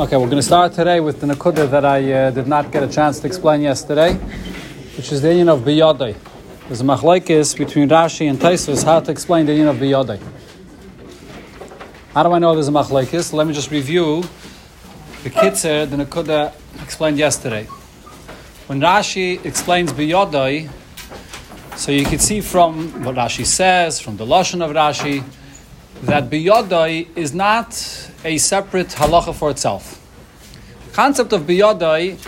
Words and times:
Okay, 0.00 0.16
we're 0.16 0.30
going 0.30 0.36
to 0.36 0.42
start 0.42 0.72
today 0.72 0.98
with 0.98 1.20
the 1.20 1.26
Nakuda 1.26 1.70
that 1.70 1.84
I 1.84 2.10
uh, 2.10 2.30
did 2.30 2.46
not 2.46 2.72
get 2.72 2.82
a 2.82 2.88
chance 2.88 3.20
to 3.20 3.26
explain 3.26 3.60
yesterday, 3.60 4.14
which 4.96 5.12
is 5.12 5.20
the 5.20 5.28
union 5.28 5.50
of 5.50 5.60
Biyadai. 5.60 6.16
There's 6.68 6.80
a 6.80 6.84
machlaikis 6.84 7.54
between 7.54 7.90
Rashi 7.90 8.30
and 8.30 8.38
Taisus 8.38 8.82
how 8.82 9.00
to 9.00 9.10
explain 9.10 9.44
the 9.44 9.52
union 9.52 9.68
of 9.68 9.76
Biyadai. 9.76 10.18
How 12.14 12.22
do 12.22 12.32
I 12.32 12.38
know 12.38 12.54
there's 12.54 12.68
a 12.68 12.72
machlaikis? 12.72 13.34
Let 13.34 13.46
me 13.46 13.52
just 13.52 13.70
review 13.70 14.22
the 15.22 15.28
Kitzer, 15.28 15.84
the 15.90 16.02
Nakuda 16.02 16.54
explained 16.82 17.18
yesterday. 17.18 17.64
When 18.68 18.80
Rashi 18.80 19.44
explains 19.44 19.92
Biyadai, 19.92 20.70
so 21.76 21.92
you 21.92 22.06
can 22.06 22.20
see 22.20 22.40
from 22.40 23.04
what 23.04 23.16
Rashi 23.16 23.44
says, 23.44 24.00
from 24.00 24.16
the 24.16 24.24
Lashon 24.24 24.64
of 24.64 24.70
Rashi, 24.74 25.22
that 26.02 26.30
biyodai 26.30 27.08
is 27.14 27.34
not 27.34 28.10
a 28.24 28.38
separate 28.38 28.88
halacha 28.88 29.34
for 29.34 29.50
itself. 29.50 29.98
The 30.86 30.92
concept 30.92 31.32
of 31.32 31.42
biyodai 31.42 32.18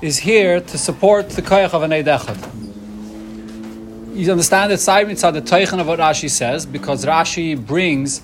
is 0.00 0.18
here 0.18 0.60
to 0.60 0.78
support 0.78 1.28
the 1.30 1.42
koyach 1.42 1.74
of 1.74 1.82
an 1.82 1.90
eidechad. 1.90 2.38
You 4.16 4.30
understand 4.30 4.72
that 4.72 4.78
side 4.78 5.08
mitzvah 5.08 5.32
the 5.32 5.42
teichen 5.42 5.78
of 5.78 5.86
what 5.86 5.98
Rashi 5.98 6.30
says 6.30 6.64
because 6.64 7.04
Rashi 7.04 7.54
brings 7.54 8.22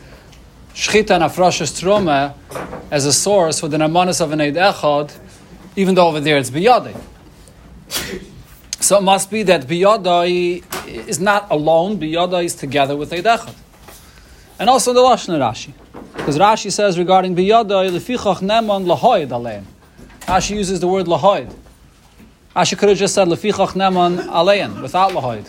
shchita 0.74 1.10
and 1.10 1.24
afroshes 1.24 1.72
truma 1.80 2.34
as 2.90 3.04
a 3.04 3.12
source 3.12 3.60
for 3.60 3.68
the 3.68 3.76
namanis 3.76 4.20
of 4.22 4.32
an 4.32 4.38
eidechad, 4.38 5.12
even 5.76 5.94
though 5.94 6.08
over 6.08 6.20
there 6.20 6.38
it's 6.38 6.50
biyodai. 6.50 6.98
So 8.80 8.98
it 8.98 9.02
must 9.02 9.30
be 9.30 9.42
that 9.42 9.66
biyodai 9.66 10.64
is 11.06 11.20
not 11.20 11.50
alone; 11.50 11.98
biyodai 11.98 12.44
is 12.44 12.54
together 12.54 12.96
with 12.96 13.10
eidechad 13.10 13.54
and 14.58 14.68
also 14.68 14.90
in 14.90 14.96
the 14.96 15.02
Lashon 15.02 15.38
Rashi. 15.38 15.72
Because 16.14 16.38
Rashi 16.38 16.72
says 16.72 16.98
regarding 16.98 17.36
biyadai 17.36 17.90
lefichach 17.90 18.40
neman 18.40 18.84
lahoid 18.86 19.28
alein. 19.28 19.64
Rashi 20.22 20.56
uses 20.56 20.80
the 20.80 20.88
word 20.88 21.06
lahoid. 21.06 21.54
Rashi 22.54 22.76
could 22.76 22.88
have 22.88 22.98
just 22.98 23.14
said 23.14 23.28
lefichach 23.28 23.72
neman 23.72 24.26
alein 24.26 24.82
without 24.82 25.12
lahoid. 25.12 25.48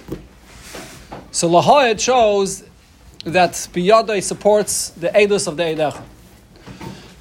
So 1.31 1.49
lahoid 1.49 1.99
shows 1.99 2.63
that 3.23 3.53
biyadai 3.53 4.23
supports 4.23 4.89
the 4.89 5.09
edus 5.09 5.47
of 5.47 5.57
the 5.57 5.63
edech. 5.63 6.01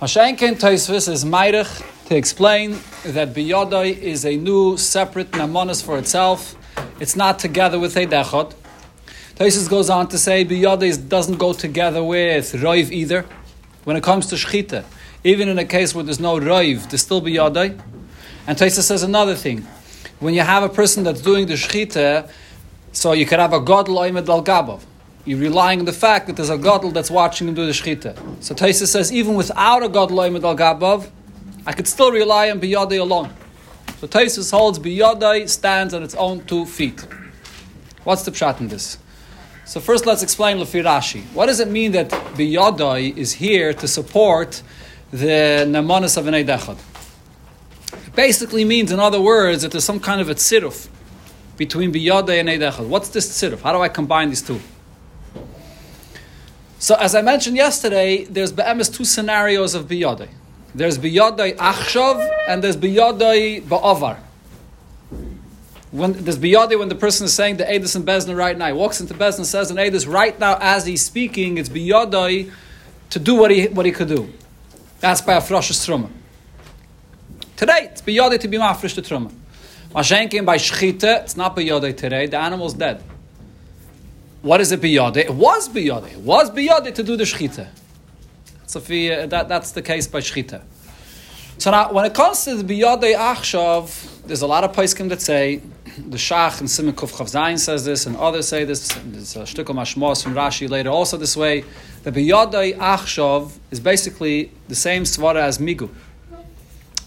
Hashenkin 0.01 0.61
Taisvis 0.61 1.09
is 1.09 1.25
Meirich 1.25 2.07
to 2.07 2.17
explain 2.17 2.79
that 3.05 3.35
biyadai 3.35 3.99
is 3.99 4.25
a 4.25 4.37
new 4.37 4.77
separate 4.77 5.33
namonis 5.33 5.83
for 5.85 5.99
itself. 5.99 6.55
It's 7.01 7.17
not 7.17 7.39
together 7.39 7.79
with 7.79 7.95
Eidechot. 7.95 8.55
Taisus 9.39 9.71
goes 9.71 9.89
on 9.89 10.09
to 10.09 10.19
say 10.19 10.45
biyadis 10.45 11.09
doesn't 11.09 11.39
go 11.39 11.53
together 11.53 12.03
with 12.03 12.55
roiv 12.55 12.91
either. 12.91 13.25
When 13.85 13.97
it 13.97 14.03
comes 14.03 14.27
to 14.31 14.35
shchita, 14.35 14.85
even 15.23 15.49
in 15.49 15.57
a 15.61 15.65
case 15.65 15.95
where 15.95 16.03
there's 16.03 16.19
no 16.19 16.41
roiv, 16.41 16.91
there's 16.91 17.03
still 17.03 17.23
biyadai. 17.23 17.81
And 18.49 18.59
Taisus 18.59 18.83
says 18.83 19.05
another 19.05 19.37
thing: 19.37 19.65
when 20.19 20.35
you 20.35 20.41
have 20.41 20.65
a 20.65 20.69
person 20.69 21.05
that's 21.05 21.23
doing 21.23 21.47
the 21.47 21.55
shchita, 21.55 22.29
so 22.91 23.13
you 23.13 23.27
could 23.27 23.39
have 23.39 23.53
a 23.53 23.61
gadol 23.61 23.99
oimed 23.99 24.29
al 24.29 24.43
gabov. 24.43 24.83
You're 25.25 25.39
relying 25.39 25.79
on 25.79 25.85
the 25.85 25.93
fact 25.93 26.27
that 26.27 26.35
there's 26.35 26.51
a 26.51 26.59
gadol 26.59 26.91
that's 26.91 27.09
watching 27.09 27.47
him 27.47 27.55
do 27.55 27.65
the 27.65 27.71
shchita. 27.71 28.43
So 28.43 28.57
Taisus 28.57 28.89
says 28.89 29.13
even 29.13 29.37
without 29.37 29.85
a 29.85 29.89
gadol 29.89 30.17
oimed 30.17 30.43
al 30.43 31.07
I 31.65 31.73
could 31.75 31.87
still 31.87 32.11
rely 32.11 32.51
on 32.51 32.59
biyadai 32.59 32.99
alone. 32.99 33.33
So 34.01 34.09
Taisus 34.09 34.51
holds 34.51 34.81
biyadai 34.81 35.49
stands 35.49 35.95
on 35.95 36.03
its 36.03 36.17
own 36.17 36.45
two 36.45 36.67
feet. 36.67 37.07
What's 38.03 38.25
the 38.25 38.33
pshat 38.33 38.59
in 38.59 38.67
this? 38.67 38.99
So 39.69 39.81
first, 39.81 40.07
let's 40.07 40.23
explain 40.23 40.57
Lefi 40.57 40.83
Rashi. 40.83 41.23
What 41.35 41.45
does 41.45 41.61
it 41.61 41.69
mean 41.69 41.93
that 41.93 42.09
biyadai 42.09 43.15
is 43.19 43.35
here 43.35 43.75
to 43.75 43.87
support 43.87 44.63
the 45.11 45.67
namanis 45.69 46.17
of 46.17 46.27
an 46.27 46.33
eidechad? 46.33 46.79
It 47.93 48.17
basically 48.17 48.65
means, 48.65 48.91
in 48.93 48.99
other 48.99 49.21
words, 49.21 49.61
that 49.61 49.73
there's 49.73 49.85
some 49.85 50.01
kind 50.01 50.23
of 50.23 50.31
a 50.31 50.35
tziruf 50.37 50.89
between 51.59 51.93
biyadai 51.93 52.41
and 52.41 52.49
eidechad. 52.49 52.89
What's 52.89 53.11
this 53.11 53.29
tziruf? 53.29 53.61
How 53.61 53.75
do 53.75 53.83
I 53.83 53.91
combine 53.91 54.31
these 54.31 54.41
two? 54.41 54.59
So, 56.79 56.95
as 56.95 57.15
I 57.15 57.21
mentioned 57.21 57.59
yesterday, 57.59 58.25
there's 58.25 58.53
be'emes 58.53 58.89
two 58.89 59.05
scenarios 59.05 59.75
of 59.75 59.85
biyadai. 59.87 60.31
There's 60.75 60.97
biyadai 60.97 61.57
achshav 61.57 62.27
and 62.49 62.65
there's 62.65 62.79
biyadai 62.79 63.65
ba'avar 63.65 64.17
when 65.91 66.13
there's 66.13 66.39
biyadi 66.39 66.79
when 66.79 66.89
the 66.89 66.95
person 66.95 67.25
is 67.25 67.35
saying 67.35 67.57
the 67.57 67.65
Edis 67.65 67.97
in 67.97 68.03
Bezna 68.03 68.37
right 68.37 68.57
now. 68.57 68.67
He 68.67 68.73
walks 68.73 69.01
into 69.01 69.15
Bezna 69.15 69.39
and 69.39 69.47
says 69.47 69.71
an 69.71 69.79
Edis 69.79 70.11
right 70.11 70.39
now 70.39 70.59
as 70.61 70.87
he's 70.87 71.05
speaking, 71.05 71.59
it's 71.59 71.69
biyadi 71.69 72.51
to 73.11 73.19
do 73.19 73.35
what 73.35 73.51
he 73.51 73.69
what 73.69 73.87
he 73.87 73.93
could 73.93 74.09
do. 74.09 74.33
That's 75.01 75.21
by 75.21 75.35
a 75.35 75.41
truma. 75.41 76.11
Today, 77.57 77.89
it's 77.91 78.03
biyadi 78.03 78.39
to 78.41 78.49
be 78.49 78.59
mafresh 78.59 78.95
the 78.95 79.03
truma. 79.03 79.33
Mashenkin 79.91 80.45
by 80.45 80.59
shchita, 80.59 81.23
it's 81.23 81.37
not 81.37 81.57
biyadi 81.57 81.97
today, 81.97 82.27
the 82.27 82.39
animal's 82.39 82.75
dead. 82.75 83.03
What 84.43 84.61
is 84.61 84.71
it 84.73 84.81
biyadi? 84.81 85.19
It 85.19 85.35
was 85.35 85.69
biyadi. 85.69 86.13
It 86.13 86.21
was 86.21 86.51
biyadi 86.51 86.95
to 86.95 87.03
do 87.03 87.17
the 87.17 87.25
shchita. 87.25 87.69
So 88.67 88.81
uh, 88.81 89.27
that, 89.27 89.49
that's 89.49 89.73
the 89.73 89.83
case 89.83 90.07
by 90.07 90.21
shchita. 90.21 90.63
So 91.57 91.71
now, 91.71 91.93
when 91.93 92.05
it 92.05 92.15
comes 92.15 92.45
to 92.45 92.63
the 92.63 92.63
biyadi 92.63 93.17
achshav, 93.17 94.27
there's 94.27 94.43
a 94.43 94.47
lot 94.47 94.63
of 94.63 94.73
paiskim 94.77 95.09
that 95.09 95.23
say 95.23 95.63
the 95.99 96.17
Shach 96.17 96.61
and 96.61 96.71
Simon 96.71 96.95
Kuf 96.95 97.13
Chav 97.13 97.59
says 97.59 97.85
this, 97.85 98.07
and 98.07 98.17
others 98.17 98.49
say 98.49 98.65
this. 98.65 98.89
There's 98.89 99.37
a 99.37 99.41
shtickle 99.41 99.75
mashmos 99.75 100.23
from 100.23 100.35
Rashi 100.35 100.69
later 100.69 100.91
also 100.91 101.17
this 101.17 101.37
way. 101.37 101.65
The 102.05 102.13
biyadai 102.13 102.77
achshav 102.79 103.53
is 103.71 103.81
basically 103.81 104.53
the 104.69 104.75
same 104.75 105.03
svara 105.03 105.41
as 105.41 105.59
migu. 105.59 105.91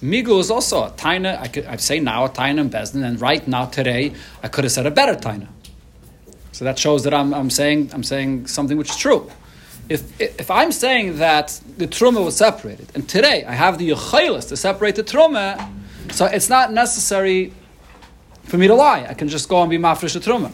Migu 0.01 0.39
is 0.39 0.51
also 0.51 0.83
a 0.83 0.91
taina. 0.91 1.39
I 1.39 1.47
could 1.47 1.65
I 1.65 1.75
say 1.77 1.99
now 1.99 2.25
a 2.25 2.29
taina 2.29 2.61
and 2.61 2.71
bezdin, 2.71 3.03
and 3.03 3.19
right 3.21 3.47
now 3.47 3.65
today 3.65 4.13
I 4.43 4.47
could 4.47 4.63
have 4.63 4.73
said 4.73 4.85
a 4.85 4.91
better 4.91 5.15
taina. 5.15 5.47
So 6.51 6.65
that 6.65 6.77
shows 6.77 7.03
that 7.03 7.13
I'm, 7.13 7.33
I'm 7.33 7.49
saying 7.49 7.91
I'm 7.93 8.03
saying 8.03 8.47
something 8.47 8.77
which 8.77 8.89
is 8.89 8.97
true. 8.97 9.31
If, 9.89 10.21
if 10.21 10.49
I'm 10.49 10.71
saying 10.71 11.17
that 11.17 11.59
the 11.77 11.87
truma 11.87 12.23
was 12.23 12.37
separated, 12.37 12.91
and 12.95 13.07
today 13.09 13.43
I 13.45 13.53
have 13.53 13.77
the 13.77 13.89
yechelis 13.89 14.47
to 14.49 14.57
separate 14.57 14.95
the 14.95 15.03
truma, 15.03 15.69
so 16.11 16.25
it's 16.25 16.49
not 16.49 16.71
necessary 16.71 17.53
for 18.51 18.57
me 18.57 18.67
to 18.67 18.75
lie. 18.75 19.05
I 19.07 19.13
can 19.13 19.29
just 19.29 19.47
go 19.47 19.61
and 19.61 19.69
be 19.69 19.77
mafresh 19.77 20.19
truma. 20.19 20.51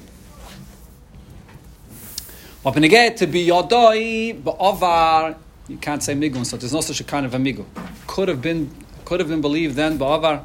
But 2.63 2.75
when 2.75 2.84
you 2.84 2.90
get 2.90 3.18
to 3.18 3.25
be 3.25 3.47
yodoi, 3.47 4.40
ba'avar, 4.40 5.35
you 5.68 5.78
can't 5.78 6.03
say 6.03 6.13
migun, 6.13 6.46
so 6.46 6.57
there's 6.57 6.74
no 6.74 6.81
such 6.81 7.00
a 7.00 7.03
kind 7.03 7.25
of 7.25 7.34
a. 7.34 7.66
Could 8.06 8.28
have 8.28 8.40
been, 8.40 8.69
could 9.03 9.19
have 9.19 9.30
been 9.30 9.41
believed 9.41 9.75
then, 9.75 9.97
ba'avar. 9.97 10.44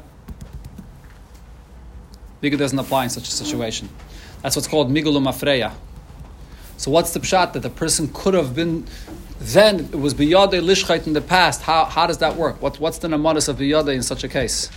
Migu 2.41 2.57
doesn't 2.57 2.79
apply 2.79 3.03
in 3.03 3.11
such 3.11 3.27
a 3.27 3.31
situation. 3.31 3.87
That's 4.41 4.55
what's 4.55 4.67
called 4.67 4.89
migulum 4.89 5.27
afreya. 5.27 5.73
So 6.77 6.89
what's 6.89 7.13
the 7.13 7.19
pshat 7.19 7.53
that 7.53 7.59
the 7.59 7.69
person 7.69 8.09
could 8.11 8.33
have 8.33 8.55
been 8.55 8.87
then 9.39 9.81
it 9.81 9.99
was 9.99 10.15
biyade 10.15 10.59
lishchait 10.59 11.05
in 11.05 11.13
the 11.13 11.21
past. 11.21 11.61
How, 11.61 11.85
how 11.85 12.07
does 12.07 12.17
that 12.17 12.35
work? 12.35 12.61
What, 12.61 12.79
what's 12.79 12.97
the 12.97 13.09
namadis 13.09 13.47
of 13.47 13.57
biyade 13.57 13.93
in 13.93 14.01
such 14.01 14.23
a 14.23 14.27
case? 14.27 14.71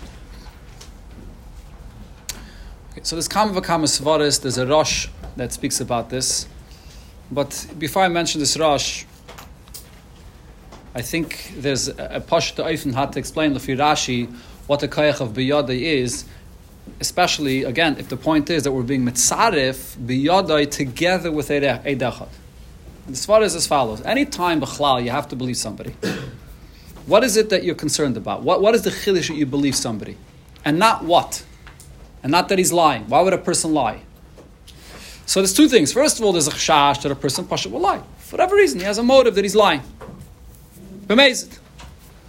So 3.02 3.14
there's 3.14 3.28
Kama 3.28 3.60
Vakama 3.60 3.84
Svaris, 3.84 4.40
there's 4.40 4.58
a 4.58 4.66
Rosh 4.66 5.08
that 5.36 5.52
speaks 5.52 5.80
about 5.80 6.10
this. 6.10 6.48
But 7.30 7.66
before 7.78 8.02
I 8.02 8.08
mention 8.08 8.40
this 8.40 8.58
Rosh, 8.58 9.04
I 10.94 11.02
think 11.02 11.52
there's 11.58 11.88
a 11.88 12.24
Pashta 12.26 12.64
Eifen 12.64 12.94
had 12.94 13.12
to 13.12 13.18
explain 13.18 13.52
Lefi 13.52 13.76
Rashi 13.76 14.34
what 14.66 14.80
the 14.80 14.88
Kayach 14.88 15.20
of 15.20 15.34
Biyadai 15.34 15.78
is, 15.78 16.24
especially, 17.00 17.64
again, 17.64 17.96
if 17.98 18.08
the 18.08 18.16
point 18.16 18.48
is 18.50 18.64
that 18.64 18.72
we're 18.72 18.82
being 18.82 19.04
Mitzarif 19.04 19.96
Biyadai 19.98 20.70
together 20.70 21.30
with 21.30 21.50
Eidachad. 21.50 22.28
The 23.06 23.12
Svar 23.12 23.42
is 23.42 23.54
as 23.54 23.66
follows. 23.66 24.00
Anytime 24.02 24.60
B'chlal 24.60 25.04
you 25.04 25.10
have 25.10 25.28
to 25.28 25.36
believe 25.36 25.58
somebody, 25.58 25.94
what 27.06 27.22
is 27.22 27.36
it 27.36 27.50
that 27.50 27.62
you're 27.62 27.76
concerned 27.76 28.16
about? 28.16 28.42
What, 28.42 28.62
what 28.62 28.74
is 28.74 28.82
the 28.82 28.90
chiddush 28.90 29.28
that 29.28 29.36
you 29.36 29.46
believe 29.46 29.76
somebody? 29.76 30.16
And 30.64 30.78
not 30.80 31.04
what? 31.04 31.44
And 32.26 32.32
not 32.32 32.48
that 32.48 32.58
he's 32.58 32.72
lying. 32.72 33.04
Why 33.04 33.20
would 33.20 33.34
a 33.34 33.38
person 33.38 33.72
lie? 33.72 34.00
So 35.26 35.38
there's 35.38 35.54
two 35.54 35.68
things. 35.68 35.92
First 35.92 36.18
of 36.18 36.24
all, 36.24 36.32
there's 36.32 36.48
a 36.48 36.50
chash 36.50 37.02
that 37.02 37.12
a 37.12 37.14
person 37.14 37.46
pasha 37.46 37.68
will 37.68 37.78
lie. 37.78 38.02
For 38.18 38.32
whatever 38.32 38.56
reason, 38.56 38.80
he 38.80 38.84
has 38.84 38.98
a 38.98 39.04
motive 39.04 39.36
that 39.36 39.44
he's 39.44 39.54
lying. 39.54 39.82
Amazed. 41.08 41.60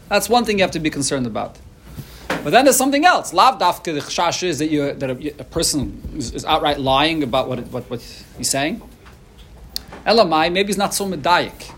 That's 0.07 0.29
one 0.29 0.45
thing 0.45 0.59
you 0.59 0.63
have 0.63 0.69
to 0.77 0.79
be 0.79 0.91
concerned 0.91 1.25
about. 1.25 1.57
But 2.27 2.51
then 2.51 2.65
there's 2.65 2.77
something 2.77 3.05
else. 3.05 3.33
Lav 3.33 3.57
dafka, 3.59 3.85
the 3.85 4.01
chash 4.01 4.43
is 4.43 4.59
that, 4.59 4.67
you 4.67 4.93
that 4.93 5.09
a, 5.09 5.41
a 5.41 5.43
person 5.45 5.99
is, 6.15 6.31
is, 6.31 6.45
outright 6.45 6.79
lying 6.79 7.23
about 7.23 7.49
what, 7.49 7.57
what, 7.69 7.89
what 7.89 8.01
he's 8.37 8.51
saying. 8.51 8.79
Elamai, 10.05 10.53
maybe 10.53 10.67
he's 10.67 10.77
not 10.77 10.93
so 10.93 11.07
medayik. 11.07 11.73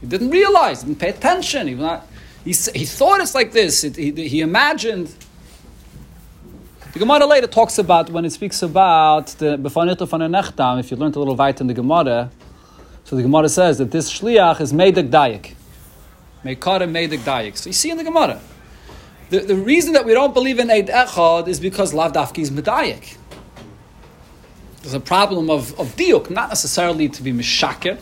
He 0.00 0.06
didn't 0.06 0.30
realize, 0.30 0.84
didn't 0.84 1.00
pay 1.00 1.08
attention. 1.08 1.66
He, 1.66 1.74
not, 1.74 2.06
he, 2.44 2.52
he 2.52 2.84
thought 2.84 3.20
it's 3.20 3.34
like 3.34 3.50
this. 3.50 3.82
It, 3.82 3.96
he, 3.96 4.12
he 4.28 4.42
imagined 4.42 5.12
the 6.96 7.00
Gemara 7.00 7.26
later 7.26 7.46
talks 7.46 7.76
about 7.76 8.08
when 8.08 8.24
it 8.24 8.30
speaks 8.30 8.62
about 8.62 9.26
the 9.36 9.58
Befanito 9.58 10.08
van 10.08 10.20
Nechtam, 10.32 10.80
if 10.80 10.90
you 10.90 10.96
learned 10.96 11.14
a 11.14 11.18
little 11.18 11.36
weiter 11.36 11.62
in 11.62 11.66
the 11.66 11.74
Gemara, 11.74 12.30
so 13.04 13.16
the 13.16 13.20
Gemara 13.20 13.50
says 13.50 13.76
that 13.76 13.90
this 13.90 14.10
shliach 14.10 14.62
is 14.62 14.72
Medek 14.72 15.10
Dayik. 15.10 15.52
Meikara 16.42 16.88
Medik 16.88 17.18
Dayik. 17.18 17.58
So 17.58 17.68
you 17.68 17.74
see 17.74 17.90
in 17.90 17.98
the 17.98 18.04
Gemara. 18.04 18.40
The, 19.28 19.40
the 19.40 19.56
reason 19.56 19.92
that 19.92 20.06
we 20.06 20.14
don't 20.14 20.32
believe 20.32 20.58
in 20.58 20.70
Eid 20.70 20.88
Echad 20.88 21.48
is 21.48 21.60
because 21.60 21.92
Lav 21.92 22.14
Dafki 22.14 22.38
is 22.38 22.50
Medayik. 22.50 23.18
There's 24.80 24.94
a 24.94 24.98
problem 24.98 25.50
of, 25.50 25.78
of 25.78 25.94
diuk, 25.96 26.30
not 26.30 26.48
necessarily 26.48 27.10
to 27.10 27.22
be 27.22 27.30
mishaker. 27.30 27.98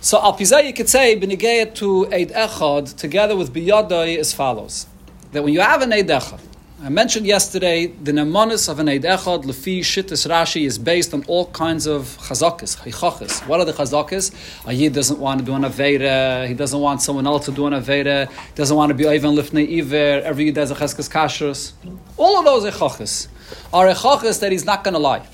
So 0.00 0.22
al 0.22 0.40
you 0.62 0.72
could 0.72 0.88
say 0.88 1.20
b'negayet 1.20 1.74
to 1.74 2.06
Eid 2.10 2.30
Echad 2.30 2.96
together 2.96 3.36
with 3.36 3.52
biyadai 3.52 4.16
as 4.16 4.32
follows: 4.32 4.86
that 5.32 5.44
when 5.44 5.52
you 5.52 5.60
have 5.60 5.82
an 5.82 5.92
Eid 5.92 6.08
Echad, 6.08 6.40
I 6.80 6.90
mentioned 6.90 7.26
yesterday 7.26 7.88
the 7.88 8.12
nemonis 8.12 8.68
of 8.68 8.78
an 8.78 8.88
Eid 8.88 9.02
Echad 9.02 9.42
lefi 9.42 9.80
shittis 9.80 10.28
Rashi 10.30 10.64
is 10.64 10.78
based 10.78 11.12
on 11.12 11.24
all 11.24 11.46
kinds 11.46 11.88
of 11.88 12.16
chazakas, 12.20 12.78
chaychachas. 12.78 13.44
What 13.48 13.58
are 13.58 13.64
the 13.64 13.72
chazakas? 13.72 14.32
A 14.64 14.72
yid 14.72 14.92
doesn't 14.92 15.18
want 15.18 15.40
to 15.40 15.44
do 15.44 15.54
an 15.54 15.62
aveda. 15.62 16.46
He 16.46 16.54
doesn't 16.54 16.78
want 16.78 17.02
someone 17.02 17.26
else 17.26 17.46
to 17.46 17.50
do 17.50 17.66
an 17.66 17.72
aveda. 17.72 18.30
He 18.30 18.54
doesn't 18.54 18.76
want 18.76 18.90
to 18.90 18.94
be 18.94 19.08
even 19.08 19.34
lifnei 19.34 19.80
iver. 19.80 20.24
Every 20.24 20.44
yid 20.44 20.56
has 20.56 20.70
a 20.70 20.76
cheskas 20.76 21.10
kashrus. 21.10 21.72
All 22.16 22.38
of 22.38 22.44
those 22.44 22.72
echachas 22.72 23.26
are 23.72 23.88
echachas 23.88 24.38
that 24.38 24.52
he's 24.52 24.64
not 24.64 24.84
going 24.84 24.94
to 24.94 25.00
lie. 25.00 25.26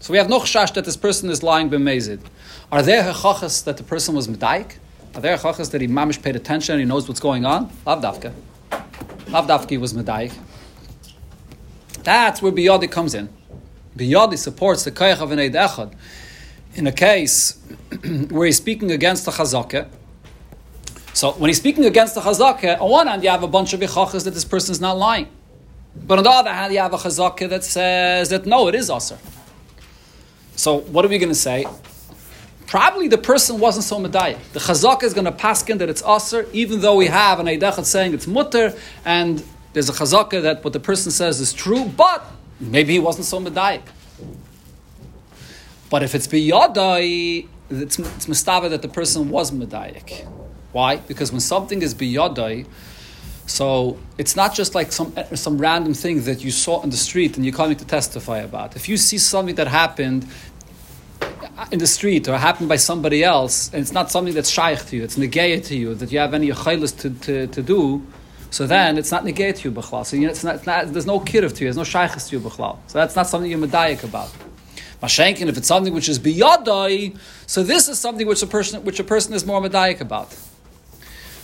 So 0.00 0.12
we 0.12 0.16
have 0.16 0.30
no 0.30 0.40
chash 0.40 0.72
that 0.72 0.86
this 0.86 0.96
person 0.96 1.28
is 1.28 1.42
lying 1.42 1.68
b'mezid. 1.68 2.20
Are 2.72 2.80
there 2.80 3.02
hechachas 3.02 3.64
that 3.64 3.76
the 3.76 3.82
person 3.82 4.14
was 4.14 4.26
medaik? 4.26 4.76
Are 5.14 5.20
there 5.20 5.36
hechachas 5.36 5.72
that 5.72 5.82
he 5.82 5.88
mamish 5.88 6.22
paid 6.22 6.36
attention 6.36 6.72
and 6.72 6.80
he 6.80 6.86
knows 6.86 7.06
what's 7.06 7.20
going 7.20 7.44
on? 7.44 7.70
Lav 7.84 8.02
dafka. 8.02 8.32
Lav 9.30 9.46
dafki 9.46 9.78
was 9.78 9.92
medaik. 9.92 10.32
That's 12.02 12.40
where 12.40 12.52
biyadi 12.52 12.90
comes 12.90 13.14
in. 13.14 13.28
Biyadi 13.96 14.38
supports 14.38 14.84
the 14.84 14.90
koyach 14.90 15.20
of 15.20 15.30
an 15.32 15.38
eid 15.38 15.52
echad. 15.52 15.92
In 16.74 16.86
a 16.86 16.92
case 16.92 17.58
where 18.30 18.46
he's 18.46 18.56
speaking 18.56 18.90
against 18.90 19.24
the 19.24 19.30
chazakah, 19.30 19.88
so 21.12 21.32
when 21.32 21.48
he's 21.48 21.58
speaking 21.58 21.84
against 21.84 22.14
the 22.14 22.20
chazakah, 22.20 22.80
on 22.80 22.90
one 22.90 23.06
hand 23.06 23.22
you 23.22 23.28
have 23.28 23.42
a 23.42 23.48
bunch 23.48 23.72
of 23.72 23.80
hechachas 23.80 24.24
that 24.24 24.32
this 24.32 24.44
person 24.44 24.72
is 24.72 24.80
not 24.80 24.96
lying. 24.96 25.28
But 26.06 26.18
on 26.18 26.24
the 26.24 26.30
other 26.30 26.52
hand, 26.52 26.72
you 26.72 26.78
have 26.78 26.94
a 26.94 26.96
chazakah 26.96 27.48
that 27.48 27.64
says 27.64 28.30
that 28.30 28.46
no, 28.46 28.68
it 28.68 28.74
is 28.74 28.90
aser. 28.90 29.18
So 30.56 30.78
what 30.78 31.04
are 31.04 31.08
we 31.08 31.18
going 31.18 31.28
to 31.28 31.34
say? 31.34 31.66
Probably 32.68 33.08
the 33.08 33.16
person 33.16 33.58
wasn't 33.58 33.84
so 33.84 33.98
medayik. 33.98 34.38
The 34.52 34.60
chazakah 34.60 35.02
is 35.04 35.14
going 35.14 35.24
to 35.24 35.32
paskin 35.32 35.78
that 35.78 35.88
it's 35.88 36.02
aser, 36.02 36.46
even 36.52 36.82
though 36.82 36.96
we 36.96 37.06
have 37.06 37.40
an 37.40 37.46
eidachat 37.46 37.86
saying 37.86 38.12
it's 38.12 38.26
mutter, 38.26 38.74
and 39.06 39.42
there's 39.72 39.88
a 39.88 39.92
chazakah 39.92 40.42
that 40.42 40.62
what 40.62 40.74
the 40.74 40.80
person 40.80 41.10
says 41.10 41.40
is 41.40 41.54
true, 41.54 41.86
but 41.86 42.22
maybe 42.60 42.92
he 42.92 42.98
wasn't 42.98 43.24
so 43.24 43.40
medayik. 43.40 43.84
But 45.88 46.02
if 46.02 46.14
it's 46.14 46.26
biyadai, 46.26 47.48
it's, 47.70 47.98
it's 47.98 48.26
mustava 48.26 48.68
that 48.68 48.82
the 48.82 48.88
person 48.88 49.30
was 49.30 49.50
medayik. 49.50 50.28
Why? 50.72 50.96
Because 50.96 51.32
when 51.32 51.40
something 51.40 51.80
is 51.80 51.94
biyadai, 51.94 52.66
so 53.46 53.98
it's 54.18 54.36
not 54.36 54.54
just 54.54 54.74
like 54.74 54.92
some 54.92 55.14
some 55.34 55.56
random 55.56 55.94
thing 55.94 56.22
that 56.24 56.44
you 56.44 56.50
saw 56.50 56.82
in 56.82 56.90
the 56.90 56.98
street 56.98 57.36
and 57.36 57.46
you're 57.46 57.54
coming 57.54 57.78
to 57.78 57.86
testify 57.86 58.40
about. 58.40 58.76
If 58.76 58.90
you 58.90 58.98
see 58.98 59.16
something 59.16 59.54
that 59.54 59.68
happened 59.68 60.28
Uh, 61.58 61.66
in 61.72 61.80
the 61.80 61.86
street 61.88 62.28
or 62.28 62.38
happened 62.38 62.68
by 62.68 62.76
somebody 62.76 63.24
else, 63.24 63.68
and 63.72 63.82
it's 63.82 63.90
not 63.90 64.12
something 64.12 64.32
that's 64.32 64.48
shaykh 64.48 64.78
to 64.86 64.94
you, 64.94 65.02
it's 65.02 65.16
negayah 65.16 65.60
to 65.66 65.74
you, 65.74 65.92
that 65.92 66.12
you 66.12 66.18
have 66.20 66.32
any 66.32 66.50
chaylis 66.50 66.96
to, 66.96 67.10
to, 67.10 67.48
to 67.48 67.60
do, 67.60 68.00
so 68.50 68.64
then 68.64 68.96
it's 68.96 69.10
not 69.10 69.24
negayah 69.24 69.56
to 69.56 69.68
you, 69.68 69.74
b'chlal. 69.74 70.06
So 70.06 70.14
you 70.14 70.22
know, 70.22 70.30
it's 70.30 70.44
not, 70.44 70.54
it's 70.54 70.66
not, 70.66 70.92
there's 70.92 71.04
no 71.04 71.18
kirov 71.18 71.56
to 71.56 71.64
you, 71.64 71.72
there's 71.72 71.76
no 71.76 71.82
shaykhis 71.82 72.28
to 72.28 72.36
you, 72.36 72.40
b'chlal. 72.40 72.78
So 72.86 72.98
that's 72.98 73.16
not 73.16 73.26
something 73.26 73.50
you're 73.50 73.58
medayik 73.58 74.04
about. 74.04 74.30
Mashenkin, 75.02 75.48
if 75.48 75.58
it's 75.58 75.66
something 75.66 75.92
which 75.92 76.08
is 76.08 76.20
biyadai, 76.20 77.18
so 77.48 77.64
this 77.64 77.88
is 77.88 77.98
something 77.98 78.28
which 78.28 78.40
a 78.44 78.46
person, 78.46 78.84
which 78.84 79.00
a 79.00 79.04
person 79.04 79.34
is 79.34 79.44
more 79.44 79.60
medayik 79.60 80.00
about. 80.00 80.32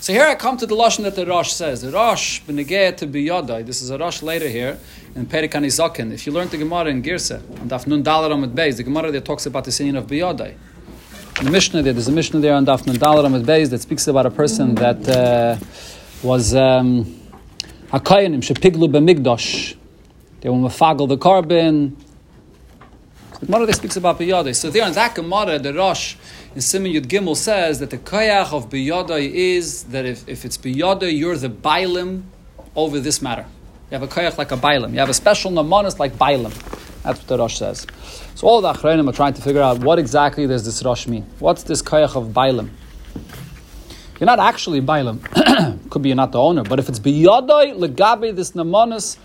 So 0.04 0.12
here 0.12 0.26
I 0.26 0.34
come 0.34 0.58
to 0.58 0.66
the 0.66 0.76
lashon 0.76 1.04
that 1.04 1.14
the 1.14 1.24
Rosh 1.24 1.50
says. 1.50 1.80
The 1.80 1.90
Rosh 1.90 2.42
b'negeh 2.42 2.94
to 2.98 3.06
biyadai. 3.06 3.64
This 3.64 3.80
is 3.80 3.88
a 3.88 3.96
Rosh 3.96 4.20
later 4.20 4.50
here 4.50 4.78
in 5.14 5.24
Perikan 5.24 5.64
Izakin. 5.64 6.12
If 6.12 6.26
you 6.26 6.32
learn 6.34 6.48
the 6.48 6.58
Gemara 6.58 6.90
in 6.90 7.02
Girsa 7.02 7.36
on 7.58 7.70
Daf 7.70 7.86
Nun 7.86 8.04
Dalar 8.04 8.52
Beis, 8.52 8.76
the 8.76 8.82
Gemara 8.82 9.10
there 9.10 9.22
talks 9.22 9.46
about 9.46 9.64
the 9.64 9.72
sin 9.72 9.96
of 9.96 10.06
biyadai. 10.06 10.56
The 11.42 11.50
Mishnah 11.50 11.80
there, 11.80 11.94
there's 11.94 12.08
a 12.08 12.12
Mishnah 12.12 12.40
there 12.40 12.52
on 12.52 12.66
Daf 12.66 12.86
Nun 12.86 12.96
Dalar 12.96 13.42
Beis 13.42 13.70
that 13.70 13.80
speaks 13.80 14.06
about 14.06 14.26
a 14.26 14.30
person 14.30 14.74
that 14.74 15.08
uh, 15.08 15.56
was 16.22 16.54
um, 16.54 17.06
hakayanim 17.88 18.42
shepiglu 18.42 18.92
b'migdosh. 18.92 19.74
They 20.42 20.50
were 20.50 20.56
mafagel 20.56 21.08
the 21.08 21.16
carbon. 21.16 21.96
The 23.40 23.46
Gemara 23.46 23.64
there 23.64 23.74
speaks 23.74 23.96
about 23.96 24.18
biyadai. 24.18 24.54
So 24.54 24.68
there 24.68 24.86
in 24.86 24.92
that 24.92 25.14
Gemara, 25.14 25.58
the 25.58 25.72
Rosh 25.72 26.16
in 26.54 26.60
Simon 26.60 26.92
Yud 26.92 27.06
Gimel 27.06 27.36
says 27.36 27.80
that 27.80 27.90
the 27.90 27.98
koyach 27.98 28.52
of 28.52 28.70
biyadai 28.70 29.28
is 29.28 29.84
that 29.84 30.04
if, 30.04 30.28
if 30.28 30.44
it's 30.44 30.56
biyadai, 30.56 31.16
you're 31.16 31.36
the 31.36 31.48
bailim 31.48 32.22
over 32.76 33.00
this 33.00 33.20
matter. 33.20 33.44
You 33.90 33.98
have 33.98 34.02
a 34.02 34.06
koyach 34.06 34.38
like 34.38 34.52
a 34.52 34.56
bailim. 34.56 34.92
You 34.92 35.00
have 35.00 35.08
a 35.08 35.14
special 35.14 35.50
namanis 35.50 35.98
like 35.98 36.12
bailim. 36.14 36.52
That's 37.02 37.18
what 37.18 37.26
the 37.26 37.38
Rosh 37.38 37.58
says. 37.58 37.86
So 38.36 38.46
all 38.46 38.60
the 38.60 38.72
Achreinim 38.72 39.08
are 39.08 39.12
trying 39.12 39.34
to 39.34 39.42
figure 39.42 39.60
out 39.60 39.80
what 39.80 39.98
exactly 39.98 40.46
does 40.46 40.64
this 40.64 40.82
Rosh 40.84 41.06
mean. 41.06 41.26
What's 41.40 41.64
this 41.64 41.82
koyach 41.82 42.16
of 42.16 42.28
bailim? 42.28 42.70
You're 44.20 44.26
not 44.26 44.38
actually 44.38 44.80
bailim. 44.80 45.20
Could 45.90 46.02
be 46.02 46.10
you're 46.10 46.16
not 46.16 46.32
the 46.32 46.40
owner. 46.40 46.62
But 46.62 46.78
if 46.78 46.88
it's 46.88 47.00
biyadai, 47.00 47.76
legabe, 47.76 48.34
this 48.34 48.52
namanis, 48.52 49.18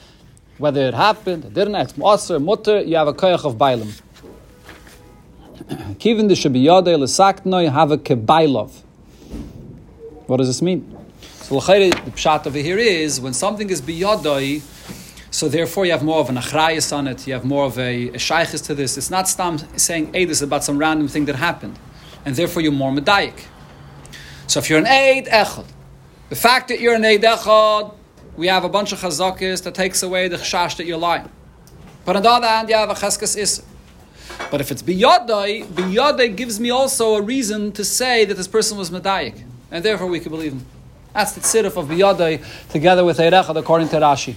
whether 0.58 0.82
it 0.82 0.96
happened, 0.96 1.46
it 1.46 1.54
didn't, 1.54 1.76
it's 1.76 1.96
mutter, 1.96 2.82
you 2.82 2.96
have 2.98 3.08
a 3.08 3.14
koyach 3.14 3.46
of 3.46 3.56
bailim. 3.56 4.02
Kivin 6.00 6.28
de 6.28 6.34
shabiyade 6.34 6.96
lesaktnoi 6.98 7.72
have 7.72 7.92
a 7.92 7.98
kebailov. 7.98 8.72
What 10.26 10.38
does 10.38 10.48
this 10.48 10.64
mean? 10.64 10.98
So 11.22 11.56
the 11.56 11.62
pshat 11.62 12.48
over 12.48 12.58
here 12.58 12.80
is 12.80 13.22
when 13.22 13.34
something 13.34 13.70
is 13.70 13.80
biyadai, 13.80 14.62
so 15.30 15.48
therefore 15.48 15.86
you 15.86 15.92
have 15.92 16.04
more 16.04 16.20
of 16.22 16.30
an 16.30 16.38
achrayas 16.38 16.92
on 16.92 17.08
it, 17.08 17.28
you 17.28 17.34
have 17.34 17.46
more 17.46 17.66
of 17.66 17.78
a, 17.78 18.10
a 18.10 18.14
shaykhis 18.14 18.66
to 18.66 18.74
this. 18.74 18.98
It's 18.98 19.12
not 19.12 19.28
stam 19.28 19.60
saying 19.78 20.12
hey, 20.12 20.26
this 20.26 20.38
is 20.38 20.42
about 20.42 20.64
some 20.64 20.80
random 20.80 21.08
thing 21.08 21.26
that 21.26 21.36
happened. 21.36 21.78
And 22.26 22.36
therefore 22.36 22.64
you're 22.64 22.72
more 22.72 22.92
medayik. 22.92 23.46
So 24.48 24.60
if 24.60 24.72
you're 24.72 24.80
an 24.80 24.88
aid, 24.88 25.28
Echad, 25.28 25.66
the 26.30 26.36
fact 26.36 26.70
that 26.70 26.80
you're 26.80 26.96
an 26.96 27.06
aid, 27.06 27.22
Echad, 27.22 27.94
we 28.38 28.48
have 28.48 28.64
a 28.64 28.70
bunch 28.70 28.92
of 28.92 29.00
chazakis 29.00 29.62
that 29.64 29.76
takes 29.76 30.02
away 30.02 30.30
the 30.30 30.38
chash 30.38 30.78
that 30.78 30.88
you're 30.88 30.98
lying. 30.98 31.30
But 32.06 32.16
on 32.16 32.24
the 32.24 32.30
other 32.30 32.48
hand, 32.48 32.70
you 32.70 32.76
have 32.76 32.90
a 32.90 32.96
cheskas 32.96 33.38
is. 33.38 33.62
But 34.52 34.62
if 34.62 34.72
it's 34.72 34.82
biyadai, 34.82 35.66
biyadai 35.66 36.36
gives 36.36 36.60
me 36.60 36.70
also 36.72 37.16
a 37.16 37.22
reason 37.22 37.72
to 37.74 37.84
say 37.84 38.26
that 38.26 38.36
this 38.36 38.48
person 38.48 38.78
was 38.78 38.90
medayik, 38.90 39.44
and 39.70 39.86
therefore 39.86 40.08
we 40.08 40.20
can 40.20 40.32
believe 40.32 40.54
him. 40.54 40.66
That's 41.14 41.34
the 41.34 41.42
tzirif 41.42 41.78
of 41.78 41.88
biyadai 41.88 42.44
together 42.72 43.06
with 43.06 43.18
Eirechad 43.20 43.58
according 43.58 43.90
to 43.90 43.98
Rashi. 43.98 44.36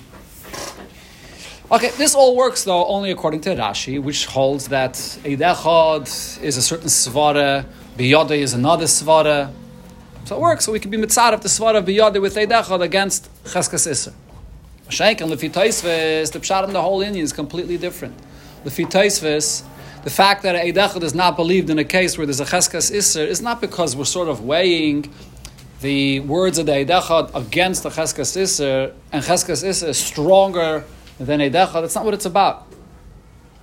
Okay, 1.71 1.91
this 1.97 2.15
all 2.15 2.37
works 2.37 2.65
though 2.65 2.85
only 2.87 3.11
according 3.11 3.41
to 3.43 3.55
Rashi, 3.55 4.03
which 4.03 4.27
holds 4.27 4.69
that 4.69 4.93
Eidechad 5.25 6.43
is 6.43 6.59
a 6.59 6.63
certain 6.63 6.89
svara, 6.89 7.65
biyadai 7.97 8.39
is 8.39 8.53
another 8.53 8.85
svara. 8.85 9.51
So 10.27 10.37
it 10.37 10.41
works. 10.41 10.67
So 10.67 10.73
we 10.73 10.81
can 10.81 10.91
be 10.91 10.99
mitzad 10.99 11.33
of 11.33 11.43
the 11.43 11.49
svara 11.49 11.77
of 11.77 11.87
biyadai 11.87 12.21
with 12.21 12.35
Eidechad 12.37 12.83
against 12.83 13.31
cheskas 13.45 13.87
iser. 13.91 14.13
Shank 14.91 15.23
and 15.23 15.31
Lefi 15.31 15.51
the 15.51 16.39
pshat 16.39 16.65
in 16.65 16.75
the 16.75 16.83
whole 16.83 17.01
Indian 17.01 17.25
is 17.25 17.33
completely 17.33 17.79
different. 17.79 18.19
Lefi 18.67 18.87
the 20.05 20.11
fact 20.11 20.43
that 20.43 20.57
Eidechad 20.57 21.03
is 21.03 21.15
not 21.15 21.37
believed 21.37 21.71
in 21.71 21.79
a 21.79 21.85
case 21.85 22.19
where 22.19 22.27
there's 22.27 22.41
a 22.41 22.45
Cheskas 22.45 22.91
Isser 22.91 23.25
is 23.25 23.41
not 23.41 23.61
because 23.61 23.95
we're 23.95 24.05
sort 24.05 24.29
of 24.29 24.45
weighing 24.45 25.13
the 25.81 26.21
words 26.21 26.59
of 26.59 26.67
the 26.67 26.73
Eidechad 26.73 27.35
against 27.35 27.85
the 27.85 27.89
Cheskas 27.89 28.37
Isser, 28.37 28.93
and 29.13 29.23
Cheskas 29.23 29.65
Isser 29.65 29.89
is 29.89 29.99
stronger 29.99 30.85
than 31.19 31.39
Eidechad. 31.39 31.83
That's 31.83 31.95
not 31.95 32.05
what 32.05 32.15
it's 32.15 32.27
about. 32.27 32.67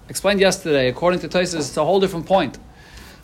Explained 0.07 0.39
yesterday, 0.39 0.87
according 0.87 1.19
to 1.19 1.27
Taisus, 1.27 1.59
it's 1.59 1.77
a 1.77 1.83
whole 1.83 1.99
different 1.99 2.25
point. 2.25 2.57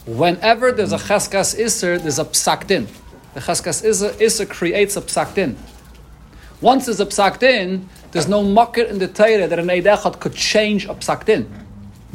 Whenever 0.05 0.73
there's 0.73 0.91
a 0.91 0.97
Cheskas 0.97 1.57
Isser, 1.57 2.01
there's 2.01 2.19
a 2.19 2.25
Psakdin. 2.25 2.87
The 3.33 3.39
Cheskas 3.39 3.83
Isser, 3.83 4.11
Isser 4.13 4.47
creates 4.47 4.97
a 4.97 5.01
Psakdin. 5.01 5.55
Once 6.59 6.85
there's 6.85 6.99
a 6.99 7.05
Psakdin, 7.05 7.85
there's 8.11 8.27
no 8.27 8.43
market 8.43 8.89
in 8.89 8.99
the 8.99 9.07
Torah 9.07 9.47
that 9.47 9.57
an 9.57 9.67
Eidechad 9.67 10.19
could 10.19 10.35
change 10.35 10.85
a 10.85 10.93
Psakdin 10.95 11.64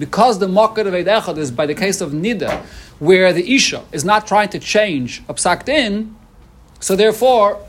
because 0.00 0.38
the 0.38 0.48
market 0.48 0.86
of 0.86 0.94
Eid 0.94 1.06
Echad 1.06 1.36
is 1.36 1.50
by 1.50 1.66
the 1.66 1.74
case 1.74 2.00
of 2.00 2.12
Nida, 2.12 2.64
where 2.98 3.32
the 3.34 3.54
Isha 3.54 3.84
is 3.92 4.02
not 4.02 4.26
trying 4.26 4.48
to 4.48 4.58
change 4.58 5.22
a 5.28 5.34
psakt 5.34 5.68
in, 5.68 6.16
so 6.80 6.96
therefore, 6.96 7.60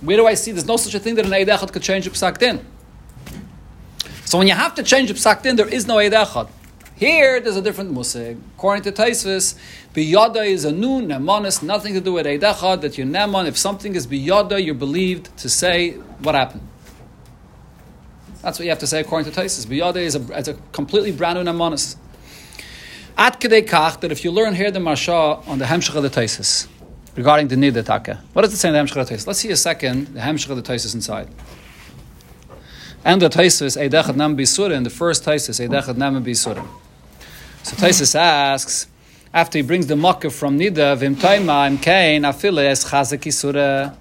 where 0.00 0.16
do 0.16 0.26
I 0.26 0.34
see 0.34 0.52
there's 0.52 0.66
no 0.66 0.76
such 0.76 0.94
a 0.94 1.00
thing 1.00 1.16
that 1.16 1.26
an 1.26 1.32
Eid 1.32 1.48
Echad 1.48 1.72
could 1.72 1.82
change 1.82 2.06
a 2.06 2.10
psakt 2.10 2.40
in? 2.40 2.64
So 4.24 4.38
when 4.38 4.46
you 4.46 4.54
have 4.54 4.76
to 4.76 4.84
change 4.84 5.10
a 5.10 5.14
psakt 5.14 5.44
in, 5.44 5.56
there 5.56 5.68
is 5.68 5.86
no 5.88 5.98
Eid 5.98 6.12
Echad. 6.12 6.48
Here, 6.94 7.40
there's 7.40 7.56
a 7.56 7.62
different 7.62 7.92
musig. 7.92 8.38
According 8.56 8.84
to 8.84 8.92
Taisvis, 8.92 9.58
biyada 9.92 10.46
is 10.46 10.64
a 10.64 10.70
nun, 10.70 11.08
nemanis, 11.08 11.64
nothing 11.64 11.94
to 11.94 12.00
do 12.00 12.12
with 12.12 12.28
Eid 12.28 12.42
Echad, 12.42 12.80
that 12.82 12.96
you're 12.96 13.08
neman. 13.08 13.48
If 13.48 13.58
something 13.58 13.96
is 13.96 14.06
biyada, 14.06 14.64
you're 14.64 14.76
believed 14.76 15.36
to 15.38 15.48
say 15.48 15.94
what 16.22 16.36
happened. 16.36 16.68
That's 18.42 18.58
what 18.58 18.64
you 18.64 18.70
have 18.70 18.80
to 18.80 18.86
say 18.86 19.00
according 19.00 19.32
to 19.32 19.40
Taisus. 19.40 19.66
Biyade 19.66 19.96
is 19.96 20.16
a, 20.16 20.38
is 20.38 20.48
a 20.48 20.54
completely 20.72 21.12
brand 21.12 21.38
new 21.38 21.50
namanis. 21.50 21.96
At 23.16 23.40
kedei 23.40 23.66
kach 23.66 24.00
that 24.00 24.12
if 24.12 24.24
you 24.24 24.30
learn 24.30 24.54
here 24.54 24.70
the 24.70 24.80
marsha 24.80 25.46
on 25.48 25.58
the 25.58 25.64
hemshach 25.64 25.94
of 25.94 26.02
the 26.02 26.10
Taisus, 26.10 26.68
regarding 27.14 27.48
the 27.48 27.56
Nida 27.56 27.84
Taka. 27.84 28.22
What 28.32 28.42
does 28.42 28.54
it 28.54 28.56
say 28.56 28.68
in 28.68 28.74
the 28.74 28.80
Hemshech 28.80 29.08
Taisus? 29.08 29.26
Let's 29.26 29.40
see 29.40 29.50
a 29.50 29.56
second 29.56 30.08
the 30.08 30.20
Hemshech 30.20 30.50
of 30.50 30.56
the 30.56 30.62
Taisus 30.62 30.94
inside. 30.94 31.28
And 33.04 33.20
the 33.20 33.28
Taisus, 33.28 33.76
Eidechad 33.76 34.16
Nam 34.16 34.36
Bisurim, 34.36 34.84
the 34.84 34.90
first 34.90 35.24
Taisus, 35.24 35.66
Eidechad 35.66 35.96
Nam 35.96 36.24
Bisurim. 36.24 36.66
So 37.62 37.76
Taisus 37.76 38.14
asks, 38.14 38.86
after 39.34 39.58
he 39.58 39.62
brings 39.62 39.86
the 39.86 39.96
makkah 39.96 40.30
from 40.30 40.58
Nida, 40.58 40.96
Vim 40.96 41.16
Taima, 41.16 41.66
Im 41.66 41.78
Kain, 41.78 42.22
Afile, 42.22 42.64
Es 42.70 42.84
Chazak 42.84 43.20
Isura. 43.20 43.96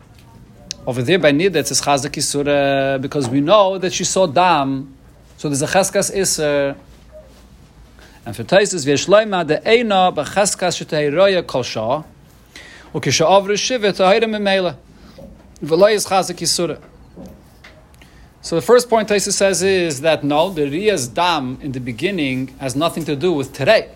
Over 0.87 1.03
there 1.03 1.19
by 1.19 1.31
Nida, 1.31 1.57
it's 1.57 1.79
Chazak 1.79 2.13
Isura, 2.13 2.95
uh, 2.95 2.97
because 2.97 3.29
we 3.29 3.39
know 3.39 3.77
that 3.77 3.93
she 3.93 4.03
saw 4.03 4.25
Dam, 4.25 4.91
so 5.37 5.47
there's 5.47 5.61
a 5.61 5.67
Cheskas 5.67 6.11
Isser. 6.11 6.75
And 8.25 8.35
for 8.35 8.43
Taisus, 8.43 8.83
V'yeshloima, 8.83 9.47
the 9.47 9.57
Eina, 9.57 10.11
B'cheskas 10.11 10.83
Shetei 10.83 11.15
Roya 11.15 11.43
Kol 11.43 11.61
Shah, 11.61 12.01
Ukisha 12.95 13.57
Shiva, 13.57 13.93
Tahira 13.93 14.23
Memela. 14.23 14.75
V'loy 15.63 15.93
is 15.93 16.07
Chazak 16.07 16.37
Isura. 16.37 16.81
So 18.41 18.55
the 18.55 18.63
first 18.63 18.89
point 18.89 19.07
Taisa 19.07 19.31
says 19.31 19.61
is 19.61 20.01
that 20.01 20.23
no, 20.23 20.49
the 20.49 20.63
Riya's 20.63 21.07
dam 21.07 21.59
in 21.61 21.73
the 21.73 21.79
beginning 21.79 22.47
has 22.57 22.75
nothing 22.75 23.05
to 23.05 23.15
do 23.15 23.31
with 23.31 23.53
today. 23.53 23.91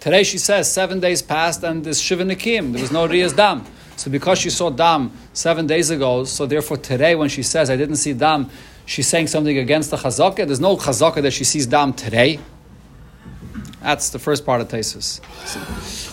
Today 0.00 0.22
she 0.22 0.38
says 0.38 0.72
seven 0.72 1.00
days 1.00 1.20
passed 1.20 1.62
and 1.62 1.84
this 1.84 2.00
Shiva 2.00 2.24
Nikim, 2.24 2.72
there 2.72 2.80
was 2.80 2.90
no 2.90 3.06
Riya's 3.06 3.34
dam. 3.34 3.66
So 3.96 4.10
because 4.10 4.38
she 4.38 4.50
saw 4.50 4.70
dam 4.70 5.12
seven 5.32 5.66
days 5.66 5.90
ago, 5.90 6.24
so 6.24 6.46
therefore 6.46 6.76
today 6.76 7.14
when 7.14 7.28
she 7.28 7.42
says 7.42 7.70
I 7.70 7.76
didn't 7.76 7.96
see 7.96 8.12
dam, 8.12 8.50
she's 8.86 9.06
saying 9.06 9.28
something 9.28 9.56
against 9.58 9.90
the 9.90 9.96
chazaka. 9.96 10.46
There's 10.46 10.60
no 10.60 10.76
chazaka 10.76 11.22
that 11.22 11.32
she 11.32 11.44
sees 11.44 11.66
dam 11.66 11.92
today. 11.92 12.40
That's 13.80 14.08
the 14.08 14.18
first 14.18 14.46
part 14.46 14.62
of 14.62 14.68
Taisus. 14.68 15.20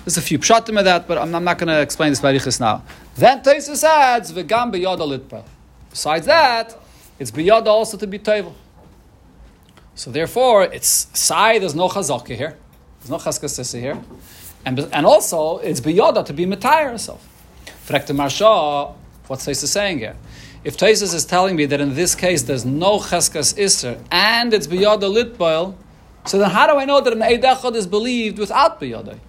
There's 0.04 0.18
a 0.18 0.22
few 0.22 0.40
pshatim 0.40 0.78
of 0.78 0.84
that, 0.84 1.08
but 1.08 1.18
I'm, 1.18 1.34
I'm 1.34 1.46
not 1.46 1.58
going 1.58 1.70
to 1.70 1.82
explain 1.82 2.12
this 2.12 2.20
by 2.20 2.34
now. 2.60 2.84
Then 3.16 3.42
Taisus 3.42 3.82
adds, 3.86 4.34
"V'gam 4.34 4.74
b'yada 4.74 5.44
Besides 5.90 6.26
that, 6.26 6.78
it's 7.18 7.32
biyada 7.32 7.68
also 7.68 7.98
to 7.98 8.08
be 8.08 8.18
table. 8.18 8.56
So 9.96 10.10
therefore, 10.10 10.64
it's 10.64 11.08
sai. 11.14 11.60
There's 11.60 11.76
no 11.76 11.88
chazaka 11.88 12.36
here. 12.36 12.58
There's 13.00 13.10
no 13.12 13.18
chaskasisa 13.18 13.80
here, 13.80 14.02
and 14.66 14.80
and 14.80 15.06
also 15.06 15.60
it's 15.60 15.80
biyada 15.82 16.26
to 16.26 16.34
be 16.34 16.46
metayr 16.46 16.92
herself. 16.92 17.28
Frekta 17.92 18.14
marsha. 18.16 18.96
What's 19.28 19.46
Taisus 19.46 19.68
saying 19.68 20.00
here? 20.00 20.16
If 20.64 20.78
Taisus 20.78 21.14
is 21.14 21.26
telling 21.26 21.58
me 21.58 21.66
that 21.66 21.82
in 21.82 21.94
this 21.94 22.16
case 22.16 22.44
there's 22.44 22.64
no 22.64 23.00
cheskas 23.00 23.60
iser 23.60 24.00
and 24.10 24.54
it's 24.54 24.68
biyada 24.68 25.12
litboil, 25.12 25.76
so 26.26 26.38
then 26.38 26.50
how 26.50 26.68
do 26.68 26.80
I 26.80 26.86
know 26.86 27.02
that 27.02 27.12
an 27.12 27.20
eidechad 27.20 27.76
is 27.76 27.88
believed 27.88 28.40
without 28.40 28.80
biyada? 28.80 29.20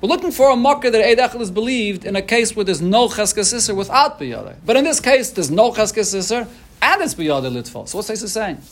We're 0.00 0.08
looking 0.08 0.32
for 0.32 0.50
a 0.50 0.56
makkah 0.56 0.90
that 0.90 1.04
Eid 1.04 1.40
is 1.42 1.50
believed 1.50 2.06
in 2.06 2.16
a 2.16 2.22
case 2.22 2.56
where 2.56 2.64
there's 2.64 2.80
no 2.80 3.06
Cheskes 3.08 3.52
Isser 3.52 3.76
without 3.76 4.18
Biyadeh. 4.18 4.56
But 4.64 4.76
in 4.76 4.84
this 4.84 4.98
case, 4.98 5.28
there's 5.28 5.50
no 5.50 5.72
Cheskes 5.72 6.14
Isser 6.14 6.48
and 6.80 7.02
it's 7.02 7.14
Biyadeh 7.14 7.52
Litfal. 7.52 7.86
So 7.86 7.98
what's 7.98 8.08
this 8.08 8.32
saying? 8.32 8.62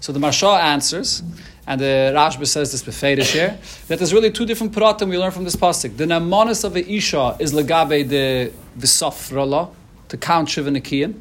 So 0.00 0.12
the 0.12 0.20
Marsha 0.20 0.60
answers, 0.60 1.22
and 1.66 1.80
the 1.80 2.12
Rashba 2.14 2.46
says 2.46 2.70
this 2.70 2.82
befedish 2.82 3.32
here, 3.32 3.58
that 3.88 3.98
there's 3.98 4.12
really 4.12 4.30
two 4.30 4.46
different 4.46 4.72
pratim 4.72 5.08
we 5.08 5.18
learn 5.18 5.32
from 5.32 5.44
this 5.44 5.56
pasuk. 5.56 5.96
The 5.96 6.04
namonis 6.04 6.64
of 6.64 6.74
the 6.74 6.88
Isha 6.88 7.36
is 7.40 7.52
legabe 7.52 8.08
the 8.08 8.52
Visafrala, 8.78 9.70
to 10.08 10.16
count 10.16 10.48
Shivanakiyim. 10.48 11.14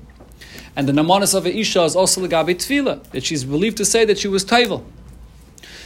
And 0.75 0.87
the 0.87 0.93
namonis 0.93 1.33
of 1.33 1.45
the 1.45 1.57
Isha 1.57 1.83
is 1.83 1.95
also 1.95 2.21
legabe 2.21 2.55
Tvila, 2.55 3.03
that 3.11 3.23
she's 3.23 3.43
believed 3.43 3.77
to 3.77 3.85
say 3.85 4.05
that 4.05 4.19
she 4.19 4.27
was 4.27 4.45
Taival. 4.45 4.83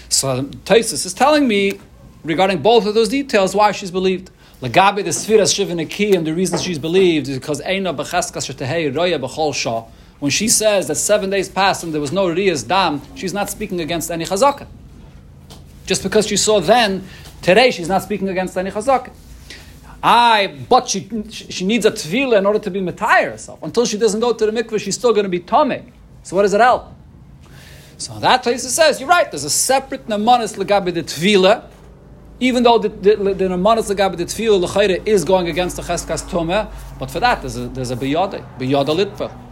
So 0.10 0.43
Taisus 0.65 1.05
is 1.05 1.13
telling 1.13 1.48
me 1.48 1.79
regarding 2.24 2.62
both 2.62 2.86
of 2.86 2.96
those 2.96 3.10
details 3.10 3.55
why 3.55 3.72
she's 3.72 3.91
believed. 3.91 4.31
Lagabe 4.62 5.05
the 5.05 5.12
Sfiras 5.12 5.53
Shivanaki 5.53 6.15
and 6.15 6.27
the 6.27 6.34
reason 6.34 6.60
she's 6.60 6.79
believed 6.79 7.29
is 7.29 7.38
because 7.38 7.62
Eina 7.62 7.96
Shetehei 7.96 8.93
Roya 8.93 9.19
Bechol 9.19 9.53
Shah. 9.53 9.86
When 10.20 10.32
she 10.32 10.48
says 10.48 10.88
that 10.88 10.96
seven 10.96 11.30
days 11.30 11.48
passed 11.48 11.84
and 11.84 11.94
there 11.94 12.02
was 12.02 12.12
no 12.12 12.28
Riyas 12.28 12.68
Dam, 12.68 13.02
she's 13.16 13.34
not 13.34 13.50
speaking 13.50 13.80
against 13.80 14.12
any 14.12 14.26
Chazaka. 14.26 14.68
Just 15.86 16.04
because 16.04 16.28
she 16.28 16.38
saw 16.38 16.60
then, 16.60 17.08
today 17.42 17.72
she's 17.72 17.88
not 17.88 18.04
speaking 18.04 18.28
against 18.28 18.58
any 18.58 18.70
Chazaka. 18.70 19.12
I, 20.02 20.56
but 20.70 20.90
she, 20.90 21.10
she 21.30 21.66
needs 21.66 21.86
a 21.86 21.92
tefillah 21.92 22.38
in 22.38 22.46
order 22.46 22.60
to 22.60 22.72
be 22.72 22.82
matayr 22.82 23.32
herself. 23.32 23.62
Until 23.64 23.86
she 23.86 23.98
doesn't 23.98 24.20
go 24.20 24.34
to 24.34 24.46
the 24.46 24.52
mikveh, 24.52 24.80
she's 24.80 24.96
still 24.96 25.12
going 25.12 25.24
to 25.24 25.30
be 25.30 25.40
tomei. 25.40 25.92
So 26.24 26.36
what 26.36 26.44
does 26.44 26.54
it 26.54 26.62
help? 26.62 26.94
So 27.98 28.18
that 28.20 28.44
place 28.44 28.64
it 28.64 28.70
says, 28.70 29.00
you're 29.00 29.10
right, 29.10 29.30
there's 29.30 29.44
a 29.44 29.50
separate 29.50 30.08
namanis 30.08 30.56
legabe 30.56 30.94
the 30.94 31.04
tefillah, 31.04 31.66
even 32.40 32.64
though 32.64 32.78
the 32.78 32.90
the, 32.90 33.16
the 33.16 33.46
Namanas 33.46 33.94
Lagabi 33.94 34.18
the 34.18 34.26
Tfil 34.26 34.62
L'chayre 34.62 35.02
is 35.06 35.26
going 35.26 35.50
against 35.50 35.76
the 35.76 35.82
Cheskas 35.82 36.24
Tomeh, 36.30 36.72
but 36.98 37.12
for 37.12 37.20
that 37.20 37.42
there's 37.42 37.58
a 37.58 37.68
there's 37.68 37.92
a 37.92 37.98
Biyade, 37.98 38.44
Biyade 38.58 38.88
Litva. 38.88 39.49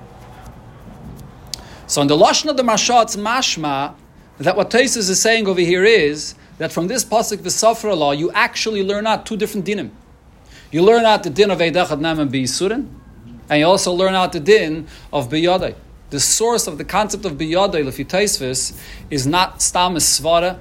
So 1.88 2.02
in 2.02 2.08
the 2.08 2.18
Lashon 2.18 2.50
of 2.50 2.58
the 2.58 2.64
Marsha, 2.64 3.04
it's 3.04 3.16
mashma 3.16 3.96
that 4.40 4.58
what 4.58 4.70
Taisus 4.70 5.10
is 5.10 5.22
saying 5.22 5.48
over 5.48 5.62
here 5.62 5.86
is 5.86 6.36
that 6.58 6.72
from 6.72 6.88
this 6.88 7.06
pasuk 7.06 7.42
the 7.42 7.96
law 7.96 8.12
you 8.12 8.30
actually 8.32 8.84
learn 8.84 9.08
out 9.08 9.26
two 9.26 9.38
different 9.38 9.66
dinim. 9.66 9.92
You 10.70 10.84
learn 10.84 11.06
out 11.06 11.24
the 11.24 11.30
din 11.30 11.50
of 11.50 11.60
Eidachad 11.60 12.02
Nam 12.02 12.20
and 12.20 12.30
Biyisurin, 12.30 12.90
and 13.50 13.60
you 13.60 13.66
also 13.66 13.94
learn 13.94 14.16
out 14.16 14.34
the 14.34 14.42
din 14.42 14.88
of 15.14 15.30
Biyadai. 15.30 15.76
The 16.10 16.20
source 16.20 16.68
of 16.68 16.78
the 16.78 16.84
concept 16.84 17.24
of 17.24 17.34
Biyadai, 17.34 17.86
Lefi 17.86 18.06
Taisvis, 18.06 18.78
is 19.10 19.26
not 19.26 19.62
Stam 19.62 19.96
Svara, 19.96 20.60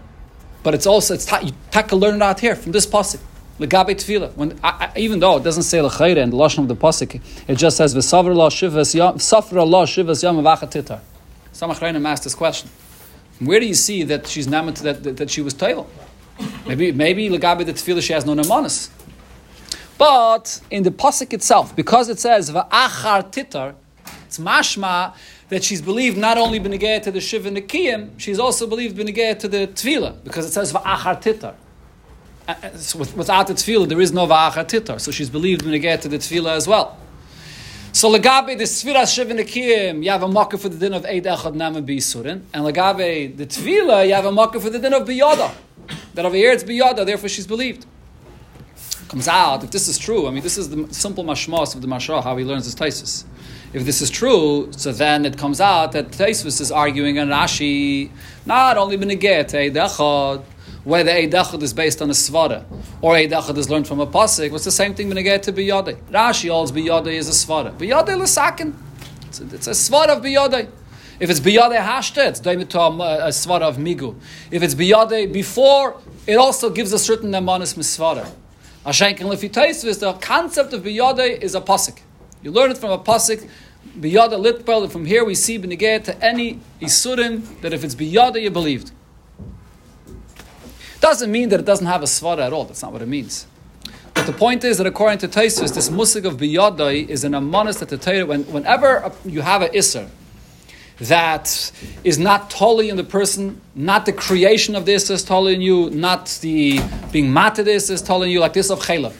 but 0.62 0.74
it's 0.74 0.86
also 0.86 1.14
it's 1.14 1.26
ta- 1.26 1.40
you 1.40 1.52
taka 1.72 1.96
learn 1.96 2.16
it 2.16 2.22
out 2.22 2.38
here 2.38 2.54
from 2.54 2.70
this 2.70 2.86
pasuk. 2.86 3.20
Legabe 3.58 3.96
tefillah. 3.96 4.32
When 4.36 4.58
I, 4.62 4.90
I, 4.94 4.98
even 4.98 5.18
though 5.18 5.38
it 5.38 5.42
doesn't 5.42 5.64
say 5.64 5.78
lechayre 5.78 6.18
in 6.18 6.30
the 6.30 6.36
lashon 6.36 6.58
of 6.60 6.68
the 6.68 6.76
pasuk, 6.76 7.20
it 7.48 7.56
just 7.56 7.78
says 7.78 7.96
v'savra 7.96 8.34
la 8.34 8.48
shivas 8.48 8.94
yam 8.94 9.18
safra 9.18 9.68
la 9.68 9.86
shivas 9.86 10.22
yam 10.22 10.36
avachatitar. 10.36 11.00
Some 11.56 11.70
achrayim 11.70 12.06
asked 12.06 12.24
this 12.24 12.34
question. 12.34 12.68
Where 13.38 13.58
do 13.58 13.64
you 13.64 13.72
see 13.72 14.02
that 14.02 14.26
she's 14.26 14.46
named 14.46 14.76
that, 14.76 15.02
that, 15.02 15.16
that 15.16 15.30
she 15.30 15.40
was 15.40 15.54
toivel? 15.54 15.86
Maybe 16.66 16.92
maybe 16.92 17.30
legabe 17.30 17.64
the 17.64 17.72
tefillah 17.72 18.02
she 18.02 18.12
has 18.12 18.26
no 18.26 18.34
namanis. 18.34 18.90
But 19.96 20.60
in 20.70 20.82
the 20.82 20.90
pasuk 20.90 21.32
itself, 21.32 21.74
because 21.74 22.10
it 22.10 22.18
says 22.18 22.50
va'achar 22.50 23.32
titar, 23.32 23.74
it's 24.26 24.38
mashma 24.38 25.14
that 25.48 25.64
she's 25.64 25.80
believed 25.80 26.18
not 26.18 26.36
only 26.36 26.60
b'negeh 26.60 27.02
to 27.04 27.10
the 27.10 27.22
shiva 27.22 27.48
nekiyim, 27.50 28.10
she's 28.18 28.38
also 28.38 28.66
believed 28.66 28.98
b'negeh 28.98 29.38
to 29.38 29.48
the 29.48 29.66
tefillah, 29.66 30.22
because 30.24 30.44
it 30.44 30.52
says 30.52 30.74
va'achar 30.74 31.22
titar. 31.22 31.54
Uh, 32.46 32.54
uh, 32.62 32.76
so 32.76 32.98
without 32.98 33.46
the 33.46 33.54
tefillah, 33.54 33.88
there 33.88 34.02
is 34.02 34.12
no 34.12 34.26
va'achar 34.26 34.66
titar, 34.66 35.00
so 35.00 35.10
she's 35.10 35.30
believed 35.30 35.62
b'negeh 35.62 35.98
to 36.02 36.08
the 36.08 36.18
tefillah 36.18 36.54
as 36.54 36.68
well. 36.68 36.98
So 37.96 38.12
legabe 38.12 38.58
the 38.58 38.64
sfira 38.64 39.10
shiva 39.10 39.32
nekiyim, 39.32 40.04
you 40.04 40.10
have 40.10 40.22
a 40.22 40.28
makkah 40.28 40.58
for 40.58 40.68
the 40.68 40.76
din 40.76 40.92
of 40.92 41.06
eid 41.06 41.24
echad 41.24 41.54
nama 41.54 41.80
b'yisurin, 41.80 42.42
and 42.52 42.64
legabe 42.66 43.34
the 43.34 43.46
Tvila, 43.46 44.06
you 44.06 44.12
have 44.12 44.26
a 44.26 44.32
makkah 44.32 44.60
for 44.60 44.68
the 44.68 44.78
din 44.78 44.92
of 44.92 45.08
biyada. 45.08 45.50
That 46.12 46.26
over 46.26 46.36
here 46.36 46.52
it's 46.52 46.62
biyada, 46.62 47.06
therefore 47.06 47.30
she's 47.30 47.46
believed 47.46 47.86
comes 49.08 49.28
out, 49.28 49.64
if 49.64 49.70
this 49.70 49.88
is 49.88 49.96
true, 49.96 50.26
I 50.26 50.30
mean, 50.30 50.42
this 50.42 50.58
is 50.58 50.68
the 50.68 50.92
simple 50.92 51.24
mashmas 51.24 51.74
of 51.74 51.80
the 51.80 51.86
mashah, 51.86 52.22
how 52.22 52.36
he 52.36 52.44
learns 52.44 52.66
his 52.66 52.74
taisus. 52.74 53.24
If 53.72 53.86
this 53.86 54.02
is 54.02 54.10
true, 54.10 54.70
so 54.72 54.92
then 54.92 55.24
it 55.24 55.38
comes 55.38 55.60
out 55.60 55.92
that 55.92 56.08
Taisvus 56.08 56.60
is 56.60 56.72
arguing 56.72 57.18
on 57.18 57.28
Rashi, 57.28 58.10
not 58.44 58.76
only 58.76 58.98
Beneget, 58.98 59.52
Eidechad, 59.52 60.42
whether 60.86 61.10
Eidechad 61.10 61.62
is 61.62 61.72
based 61.72 62.00
on 62.00 62.10
a 62.10 62.12
Svara, 62.12 62.64
or 63.02 63.14
Eidechad 63.14 63.58
is 63.58 63.68
learned 63.68 63.88
from 63.88 63.98
a 63.98 64.06
Pasik, 64.06 64.52
what's 64.52 64.64
the 64.64 64.70
same 64.70 64.94
thing 64.94 65.10
Beneget 65.10 65.42
to 65.42 65.52
Biyade. 65.52 65.96
Rashi 66.12 66.48
holds 66.48 66.70
Biyade 66.70 67.08
is 67.08 67.28
a 67.28 67.32
Svara. 67.32 67.76
Biyade 67.76 68.16
Lesakin. 68.16 68.72
It's, 69.26 69.40
it's 69.40 69.66
a 69.66 69.70
Svara 69.70 70.16
of 70.16 70.22
Biyade. 70.22 70.70
If 71.18 71.28
it's 71.28 71.40
Biyade 71.40 71.76
Hashta, 71.76 72.28
it's 72.28 72.40
Daimitom, 72.40 73.00
uh, 73.00 73.26
a 73.26 73.30
Svara 73.30 73.62
of 73.62 73.78
Migu. 73.78 74.14
If 74.52 74.62
it's 74.62 74.76
Biyade 74.76 75.32
before, 75.32 76.00
it 76.24 76.36
also 76.36 76.70
gives 76.70 76.92
a 76.92 77.00
certain 77.00 77.32
Nemanis 77.32 77.76
Misvara. 77.76 78.30
Ashenkin 78.84 79.22
Lefi 79.22 79.50
Taisvus, 79.50 79.98
the 79.98 80.12
concept 80.12 80.72
of 80.72 80.84
Biyade 80.84 81.42
is 81.42 81.56
a 81.56 81.60
Pasik. 81.60 81.98
You 82.44 82.52
learn 82.52 82.70
it 82.70 82.78
from 82.78 82.92
a 82.92 82.98
pasuk, 82.98 83.48
biyada 83.98 84.38
litpel, 84.40 84.84
and 84.84 84.92
from 84.92 85.04
here 85.04 85.24
we 85.24 85.34
see 85.34 85.58
benegeh 85.58 86.04
to 86.04 86.24
any 86.24 86.60
isurim 86.80 87.60
that 87.62 87.72
if 87.72 87.82
it's 87.82 87.96
biyada, 87.96 88.40
you 88.40 88.52
believed. 88.52 88.92
Doesn't 91.06 91.30
mean 91.30 91.50
that 91.50 91.60
it 91.60 91.66
doesn't 91.66 91.86
have 91.86 92.02
a 92.02 92.06
svara 92.06 92.40
at 92.40 92.52
all. 92.52 92.64
That's 92.64 92.82
not 92.82 92.92
what 92.92 93.00
it 93.00 93.06
means. 93.06 93.46
But 94.12 94.26
the 94.26 94.32
point 94.32 94.64
is 94.64 94.78
that 94.78 94.88
according 94.88 95.18
to 95.18 95.28
Taisus, 95.28 95.72
this 95.72 95.88
musik 95.88 96.24
of 96.24 96.36
biyadai 96.36 97.08
is 97.08 97.22
an 97.22 97.30
amonis 97.30 97.78
that 97.78 97.90
the 97.90 97.96
Torah, 97.96 98.26
when, 98.26 98.42
whenever 98.52 99.12
you 99.24 99.40
have 99.40 99.62
an 99.62 99.68
isser 99.68 100.08
that 100.98 101.70
is 102.02 102.18
not 102.18 102.50
totally 102.50 102.88
in 102.88 102.96
the 102.96 103.04
person, 103.04 103.60
not 103.76 104.04
the 104.04 104.12
creation 104.12 104.74
of 104.74 104.84
this 104.84 105.08
is 105.08 105.22
totally 105.22 105.54
in 105.54 105.60
you, 105.60 105.90
not 105.90 106.26
the 106.40 106.80
being 107.12 107.32
mated 107.32 107.68
is 107.68 107.86
totally 108.02 108.26
in 108.26 108.32
you, 108.32 108.40
like 108.40 108.54
this 108.54 108.68
of 108.68 108.80
chelav. 108.80 109.14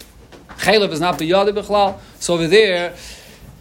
Chaylev 0.59 0.91
is 0.91 1.01
not 1.01 1.21
biyadi 1.21 1.57
b'chlal. 1.57 2.01
So 2.19 2.35
over 2.35 2.49
there, 2.49 2.97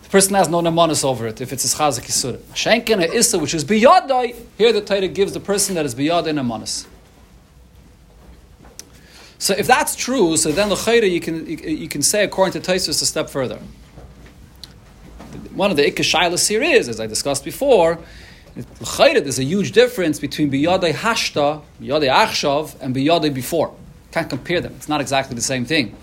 the 0.01 0.09
person 0.09 0.33
has 0.33 0.49
no 0.49 0.61
namanis 0.61 1.05
over 1.05 1.27
it 1.27 1.41
if 1.41 1.53
it's 1.53 1.71
a 1.71 1.77
chazik 1.77 2.07
yisur. 2.07 2.37
Shenkin 2.55 3.03
a 3.03 3.13
issa, 3.13 3.37
which 3.37 3.53
is 3.53 3.63
biyadai, 3.63 4.35
here 4.57 4.73
the 4.73 4.81
Torah 4.81 5.07
gives 5.09 5.33
the 5.33 5.39
person 5.39 5.75
that 5.75 5.85
is 5.85 5.93
biyadai 5.93 6.33
namanis. 6.33 6.87
So 9.45 9.53
if 9.53 9.67
that's 9.67 9.95
true, 9.95 10.37
so 10.37 10.51
then 10.51 10.69
the 10.69 11.07
you 11.07 11.21
can 11.21 11.45
you 11.45 11.87
can 11.87 12.01
say 12.01 12.23
according 12.23 12.59
to 12.59 12.71
Taisus 12.71 12.99
a 13.03 13.05
step 13.05 13.29
further. 13.29 13.59
One 15.53 15.69
of 15.69 15.77
the 15.77 15.83
ikashailas 15.83 16.49
here 16.49 16.63
is, 16.63 16.89
as 16.89 16.99
I 16.99 17.05
discussed 17.05 17.45
before, 17.45 17.99
there's 18.55 19.37
a 19.37 19.43
huge 19.43 19.71
difference 19.71 20.19
between 20.19 20.49
biyadei 20.49 20.93
hashta, 20.93 21.61
biyadei 21.79 22.09
achshav, 22.09 22.75
and 22.81 22.95
biyadei 22.95 23.31
before. 23.31 23.71
Can't 24.11 24.27
compare 24.27 24.61
them. 24.61 24.73
It's 24.77 24.89
not 24.89 24.99
exactly 24.99 25.35
the 25.35 25.43
same 25.43 25.63
thing. 25.63 25.95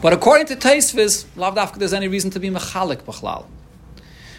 But 0.00 0.12
according 0.12 0.46
to 0.46 0.54
Taisvis, 0.54 1.26
there's 1.78 1.92
any 1.92 2.06
reason 2.06 2.30
to 2.30 2.38
be 2.38 2.48
mechalik 2.48 3.02
b'chlal. 3.02 3.46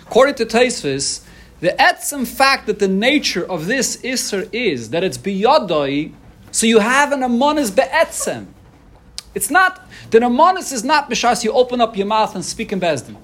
According 0.03 0.36
to 0.36 0.46
Taisvis, 0.46 1.25
the 1.60 1.75
etzem 1.77 2.25
fact 2.25 2.67
that 2.67 2.79
the 2.79 2.88
nature 2.88 3.46
of 3.46 3.65
this 3.65 4.01
iser 4.01 4.48
is 4.53 4.91
that 4.91 5.03
it's 5.03 5.17
biyadai, 5.17 6.13
so 6.51 6.65
you 6.65 6.79
have 6.79 7.12
an 7.12 7.22
amonis 7.22 7.75
be'etzem. 7.75 8.48
It's 9.36 9.50
not, 9.50 9.88
the 10.10 10.20
amonis 10.20 10.72
is 10.72 10.84
not 10.84 11.10
b'shas 11.10 11.44
you 11.44 11.51
open 11.51 11.82
up 11.82 11.96
your 11.96 12.08
mouth 12.08 12.36
and 12.36 12.44
speak 12.44 12.72
in 12.72 12.79
bezdin. 12.79 13.15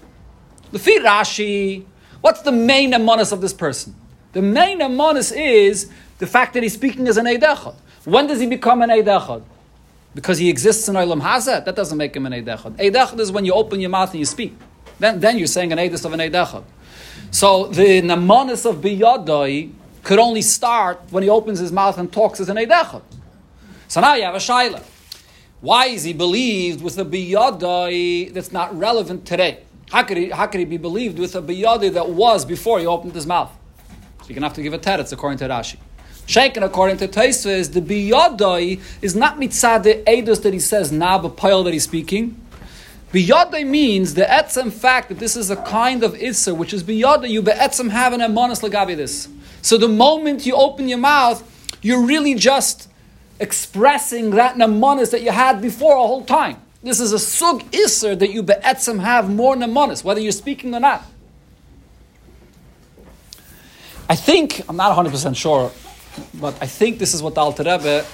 The 0.72 0.79
Rashi, 0.79 1.86
what's 2.22 2.41
the 2.41 2.51
main 2.51 2.91
amonis 2.91 3.32
of 3.32 3.41
this 3.41 3.53
person? 3.53 3.96
The 4.34 4.41
main 4.41 4.79
amonis 4.79 5.36
is 5.36 5.89
the 6.20 6.27
fact 6.27 6.53
that 6.53 6.63
he's 6.63 6.74
speaking 6.74 7.08
as 7.08 7.17
an 7.17 7.25
eidechad. 7.25 7.75
When 8.03 8.27
does 8.27 8.39
he 8.39 8.48
become 8.48 8.82
an 8.82 8.89
eidechad? 8.89 9.44
Because 10.13 10.38
he 10.38 10.50
exists 10.50 10.88
in 10.88 10.96
Olam 10.96 11.22
Hazet? 11.22 11.65
That 11.65 11.75
doesn't 11.75 11.98
make 11.98 12.15
him 12.15 12.25
an 12.25 12.34
eidechad. 12.34 12.77
Eidechad 12.77 13.20
is 13.20 13.32
when 13.32 13.46
you 13.46 13.53
open 13.53 13.79
your 13.79 13.89
mouth 13.89 14.12
and 14.12 14.20
you 14.20 14.25
speak. 14.25 14.55
Then, 15.00 15.20
then 15.20 15.38
you're 15.38 15.48
saying 15.48 15.72
an 15.72 15.77
eidus 15.77 16.05
of 16.05 16.13
an 16.13 16.20
eidechad. 16.20 16.63
So 17.32 17.67
the 17.67 18.01
namonis 18.01 18.70
of 18.70 18.77
biyadai 18.77 19.72
could 20.03 20.20
only 20.20 20.41
start 20.41 21.01
when 21.10 21.24
he 21.24 21.29
opens 21.29 21.60
his 21.60 21.72
mouth 21.72 21.98
and 21.98 22.12
talks 22.12 22.39
as 22.39 22.50
an 22.50 22.58
eidechad. 22.58 23.01
So 23.88 24.01
now 24.01 24.15
you 24.15 24.24
have 24.24 24.36
a 24.36 24.39
shaila. 24.39 24.84
Why 25.62 25.88
is 25.88 26.04
he 26.04 26.13
believed 26.13 26.82
with 26.82 26.98
a 26.98 27.06
biyadai 27.06 28.34
that's 28.34 28.51
not 28.51 28.77
relevant 28.77 29.25
today? 29.25 29.63
How 29.92 30.04
could 30.04 30.18
he, 30.18 30.30
how 30.30 30.48
could 30.48 30.60
he 30.60 30.65
be 30.65 30.77
believed 30.77 31.20
with 31.20 31.36
a 31.36 31.42
biyadai 31.42 31.94
that 31.94 32.10
was 32.10 32.46
before 32.46 32.80
he 32.80 32.86
opened 32.86 33.13
his 33.13 33.25
mouth? 33.25 33.51
So 34.22 34.30
you're 34.30 34.36
going 34.36 34.42
to 34.42 34.48
have 34.48 34.56
to 34.56 34.63
give 34.63 34.74
a 34.74 34.80
teretz 34.80 35.12
according 35.12 35.39
to 35.39 35.48
Rashi. 35.48 35.77
Shaken 36.27 36.63
according 36.63 36.98
to 36.98 37.08
Taisvis, 37.08 37.72
the 37.72 37.82
biyadai 37.82 38.82
is 39.01 39.15
not 39.15 39.38
mitzad 39.38 39.84
the 39.84 40.04
edus 40.08 40.42
that 40.42 40.54
he 40.54 40.60
says 40.60 40.92
na 40.92 41.22
b'payil 41.22 41.63
that 41.65 41.74
he's 41.74 41.84
speaking. 41.84 42.42
Biyadai 43.13 43.65
means 43.65 44.15
the 44.15 44.24
etzem 44.24 44.74
fact 44.74 45.10
that 45.10 45.20
this 45.20 45.36
is 45.36 45.51
a 45.51 45.56
kind 45.56 46.04
of 46.04 46.13
isser 46.15 46.58
which 46.58 46.74
is 46.74 46.84
biyadai 46.84 47.30
you 47.30 47.44
be'etzem 47.44 47.92
have 47.92 48.12
an 48.12 48.22
emonis 48.22 48.68
lagabi 48.68 48.98
this. 48.98 49.30
So 49.62 49.77
the 49.77 49.88
moment 49.88 50.48
you 50.48 50.56
open 50.56 50.89
your 50.89 50.98
mouth, 50.98 51.44
you're 51.84 52.01
really 52.01 52.34
just 52.34 52.89
expressing 53.39 54.32
that 54.32 54.56
nemonis 54.56 55.12
that 55.12 55.22
you 55.22 55.32
had 55.32 55.62
before 55.62 55.96
a 55.96 56.00
whole 56.00 56.24
time. 56.24 56.62
This 56.84 57.00
is 57.00 57.12
a 57.13 57.20
sug 57.20 57.63
isser 57.72 58.18
that 58.18 58.32
you 58.32 58.44
be'etzem 58.44 59.00
have 59.00 59.30
more 59.30 59.56
nemonis, 59.56 60.04
whether 60.04 60.20
you're 60.20 60.32
speaking 60.32 60.74
or 60.75 60.80
not. 60.80 61.04
I 64.08 64.15
think, 64.15 64.62
I'm 64.70 64.77
not 64.77 64.96
100% 64.96 65.36
sure, 65.36 65.72
but 66.36 66.56
I 66.62 66.68
think 66.68 67.00
this 67.00 67.13
is 67.13 67.24
what 67.24 67.34
the 67.34 67.42
Alter 67.42 67.63
Rebbe 67.63 68.06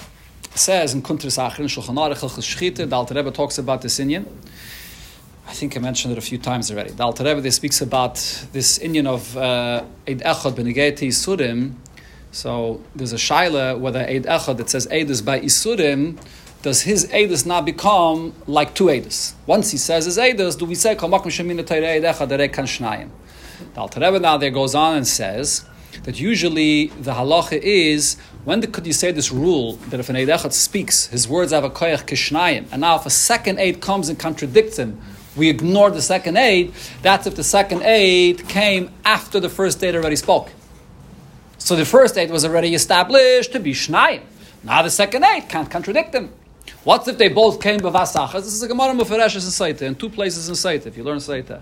says 0.56 0.94
in 0.94 1.02
Kuntris 1.02 1.38
Achrin, 1.38 1.66
Shulchan 1.66 1.96
Aruch 1.96 2.30
Shchita. 2.40 2.90
The 2.90 2.96
Alter 2.96 3.16
Rebbe 3.16 3.32
talks 3.32 3.58
about 3.58 3.82
this 3.82 4.00
Indian. 4.00 4.26
I 5.48 5.54
think 5.54 5.76
I 5.76 5.82
mentioned 5.82 6.14
it 6.14 6.18
a 6.18 6.22
few 6.22 6.38
times 6.38 6.72
already. 6.72 6.92
The 6.92 7.04
Alter 7.04 7.26
Rebbe 7.26 7.52
speaks 7.52 7.82
about 7.82 8.16
this 8.54 8.78
Indian 8.78 9.08
of 9.08 9.36
uh, 9.36 9.84
Eid 10.08 10.20
Echad 10.20 10.54
Benegeti 10.54 11.10
Isurim. 11.10 11.74
So 12.32 12.82
there's 12.96 13.12
a 13.12 13.18
shaila 13.18 13.78
whether 13.78 14.00
Eid 14.00 14.24
Echad 14.24 14.58
that 14.58 14.70
says 14.70 14.88
Eidus 14.88 15.24
by 15.24 15.42
Isurim, 15.42 16.18
does 16.62 16.84
his 16.84 17.08
Eidus 17.08 17.46
not 17.46 17.66
become 17.66 18.34
like 18.48 18.74
two 18.74 18.86
Eidus? 18.86 19.34
Once 19.46 19.72
he 19.72 19.78
says 19.78 20.06
his 20.06 20.18
Eidus, 20.18 20.58
do 20.58 20.66
we 20.66 20.76
say 20.76 20.92
Eid 20.92 21.00
Echad? 21.00 23.10
The 23.74 23.80
Alter 23.80 24.00
Rebbe 24.00 24.20
now 24.20 24.38
there 24.38 24.50
goes 24.50 24.74
on 24.74 24.96
and 24.96 25.08
says 25.08 25.66
that 26.04 26.20
usually 26.20 26.88
the 26.88 27.14
halacha 27.14 27.60
is 27.62 28.18
when 28.46 28.62
the, 28.62 28.68
could 28.68 28.88
you 28.88 28.94
say 28.94 29.12
this 29.12 29.32
rule 29.32 29.74
that 29.90 30.00
if 30.00 30.10
an 30.10 30.16
Eidechat 30.16 30.54
speaks, 30.54 31.08
his 31.08 31.28
words 31.28 31.52
have 31.52 31.66
a 31.66 31.70
koyach 31.70 32.06
kishnayim, 32.06 32.68
and 32.72 32.82
now 32.82 32.96
if 32.96 33.06
a 33.06 33.10
second 33.10 33.60
Eid 33.60 33.82
comes 33.82 34.08
and 34.08 34.18
contradicts 34.18 34.80
him, 34.80 35.00
we 35.36 35.50
ignore 35.50 35.92
the 35.92 36.02
second 36.02 36.38
Eid, 36.38 36.74
That's 37.02 37.28
if 37.28 37.36
the 37.36 37.44
second 37.44 37.84
Eid 37.84 38.48
came 38.48 38.92
after 39.04 39.40
the 39.40 39.50
first 39.50 39.84
aid 39.84 39.96
already 39.96 40.16
spoke. 40.16 40.52
So 41.64 41.76
the 41.76 41.86
first 41.86 42.18
aid 42.18 42.32
was 42.32 42.44
already 42.44 42.74
established 42.74 43.52
to 43.52 43.60
be 43.60 43.74
shnayim. 43.74 44.24
Now 44.64 44.82
the 44.82 44.90
second 44.90 45.24
aid 45.24 45.48
can't 45.48 45.70
contradict 45.70 46.14
him. 46.14 46.34
What 46.84 47.08
if 47.08 47.20
they 47.20 47.30
both 47.30 47.62
came 47.62 47.80
b'vasachas? 47.80 48.34
This 48.34 48.54
is 48.54 48.64
a 48.64 48.68
Gemara 48.68 48.96
Mufaresh 48.96 49.36
in 49.36 49.42
Saita, 49.42 49.84
in 49.84 49.94
two 49.94 50.10
places 50.10 50.50
in 50.50 50.56
Saita, 50.56 50.88
if 50.88 50.98
you 50.98 51.04
learn 51.04 51.20
Saita 51.20 51.62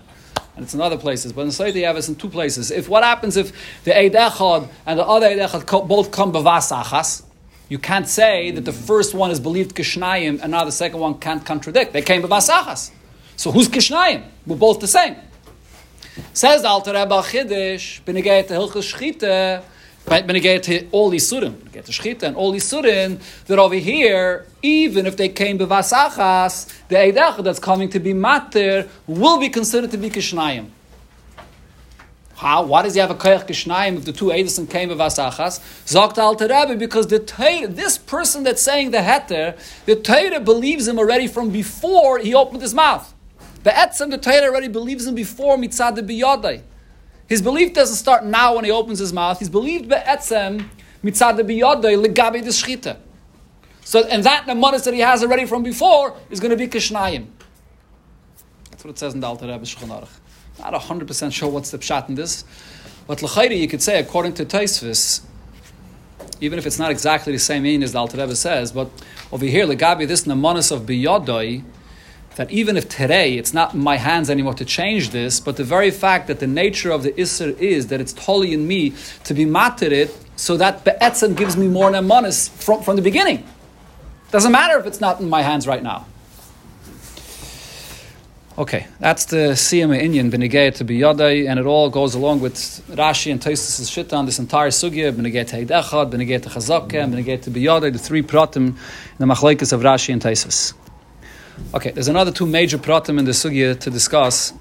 and 0.56 0.64
it's 0.64 0.72
in 0.72 0.80
other 0.80 0.96
places. 0.96 1.34
But 1.34 1.42
in 1.42 1.48
Saita 1.48 1.74
you 1.74 1.84
have 1.84 1.98
it 1.98 2.08
in 2.08 2.14
two 2.14 2.30
places. 2.30 2.70
If 2.70 2.88
what 2.88 3.04
happens 3.04 3.36
if 3.36 3.52
the 3.84 3.96
Eid 3.96 4.14
Echad 4.14 4.70
and 4.86 4.98
the 4.98 5.06
other 5.06 5.26
Eid 5.26 5.38
Echad 5.38 5.86
both 5.86 6.10
come 6.10 6.32
b'vasachas, 6.32 7.22
you 7.68 7.78
can't 7.78 8.08
say 8.08 8.50
that 8.52 8.64
the 8.64 8.72
first 8.72 9.12
one 9.12 9.30
is 9.30 9.38
believed 9.38 9.76
kishnayim 9.76 10.40
and 10.40 10.50
now 10.50 10.64
the 10.64 10.72
second 10.72 10.98
one 10.98 11.18
can't 11.18 11.44
contradict. 11.44 11.92
They 11.92 12.00
came 12.00 12.22
b'vasachas. 12.22 12.90
So 13.36 13.52
who's 13.52 13.68
kishnayim? 13.68 14.24
We're 14.46 14.56
both 14.56 14.80
the 14.80 14.88
same. 14.88 15.16
Says 16.32 16.64
Alter 16.64 16.94
Rebbe 16.94 17.20
Chiddush, 17.20 18.02
b'negei 18.04 18.46
to 18.48 18.54
Hilchus 18.54 18.94
Shchita, 20.06 20.26
when 20.26 20.36
you 20.36 20.40
get 20.40 20.62
to 20.64 20.88
all 20.90 21.10
Isurim, 21.10 21.70
get 21.72 21.84
to 21.86 21.92
Shchita 21.92 22.24
and 22.24 22.36
all 22.36 22.52
Isurim, 22.52 23.20
that 23.46 23.58
over 23.58 23.76
here, 23.76 24.46
even 24.62 25.06
if 25.06 25.16
they 25.16 25.28
came 25.28 25.58
bevasachas, 25.58 26.72
the 26.88 26.96
Eidach 26.96 27.42
that's 27.44 27.58
coming 27.58 27.88
to 27.90 28.00
be 28.00 28.12
mater 28.12 28.88
will 29.06 29.38
be 29.38 29.48
considered 29.48 29.90
to 29.90 29.98
be 29.98 30.10
Kishnayim. 30.10 30.70
How? 32.40 32.62
Why 32.62 32.80
does 32.80 32.94
he 32.94 33.00
have 33.00 33.10
a 33.10 33.14
koyach 33.14 33.46
kishnayim 33.46 33.98
if 33.98 34.06
the 34.06 34.12
two 34.12 34.32
edison 34.32 34.66
came 34.66 34.88
bevasachas? 34.88 35.60
Zogt 35.84 36.16
Alter 36.16 36.48
Rebbe 36.48 36.74
because 36.74 37.06
the 37.08 37.18
Torah, 37.18 37.66
this 37.66 37.98
person 37.98 38.44
that's 38.44 38.62
saying 38.62 38.92
the 38.92 38.98
heter, 38.98 39.58
the 39.84 39.94
Torah 39.94 40.40
believes 40.40 40.88
him 40.88 40.98
already 40.98 41.26
from 41.26 41.50
before 41.50 42.18
he 42.18 42.34
opened 42.34 42.62
his 42.62 42.72
mouth. 42.72 43.12
The 43.62 43.68
etzem, 43.68 44.10
the 44.10 44.16
Torah 44.16 44.46
already 44.46 44.68
believes 44.68 45.06
him 45.06 45.14
before 45.14 45.58
mitzad 45.58 45.96
the 45.96 46.02
biyadai. 46.02 46.62
His 47.30 47.40
belief 47.40 47.72
doesn't 47.74 47.94
start 47.94 48.24
now 48.24 48.56
when 48.56 48.64
he 48.64 48.72
opens 48.72 48.98
his 48.98 49.12
mouth. 49.12 49.38
He's 49.38 49.48
believed 49.48 49.88
be'etzem 49.88 50.68
mitzad 51.04 51.38
biyodai 51.38 52.04
legabe 52.04 52.42
de 52.42 52.50
shchita. 52.50 52.96
So, 53.82 54.02
and 54.02 54.24
that 54.24 54.46
nemanis 54.46 54.84
that 54.84 54.94
he 54.94 55.00
has 55.00 55.22
already 55.22 55.46
from 55.46 55.62
before 55.62 56.16
is 56.28 56.40
going 56.40 56.50
to 56.50 56.56
be 56.56 56.66
kishnayim. 56.66 57.28
That's 58.72 58.82
what 58.82 58.90
it 58.90 58.98
says 58.98 59.14
in 59.14 59.20
the 59.20 59.28
Alter 59.28 59.46
Rebbe 59.46 59.64
Shulchan 59.64 60.08
Not 60.58 60.74
hundred 60.82 61.06
percent 61.06 61.32
sure 61.32 61.48
what's 61.48 61.70
the 61.70 61.78
pshat 61.78 62.08
in 62.08 62.16
this, 62.16 62.44
but 63.06 63.22
l'chayri 63.22 63.56
you 63.56 63.68
could 63.68 63.80
say 63.80 64.00
according 64.00 64.34
to 64.34 64.44
Taisvis, 64.44 65.20
even 66.40 66.58
if 66.58 66.66
it's 66.66 66.80
not 66.80 66.90
exactly 66.90 67.32
the 67.32 67.38
same 67.38 67.62
meaning 67.62 67.84
as 67.84 67.92
the 67.92 67.98
Alter 68.00 68.18
Rebbe 68.18 68.34
says, 68.34 68.72
but 68.72 68.90
over 69.30 69.44
here 69.44 69.68
legabe 69.68 70.08
this 70.08 70.24
nemanis 70.24 70.72
of 70.72 70.82
biyodai 70.82 71.62
that 72.36 72.50
even 72.50 72.76
if 72.76 72.88
today 72.88 73.36
it's 73.36 73.52
not 73.52 73.74
in 73.74 73.80
my 73.80 73.96
hands 73.96 74.30
anymore 74.30 74.54
to 74.54 74.64
change 74.64 75.10
this, 75.10 75.40
but 75.40 75.56
the 75.56 75.64
very 75.64 75.90
fact 75.90 76.26
that 76.28 76.40
the 76.40 76.46
nature 76.46 76.90
of 76.90 77.02
the 77.02 77.12
Isser 77.12 77.58
is 77.58 77.88
that 77.88 78.00
it's 78.00 78.12
totally 78.12 78.52
in 78.52 78.66
me 78.66 78.94
to 79.24 79.34
be 79.34 79.44
materit, 79.44 80.14
so 80.36 80.56
that 80.56 80.84
Be'etzem 80.84 81.36
gives 81.36 81.56
me 81.56 81.68
more 81.68 81.90
nemanis 81.90 82.48
from, 82.48 82.82
from 82.82 82.96
the 82.96 83.02
beginning. 83.02 83.46
Doesn't 84.30 84.52
matter 84.52 84.78
if 84.78 84.86
it's 84.86 85.00
not 85.00 85.20
in 85.20 85.28
my 85.28 85.42
hands 85.42 85.66
right 85.66 85.82
now. 85.82 86.06
Okay, 88.58 88.86
that's 88.98 89.24
the 89.26 89.54
Siyama 89.54 89.98
Indian, 89.98 90.30
Benegay 90.30 90.74
to 90.74 90.84
Biyadai, 90.84 91.48
and 91.48 91.58
it 91.58 91.66
all 91.66 91.88
goes 91.88 92.14
along 92.14 92.40
with 92.40 92.54
Rashi 92.88 93.32
and 93.32 93.40
Taisus' 93.40 93.88
Shita 93.88 94.12
on 94.12 94.26
this 94.26 94.38
entire 94.38 94.68
Sugya, 94.68 95.12
Benegay 95.12 95.46
to 95.48 95.64
Eidechad, 95.64 96.10
to 96.42 96.48
Chazakah, 96.48 97.04
and 97.04 97.14
Benegay 97.14 97.40
to 97.42 97.50
Biyadai, 97.50 97.92
the 97.92 97.98
three 97.98 98.22
pratim 98.22 98.76
the 99.18 99.24
Machlekes 99.24 99.72
of 99.72 99.80
Rashi 99.80 100.12
and 100.12 100.20
Taisus. 100.20 100.74
Okay, 101.72 101.92
there's 101.92 102.08
another 102.08 102.32
two 102.32 102.46
major 102.46 102.78
pratim 102.78 103.18
in 103.18 103.24
the 103.24 103.30
sugya 103.30 103.78
to 103.78 103.90
discuss, 103.90 104.52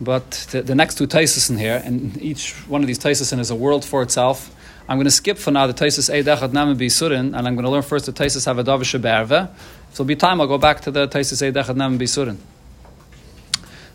but 0.00 0.30
the, 0.50 0.62
the 0.62 0.74
next 0.74 0.98
two 0.98 1.06
taisus 1.06 1.48
in 1.48 1.58
here, 1.58 1.80
and 1.84 2.20
each 2.20 2.52
one 2.66 2.80
of 2.80 2.88
these 2.88 2.98
taisus 2.98 3.38
is 3.38 3.50
a 3.50 3.54
world 3.54 3.84
for 3.84 4.02
itself. 4.02 4.54
I'm 4.88 4.96
going 4.96 5.04
to 5.04 5.12
skip 5.12 5.38
for 5.38 5.52
now 5.52 5.68
the 5.68 5.74
taisus 5.74 6.12
Eidachat 6.12 6.50
Namen 6.50 6.76
Bisurin, 6.76 7.38
and 7.38 7.46
I'm 7.46 7.54
going 7.54 7.64
to 7.64 7.70
learn 7.70 7.82
first 7.82 8.06
the 8.06 8.12
taisus 8.12 8.52
Havadav 8.52 8.80
Sheberve. 8.80 9.48
If 9.88 9.96
there'll 9.96 10.08
be 10.08 10.16
time, 10.16 10.40
I'll 10.40 10.48
go 10.48 10.58
back 10.58 10.80
to 10.80 10.90
the 10.90 11.06
taisus 11.06 11.48
Eidachat 11.48 11.76
Namen 11.76 11.98
Bisurin. 11.98 12.38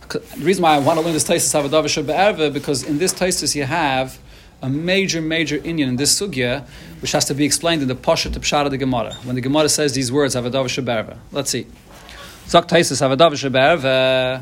The 0.08 0.46
reason 0.46 0.64
why 0.64 0.76
I 0.76 0.80
want 0.80 0.98
to 0.98 1.04
learn 1.04 1.14
this 1.14 1.28
taisus 1.28 1.54
Havadav 1.54 1.84
Sheberve 1.84 2.54
because 2.54 2.84
in 2.84 2.98
this 2.98 3.14
taisus 3.14 3.54
you 3.54 3.66
have 3.66 4.18
a 4.62 4.70
major, 4.70 5.22
major 5.22 5.58
Indian 5.58 5.90
in 5.90 5.96
this 5.98 6.18
sugya, 6.18 6.66
which 7.02 7.12
has 7.12 7.26
to 7.26 7.34
be 7.34 7.44
explained 7.44 7.82
in 7.82 7.90
the 7.90 7.96
Pasha 7.96 8.30
to 8.30 8.40
Pshara 8.40 8.70
the 8.70 8.78
Gemara. 8.78 9.14
When 9.24 9.36
the 9.36 9.42
Gemara 9.42 9.68
says 9.68 9.94
these 9.94 10.12
words, 10.12 10.36
Havadav. 10.36 11.18
Let's 11.34 11.50
see. 11.50 11.68
Sagt 12.48 12.70
Taisus 12.70 13.00
have 13.00 13.12
a 13.12 13.18
Davish 13.18 13.44
uh, 13.44 14.40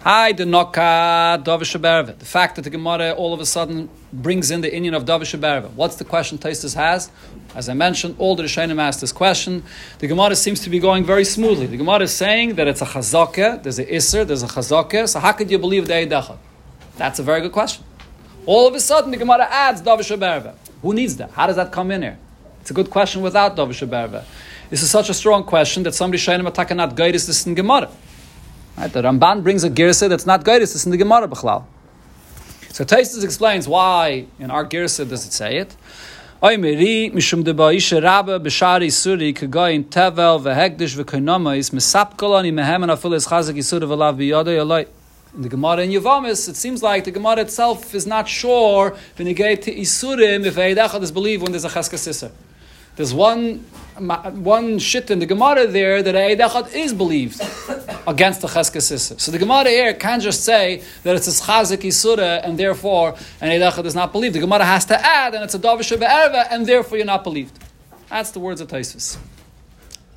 Hi, 0.00 0.32
the 0.32 0.42
Noka 0.42 0.78
uh, 0.78 1.38
Davish 1.38 2.18
The 2.18 2.24
fact 2.24 2.56
that 2.56 2.62
the 2.62 2.70
Gemara 2.70 3.12
all 3.12 3.32
of 3.32 3.38
a 3.38 3.46
sudden 3.46 3.88
brings 4.12 4.50
in 4.50 4.62
the 4.62 4.74
Indian 4.74 4.94
of 4.94 5.04
Berva. 5.04 5.70
What's 5.74 5.94
the 5.94 6.04
question 6.04 6.38
Taisus 6.38 6.74
has? 6.74 7.12
As 7.54 7.68
I 7.68 7.74
mentioned, 7.74 8.16
all 8.18 8.34
the 8.34 8.42
Rishonim 8.42 8.80
asked 8.80 9.00
this 9.00 9.12
question. 9.12 9.62
The 10.00 10.08
Gemara 10.08 10.34
seems 10.34 10.58
to 10.62 10.70
be 10.70 10.80
going 10.80 11.04
very 11.04 11.24
smoothly. 11.24 11.66
The 11.66 11.76
Gemara 11.76 12.02
is 12.02 12.12
saying 12.12 12.56
that 12.56 12.66
it's 12.66 12.82
a 12.82 12.84
chazakah, 12.84 13.62
there's 13.62 13.78
a 13.78 13.86
isser, 13.86 14.26
there's 14.26 14.42
a 14.42 14.48
chazakah. 14.48 15.08
So 15.08 15.20
how 15.20 15.30
could 15.30 15.52
you 15.52 15.60
believe 15.60 15.86
the 15.86 15.94
Eidechad? 15.94 16.36
That's 16.96 17.20
a 17.20 17.22
very 17.22 17.42
good 17.42 17.52
question. 17.52 17.84
All 18.44 18.66
of 18.66 18.74
a 18.74 18.80
sudden, 18.80 19.12
the 19.12 19.18
Gemara 19.18 19.46
adds 19.48 19.80
Berva. 19.82 20.56
Who 20.82 20.92
needs 20.92 21.14
that? 21.18 21.30
How 21.30 21.46
does 21.46 21.54
that 21.54 21.70
come 21.70 21.92
in 21.92 22.02
here? 22.02 22.18
It's 22.60 22.72
a 22.72 22.74
good 22.74 22.90
question 22.90 23.22
without 23.22 23.54
Berva. 23.54 24.24
This 24.74 24.82
is 24.82 24.90
such 24.90 25.08
a 25.08 25.14
strong 25.14 25.44
question 25.44 25.84
that 25.84 25.94
somebody 25.94 26.20
Shainim 26.20 26.50
Ataka 26.50 26.74
not 26.74 26.96
this 26.96 27.46
in 27.46 27.54
Gemara. 27.54 27.88
Right? 28.76 28.92
The 28.92 29.02
Ramban 29.02 29.44
brings 29.44 29.62
a 29.62 29.70
girsa 29.70 30.08
that's 30.08 30.26
not 30.26 30.42
guided 30.42 30.62
this 30.62 30.84
in 30.84 30.90
the 30.90 30.96
Gemara 30.96 31.28
B'chlal. 31.28 31.64
So 32.70 32.84
Taisus 32.84 33.22
explains 33.22 33.68
why 33.68 34.26
in 34.40 34.50
our 34.50 34.66
girsa 34.66 35.08
does 35.08 35.26
it 35.26 35.32
say 35.32 35.58
it. 35.58 35.76
Oy 36.42 36.56
miri 36.56 37.08
mishum 37.14 37.44
de 37.44 37.54
baisha 37.54 38.02
rabba 38.02 38.40
b'shari 38.40 38.88
suri 38.88 39.32
kagoyin 39.32 39.84
tevel 39.84 40.42
v'hekdish 40.42 40.96
v'koinoma 41.00 41.54
mesapkolani 41.70 42.52
mehemen 42.52 42.90
afil 42.90 43.14
es 43.14 43.28
chazak 43.28 43.54
yisura 43.54 43.84
v'lav 43.84 44.16
b'yoda 44.18 44.46
yoloi. 44.58 44.88
In 45.36 45.42
the 45.42 45.48
Gemara 45.48 45.82
in 45.82 45.90
Yavamis, 45.90 46.48
it 46.48 46.56
seems 46.56 46.82
like 46.82 47.04
the 47.04 47.12
Gemara 47.12 47.42
itself 47.42 47.94
is 47.94 48.08
not 48.08 48.28
sure 48.28 48.90
to 49.18 49.24
Isurim 49.24 50.44
if 50.44 50.56
Eidachad 50.56 51.02
is 51.02 51.12
believed 51.12 51.42
when 51.42 51.52
there's 51.52 51.64
a 51.64 51.68
Cheskasisser. 51.68 52.32
There's 52.96 53.14
one 53.14 53.64
one 53.98 54.78
shit 54.78 55.10
in 55.10 55.20
the 55.20 55.26
Gemara 55.26 55.66
there 55.66 56.02
that 56.02 56.14
Eidachad 56.14 56.74
is 56.74 56.92
believed 56.92 57.40
against 58.08 58.40
the 58.40 58.48
Cheskasisser. 58.48 59.20
So 59.20 59.30
the 59.30 59.38
Gemara 59.38 59.68
here 59.68 59.94
can't 59.94 60.22
just 60.22 60.44
say 60.44 60.82
that 61.04 61.14
it's 61.14 61.28
a 61.28 61.42
Chazik 61.44 61.82
Isura 61.82 62.40
and 62.42 62.58
therefore 62.58 63.14
an 63.40 63.50
Eidachad 63.50 63.84
is 63.84 63.94
not 63.94 64.12
believed. 64.12 64.34
The 64.34 64.40
Gemara 64.40 64.64
has 64.64 64.84
to 64.86 64.98
add 64.98 65.34
and 65.34 65.44
it's 65.44 65.54
a 65.54 65.58
Davish 65.58 65.96
Be'erva 65.96 66.46
and 66.50 66.66
therefore 66.66 66.98
you're 66.98 67.06
not 67.06 67.22
believed. 67.22 67.56
That's 68.08 68.32
the 68.32 68.40
words 68.40 68.60
of 68.60 68.68
Taisus. 68.68 69.16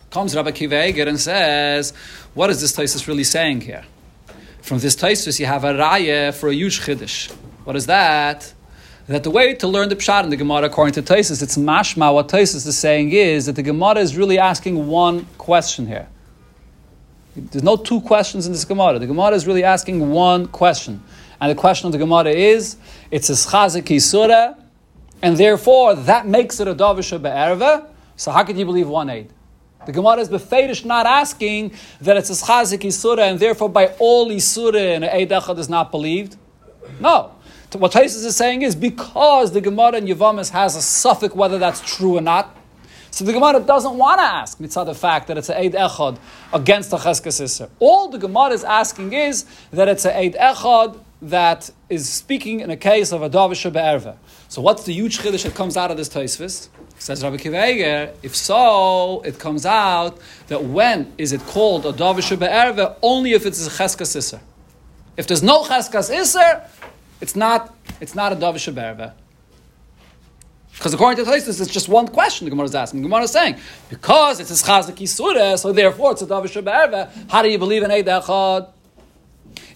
Comes 0.10 0.36
Rabbi 0.36 0.52
Kiva 0.52 1.08
and 1.08 1.20
says, 1.20 1.94
what 2.34 2.50
is 2.50 2.62
this 2.62 2.76
Taisus 2.76 3.08
really 3.08 3.24
saying 3.24 3.62
here? 3.62 3.86
From 4.62 4.80
this 4.80 4.96
Taisus, 4.96 5.40
you 5.40 5.46
have 5.46 5.64
a 5.64 5.74
raya 5.74 6.34
for 6.34 6.50
a 6.50 6.54
huge 6.54 6.82
chiddush. 6.82 7.32
What 7.64 7.76
is 7.76 7.86
that? 7.86 8.54
That 9.08 9.24
the 9.24 9.32
way 9.32 9.54
to 9.56 9.68
learn 9.68 9.88
the 9.88 9.96
pshat 9.96 10.26
in 10.26 10.30
the 10.30 10.36
Gemara, 10.36 10.66
according 10.66 10.94
to 10.96 11.02
Taisus, 11.02 11.42
it's 11.42 11.58
mashma. 11.58 12.14
What 12.14 12.28
Taisus 12.28 12.68
is 12.68 12.78
saying 12.78 13.14
is 13.14 13.46
that 13.46 13.56
the 13.56 13.64
Gemara 13.64 14.00
is 14.00 14.18
really 14.18 14.38
asking 14.38 14.88
one 14.88 15.26
question 15.38 15.88
here. 15.88 16.10
There's 17.34 17.64
no 17.64 17.78
two 17.78 18.02
questions 18.02 18.48
in 18.48 18.52
this 18.52 18.66
Gemara. 18.66 19.00
The 19.00 19.08
Gemara 19.08 19.32
is 19.32 19.48
really 19.48 19.64
asking 19.64 20.10
one 20.10 20.48
question. 20.48 21.02
And 21.40 21.50
the 21.50 21.56
question 21.56 21.86
of 21.86 21.94
the 21.94 22.00
Gemara 22.00 22.32
is, 22.32 22.76
it's 23.10 23.30
a 23.30 23.34
schazik 23.34 24.02
surah, 24.02 24.56
and 25.22 25.38
therefore 25.38 25.96
that 25.96 26.28
makes 26.28 26.60
it 26.60 26.68
a 26.68 26.76
davisha 26.76 27.22
be'erva. 27.22 27.88
So 28.18 28.32
how 28.32 28.44
could 28.44 28.58
you 28.58 28.66
believe 28.66 28.90
one 28.90 29.10
aid? 29.10 29.32
The 29.86 29.94
Gemara 29.94 30.18
is 30.18 30.28
befedish 30.28 30.84
not 30.84 31.06
asking 31.06 31.72
that 32.02 32.18
it's 32.18 32.30
a 32.30 32.34
chazik 32.34 32.82
isura 32.82 33.20
and 33.20 33.40
therefore 33.40 33.70
by 33.70 33.88
all 34.00 34.30
isura 34.30 34.96
and 34.96 35.06
eidachad 35.06 35.58
is 35.60 35.70
not 35.70 35.92
believed. 35.92 36.36
No. 37.00 37.32
What 37.80 37.92
Taisus 37.92 38.26
is 38.26 38.36
saying 38.36 38.64
is 38.64 38.76
because 38.76 39.52
the 39.52 39.62
Gemara 39.62 39.98
in 39.98 40.06
Yavamis 40.06 40.50
has 40.50 40.76
a 40.76 40.82
suffix 40.82 41.36
whether 41.36 41.60
that's 41.60 41.82
true 41.82 42.18
or 42.18 42.22
not. 42.22 42.56
So 43.12 43.24
the 43.24 43.34
Gemara 43.34 43.60
doesn't 43.60 43.98
want 43.98 44.20
to 44.20 44.24
ask 44.24 44.60
mitzvah 44.60 44.86
the 44.86 44.96
fact 44.96 45.28
that 45.28 45.38
it's 45.38 45.50
an 45.50 45.58
Eid 45.58 45.74
Echad 45.74 46.18
against 46.54 46.92
the 46.92 46.98
Cheskes 46.98 47.70
All 47.80 48.10
the 48.10 48.18
Gemara 48.18 48.52
is 48.52 48.64
asking 48.64 49.14
is 49.14 49.46
that 49.72 49.88
it's 49.88 50.06
an 50.06 50.16
Eid 50.16 50.36
Echad 50.36 51.00
that 51.22 51.70
is 51.90 52.08
speaking 52.10 52.60
in 52.60 52.70
a 52.70 52.78
case 52.78 53.12
of 53.12 53.22
a 53.22 53.30
Davish 53.30 53.72
Be'erva. 53.72 54.18
So 54.50 54.62
what's 54.62 54.84
the 54.84 54.94
huge 54.94 55.20
chiddush 55.20 55.44
that 55.44 55.56
comes 55.56 55.78
out 55.78 55.92
of 55.92 55.98
this 55.98 56.10
Taisvis? 56.10 56.70
Says 57.00 57.24
Rabbi 57.24 57.38
Kiva 57.38 58.14
if 58.24 58.36
so, 58.36 59.22
it 59.22 59.40
comes 59.40 59.66
out 59.66 60.20
that 60.48 60.64
when 60.64 61.14
is 61.18 61.32
it 61.32 61.42
called 61.42 61.86
a 61.86 61.94
Davish 61.94 62.38
Be'erva? 62.38 62.98
Only 63.02 63.34
if 63.34 63.46
it's 63.46 63.66
a 63.66 63.70
Cheskas 63.70 64.16
Isser. 64.16 64.42
If 65.16 65.28
there's 65.28 65.44
no 65.44 65.64
Cheskas 65.64 66.14
Isser, 66.14 66.68
it's 67.22 67.36
not, 67.36 67.76
it's 68.00 68.16
not 68.16 68.34
a 68.34 68.36
Davish 68.36 68.74
Be'erva. 68.74 69.14
Because 70.74 70.94
according 70.94 71.26
to 71.26 71.30
Taisus, 71.30 71.60
it's 71.60 71.72
just 71.72 71.90
one 71.90 72.08
question 72.08 72.46
the 72.46 72.52
Gemara 72.52 72.66
is 72.66 72.76
asking. 72.76 73.02
The 73.02 73.08
Gemara 73.10 73.24
is 73.24 73.32
saying, 73.32 73.58
because 73.90 74.40
it's 74.40 74.52
a 74.52 74.64
Chazaki 74.64 75.08
Surah, 75.08 75.56
so 75.56 75.74
therefore 75.74 76.12
it's 76.12 76.22
a 76.22 76.28
Davish 76.28 76.54
Be'erva, 76.54 77.10
how 77.32 77.42
do 77.42 77.50
you 77.50 77.58
believe 77.58 77.82
in 77.82 77.90
Eid 77.90 78.06
Echad? 78.06 78.70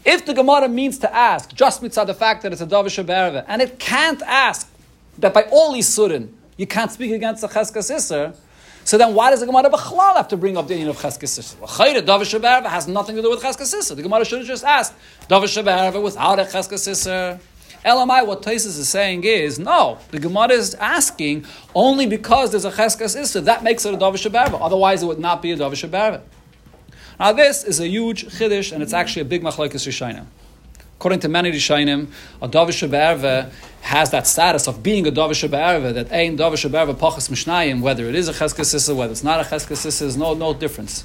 If 0.06 0.26
the 0.26 0.34
Gemara 0.34 0.70
means 0.70 1.00
to 1.00 1.14
ask, 1.14 1.54
just 1.54 1.82
mitzvah 1.82 2.06
the 2.06 2.14
fact 2.14 2.44
that 2.44 2.52
it's 2.52 2.62
a 2.62 2.68
Davish 2.68 3.04
Be'erva, 3.04 3.46
and 3.48 3.62
it 3.62 3.80
can't 3.80 4.22
ask 4.24 4.72
that 5.18 5.34
by 5.34 5.44
all 5.44 5.74
Isurin, 5.74 6.30
you 6.58 6.68
can't 6.68 6.92
speak 6.92 7.12
against 7.12 7.42
the 7.42 7.48
Cheskas 7.48 7.90
Isser, 7.90 8.36
so 8.84 8.98
then 8.98 9.14
why 9.14 9.30
does 9.30 9.40
the 9.40 9.46
Gemara 9.46 9.70
B'chlal 9.70 10.16
have 10.16 10.28
to 10.30 10.38
bring 10.38 10.58
up 10.58 10.68
the 10.68 10.74
union 10.74 10.90
of 10.90 10.98
Cheskas 10.98 11.40
Isser? 11.40 11.56
Chayre, 11.68 12.02
Davish 12.02 12.70
has 12.70 12.88
nothing 12.88 13.16
to 13.16 13.22
do 13.22 13.30
with 13.30 13.42
Cheskas 13.42 13.74
Isser. 13.74 13.96
The 13.96 14.02
Gemara 14.02 14.26
should 14.26 14.40
have 14.40 14.48
just 14.48 14.64
asked, 14.64 14.94
Davish 15.30 15.64
Be'erva 15.64 16.02
without 16.02 16.40
a 16.40 16.44
Cheskas 16.44 16.88
Isser. 16.88 17.40
LMI, 17.86 18.28
what 18.28 18.44
Taisus 18.44 18.78
is 18.78 18.90
saying 18.90 19.24
is, 19.24 19.58
no, 19.58 19.98
the 20.12 20.20
Gemara 20.20 20.52
is 20.52 20.76
asking 20.76 21.46
only 21.74 22.06
because 22.06 22.52
there's 22.52 22.66
a 22.66 22.72
Cheskas 22.72 23.20
Isser, 23.20 23.44
that 23.46 23.64
makes 23.64 23.86
it 23.86 23.94
a 23.94 23.98
Davish 23.98 24.30
Be'erva. 24.32 24.60
Otherwise, 24.62 25.04
it 25.04 25.08
would 25.08 25.20
not 25.20 25.42
be 25.42 25.52
a 25.52 25.58
Davish 25.58 25.90
Be'erva. 25.90 26.22
Now, 27.20 27.34
this 27.34 27.64
is 27.64 27.80
a 27.80 27.88
huge 27.88 28.26
chiddush, 28.26 28.72
and 28.72 28.82
it's 28.82 28.94
actually 28.94 29.22
a 29.22 29.26
big 29.26 29.44
machlokes 29.44 29.74
Rishayim. 29.88 30.26
According 31.02 31.22
to 31.22 31.30
many 31.30 31.52
Rishayim, 31.52 32.10
a 32.44 32.48
Davish 32.48 33.52
has 33.82 34.12
that 34.12 34.28
status 34.28 34.68
of 34.68 34.84
being 34.84 35.08
a 35.08 35.12
Davish 35.12 35.50
Be'erva, 35.50 35.96
that 35.96 36.12
ein 36.12 36.38
Davish 36.38 36.72
Be'erva 36.72 36.94
pachas 36.94 37.28
mishnayim, 37.28 37.82
whether 37.82 38.08
it 38.08 38.14
is 38.14 38.30
a 38.30 38.34
Cheskes 38.34 38.96
whether 38.96 39.12
it's 39.12 39.24
not 39.24 39.40
a 39.40 39.44
Cheskes 39.44 40.00
is 40.04 40.16
no, 40.16 40.36
no 40.36 40.54
difference. 40.54 41.04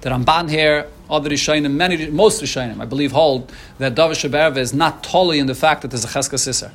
The 0.00 0.08
Ramban 0.08 0.48
here, 0.48 0.88
other 1.10 1.28
Rishayim, 1.28 1.70
many, 1.70 2.08
most 2.08 2.42
Rishayim, 2.42 2.80
I 2.80 2.86
believe, 2.86 3.12
hold 3.12 3.52
that 3.76 3.94
Davish 3.94 4.30
Be'erva 4.30 4.56
is 4.56 4.72
not 4.72 5.02
totally 5.02 5.38
in 5.38 5.46
the 5.46 5.54
fact 5.54 5.82
that 5.82 5.88
there's 5.88 6.06
a 6.06 6.08
Cheskes 6.08 6.70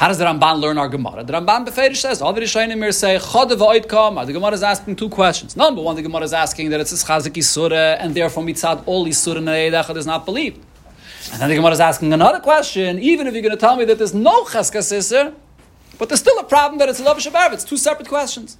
how 0.00 0.08
does 0.08 0.16
the 0.16 0.24
Ramban 0.24 0.60
learn 0.60 0.78
our 0.78 0.88
Gemara? 0.88 1.22
The 1.24 1.34
Ramban 1.34 1.66
Beferish 1.66 1.98
says, 1.98 2.22
all 2.22 2.32
the 2.32 2.40
Rishonim 2.40 2.90
say, 2.94 3.18
Chodev 3.18 3.86
Kama. 3.86 4.24
The 4.24 4.32
Gemara 4.32 4.52
is 4.52 4.62
asking 4.62 4.96
two 4.96 5.10
questions. 5.10 5.58
Number 5.58 5.82
one, 5.82 5.94
the 5.94 6.00
Gemara 6.00 6.22
is 6.22 6.32
asking 6.32 6.70
that 6.70 6.80
it's 6.80 6.90
a 6.90 7.06
Chazik 7.06 7.34
Isura, 7.34 7.98
and 8.00 8.14
therefore 8.14 8.42
mitzad 8.42 8.82
all 8.86 9.04
Isura 9.04 9.36
and 9.36 9.48
Eidachad 9.48 9.98
is 9.98 10.06
not 10.06 10.24
believed. 10.24 10.64
And 11.32 11.42
then 11.42 11.50
the 11.50 11.54
Gemara 11.54 11.72
is 11.72 11.80
asking 11.80 12.14
another 12.14 12.40
question, 12.40 12.98
even 12.98 13.26
if 13.26 13.34
you're 13.34 13.42
going 13.42 13.54
to 13.54 13.60
tell 13.60 13.76
me 13.76 13.84
that 13.84 13.98
there's 13.98 14.14
no 14.14 14.44
Cheskas 14.44 14.90
Isur, 14.90 15.34
but 15.98 16.08
there's 16.08 16.20
still 16.20 16.38
a 16.38 16.44
problem 16.44 16.78
that 16.78 16.88
it's 16.88 17.00
a 17.00 17.04
Shabbat. 17.04 17.52
It's 17.52 17.64
two 17.64 17.76
separate 17.76 18.08
questions. 18.08 18.56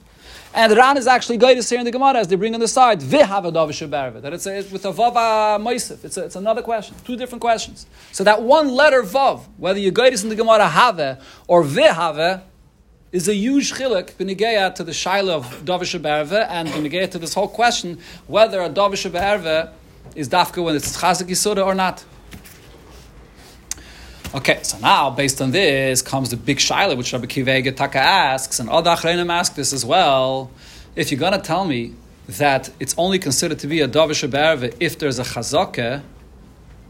And 0.53 0.77
Ran 0.77 0.97
is 0.97 1.07
actually 1.07 1.37
guided 1.37 1.65
here 1.69 1.79
in 1.79 1.85
the 1.85 1.93
Gemara 1.93 2.19
as 2.19 2.29
they 2.29 2.35
bring 2.35 2.55
on 2.55 2.61
the 2.61 2.67
side 2.67 3.01
that 3.01 4.31
it's, 4.33 4.47
a, 4.47 4.57
with 4.73 4.85
a 4.85 4.91
vava 4.91 5.63
moisif. 5.63 6.05
It's, 6.05 6.17
it's 6.17 6.35
another 6.35 6.61
question, 6.61 6.97
two 7.05 7.17
different 7.17 7.41
questions. 7.41 7.87
So 8.11 8.25
that 8.25 8.43
one 8.43 8.69
letter 8.69 9.03
vav, 9.03 9.43
whether 9.59 9.79
you 9.79 9.93
guide 9.93 10.13
us 10.13 10.25
in 10.25 10.29
the 10.29 10.35
Gemara 10.35 10.67
have 10.67 11.23
or 11.47 11.63
v'have, 11.63 12.43
is 13.13 13.29
a 13.29 13.35
huge 13.35 13.73
chiluk 13.73 14.13
b'nigeya 14.15 14.75
to 14.75 14.85
the 14.85 14.93
shaila 14.93 15.31
of 15.31 15.65
davish 15.65 15.95
and 16.49 16.69
b'nigeya 16.69 17.11
to 17.11 17.19
this 17.19 17.35
whole 17.35 17.49
question 17.49 17.99
whether 18.27 18.61
a 18.61 18.69
davish 18.69 19.73
is 20.17 20.29
dafka 20.29 20.63
when 20.63 20.75
it's 20.75 20.97
chazik 20.97 21.29
yisuda 21.29 21.65
or 21.65 21.75
not. 21.75 22.05
Okay, 24.33 24.61
so 24.63 24.79
now 24.79 25.11
based 25.11 25.43
on 25.43 25.51
this 25.51 26.03
comes 26.03 26.31
the 26.31 26.37
big 26.37 26.59
shaila 26.59 26.97
which 26.97 27.13
Rabbi 27.13 27.27
Kiva 27.27 27.73
Taka 27.73 27.99
asks, 27.99 28.61
and 28.61 28.71
other 28.71 28.91
achreinim 28.91 29.29
ask 29.29 29.57
this 29.57 29.73
as 29.73 29.85
well. 29.85 30.53
If 30.95 31.11
you're 31.11 31.19
going 31.19 31.33
to 31.33 31.41
tell 31.41 31.65
me 31.65 31.95
that 32.29 32.71
it's 32.79 32.95
only 32.97 33.19
considered 33.19 33.59
to 33.59 33.67
be 33.67 33.81
a 33.81 33.89
davish 33.89 34.23
if 34.79 35.01
there's 35.01 35.19
a 35.19 35.25
chazaka, 35.25 36.03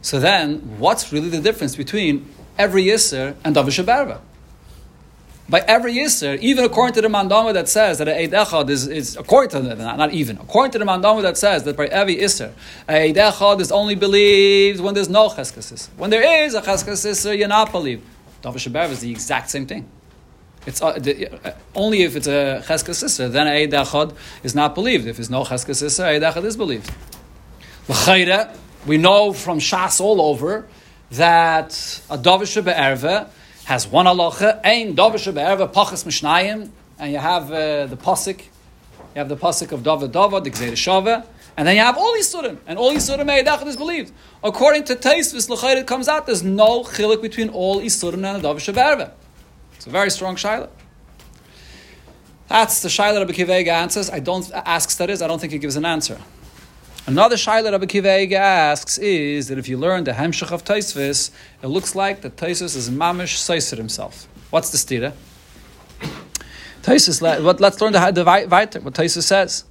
so 0.03 0.21
then 0.21 0.79
what's 0.79 1.15
really 1.15 1.31
the 1.31 1.41
difference 1.41 1.77
between 1.77 2.29
every 2.59 2.85
yisr 2.85 3.35
and 3.43 3.57
davish 3.57 3.83
by 5.51 5.61
every 5.67 5.95
Yisr, 5.95 6.39
even 6.39 6.65
according 6.65 6.95
to 6.95 7.03
the 7.03 7.09
Mandama 7.09 7.53
that 7.53 7.69
says 7.69 7.99
that 7.99 8.09
Eid 8.09 8.31
Echad 8.31 8.71
is, 8.71 8.87
is 8.87 9.17
according 9.17 9.51
to 9.51 9.61
the, 9.61 9.75
not, 9.75 9.99
not 9.99 10.13
even, 10.13 10.39
according 10.39 10.71
to 10.73 10.79
the 10.79 10.85
Mandama 10.85 11.23
that 11.23 11.37
says 11.37 11.65
that 11.65 11.77
by 11.77 11.87
every 11.87 12.17
Yisr, 12.17 12.53
Eid 12.89 13.17
Echad 13.17 13.61
is 13.61 13.73
only 13.73 13.97
believed 13.97 14.81
when 14.81 14.95
there's 14.95 15.09
no 15.09 15.29
Cheskes 15.29 15.89
When 15.97 16.11
there 16.11 16.45
is 16.45 16.55
a 16.55 16.63
Cheskes 16.63 17.37
you're 17.37 17.49
not 17.49 17.73
believed. 17.73 18.07
Davar 18.43 18.55
Shabbat 18.55 18.91
is 18.91 19.01
the 19.01 19.11
exact 19.11 19.51
same 19.51 19.67
thing. 19.67 19.89
It's 20.67 20.81
uh, 20.81 20.93
the, 20.93 21.29
uh, 21.29 21.53
only 21.75 22.03
if 22.03 22.15
it's 22.15 22.29
a 22.29 22.63
Cheskes 22.65 23.33
then 23.33 23.49
Eid 23.49 23.73
Echad 23.73 24.15
is 24.45 24.55
not 24.55 24.77
believed. 24.77 25.09
If 25.09 25.17
there's 25.17 25.31
no 25.31 25.43
Cheskes 25.43 26.03
Eid 26.03 26.23
Echad 26.23 26.45
is 26.45 26.57
believed. 26.57 26.89
We 28.87 28.99
know 28.99 29.33
from 29.33 29.59
Shas 29.59 30.01
all 30.01 30.21
over 30.21 30.69
that 31.11 31.73
a 32.09 32.17
Davar 32.17 32.47
Shabbat 32.47 33.29
has 33.71 33.87
one 33.87 34.07
halacha, 34.07 34.61
ein 34.65 34.97
davish 34.97 35.33
be'erva 35.33 35.73
pachas 35.73 36.05
mishnayim, 36.05 36.69
and 36.99 37.13
you 37.13 37.19
have 37.19 37.53
uh, 37.53 37.87
the 37.87 37.97
pasuk, 37.97 38.41
you 38.41 38.47
have 39.15 39.29
the 39.29 39.37
pasuk 39.37 39.71
of 39.71 39.85
David 39.85 40.11
David, 40.11 40.43
the 40.43 40.51
Gzeir 40.51 40.73
Shava, 40.73 41.25
And 41.57 41.69
then 41.69 41.77
you 41.77 41.83
have 41.83 41.97
all 41.97 42.13
Isurim, 42.15 42.59
and 42.67 42.81
all 42.81 42.93
Isurim 42.93 43.27
Me'edachad 43.27 43.67
is 43.67 43.77
believed. 43.77 44.13
According 44.43 44.85
to 44.85 44.97
Taisvis, 44.97 45.49
L'chayr, 45.49 45.77
it 45.77 45.87
comes 45.87 46.09
out 46.09 46.27
there's 46.27 46.43
no 46.43 46.83
chilik 46.83 47.23
between 47.23 47.49
all 47.51 47.81
Isurim 47.81 48.15
and 48.15 48.45
a 48.45 48.49
Davish 48.49 48.75
Berve. 48.75 49.13
It's 49.77 49.87
a 49.87 49.91
very 49.91 50.11
strong 50.11 50.35
Shaila. 50.35 50.69
That's 52.49 52.83
the 52.83 52.89
Shaila 52.89 53.21
Rabbi 53.21 53.35
Kivega 53.35 53.69
answers. 53.69 54.11
I 54.11 54.19
don't 54.19 54.51
ask 54.53 54.97
that 54.97 55.11
is, 55.11 55.23
I 55.23 55.29
don't 55.29 55.41
think 55.41 55.53
he 55.53 55.61
gives 55.61 55.77
an 55.77 55.85
answer. 55.85 56.19
Another 57.07 57.37
Shaila 57.37 57.73
Rabbi 57.73 57.87
Kivega 57.87 58.35
asks 58.35 58.99
is 58.99 59.49
that 59.49 59.59
if 59.59 59.69
you 59.69 59.77
learn 59.79 60.05
the 60.05 60.13
Hemshech 60.13 60.53
of 60.53 60.65
Taisvis, 60.65 61.31
it 61.63 61.67
looks 61.67 61.95
like 61.95 62.21
that 62.21 62.37
Taisvis 62.37 62.77
is 62.77 62.91
mamish 62.91 63.37
Seiser 63.37 63.77
himself. 63.77 64.29
What's 64.51 64.71
the 64.71 64.79
stira? 64.79 65.13
Taisus, 66.83 67.21
let, 67.21 67.61
let's 67.61 67.81
learn 67.81 67.93
the, 67.93 68.11
the 68.11 68.25
weiter, 68.25 68.81
what 68.81 68.95
Taisus 68.95 69.23
says. 69.23 69.65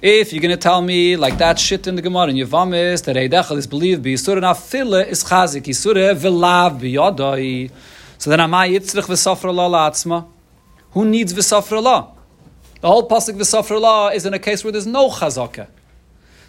If 0.00 0.32
you're 0.32 0.40
going 0.40 0.50
to 0.50 0.56
tell 0.56 0.80
me 0.80 1.16
like 1.16 1.38
that 1.38 1.58
shit 1.58 1.86
in 1.88 1.96
the 1.96 2.02
Gemara 2.02 2.28
in 2.28 2.36
Yavamis 2.36 3.04
that 3.04 3.16
Eidechad 3.16 3.56
is 3.56 3.66
believed 3.66 4.02
be 4.02 4.14
Yisura 4.14 4.40
Nafile 4.40 5.06
is 5.06 5.24
Chazik 5.24 5.64
Yisura 5.64 6.14
Vilav 6.14 6.80
Biyodoi. 6.80 7.70
So 8.18 8.30
then 8.30 8.38
Amai 8.38 8.70
Yitzrich 8.76 9.06
V'Safra 9.06 9.52
La 9.52 9.68
La'atzma. 9.68 10.26
Who 10.92 11.04
needs 11.04 11.32
V'Safra 11.32 11.82
La? 11.82 12.12
The 12.80 12.88
whole 12.88 13.08
pasuk 13.08 13.36
V'Safra 13.36 13.80
La 13.80 14.08
is 14.08 14.26
in 14.26 14.34
a 14.34 14.38
case 14.38 14.64
where 14.64 14.72
there's 14.72 14.86
no 14.86 15.10
Chazaka. 15.10 15.68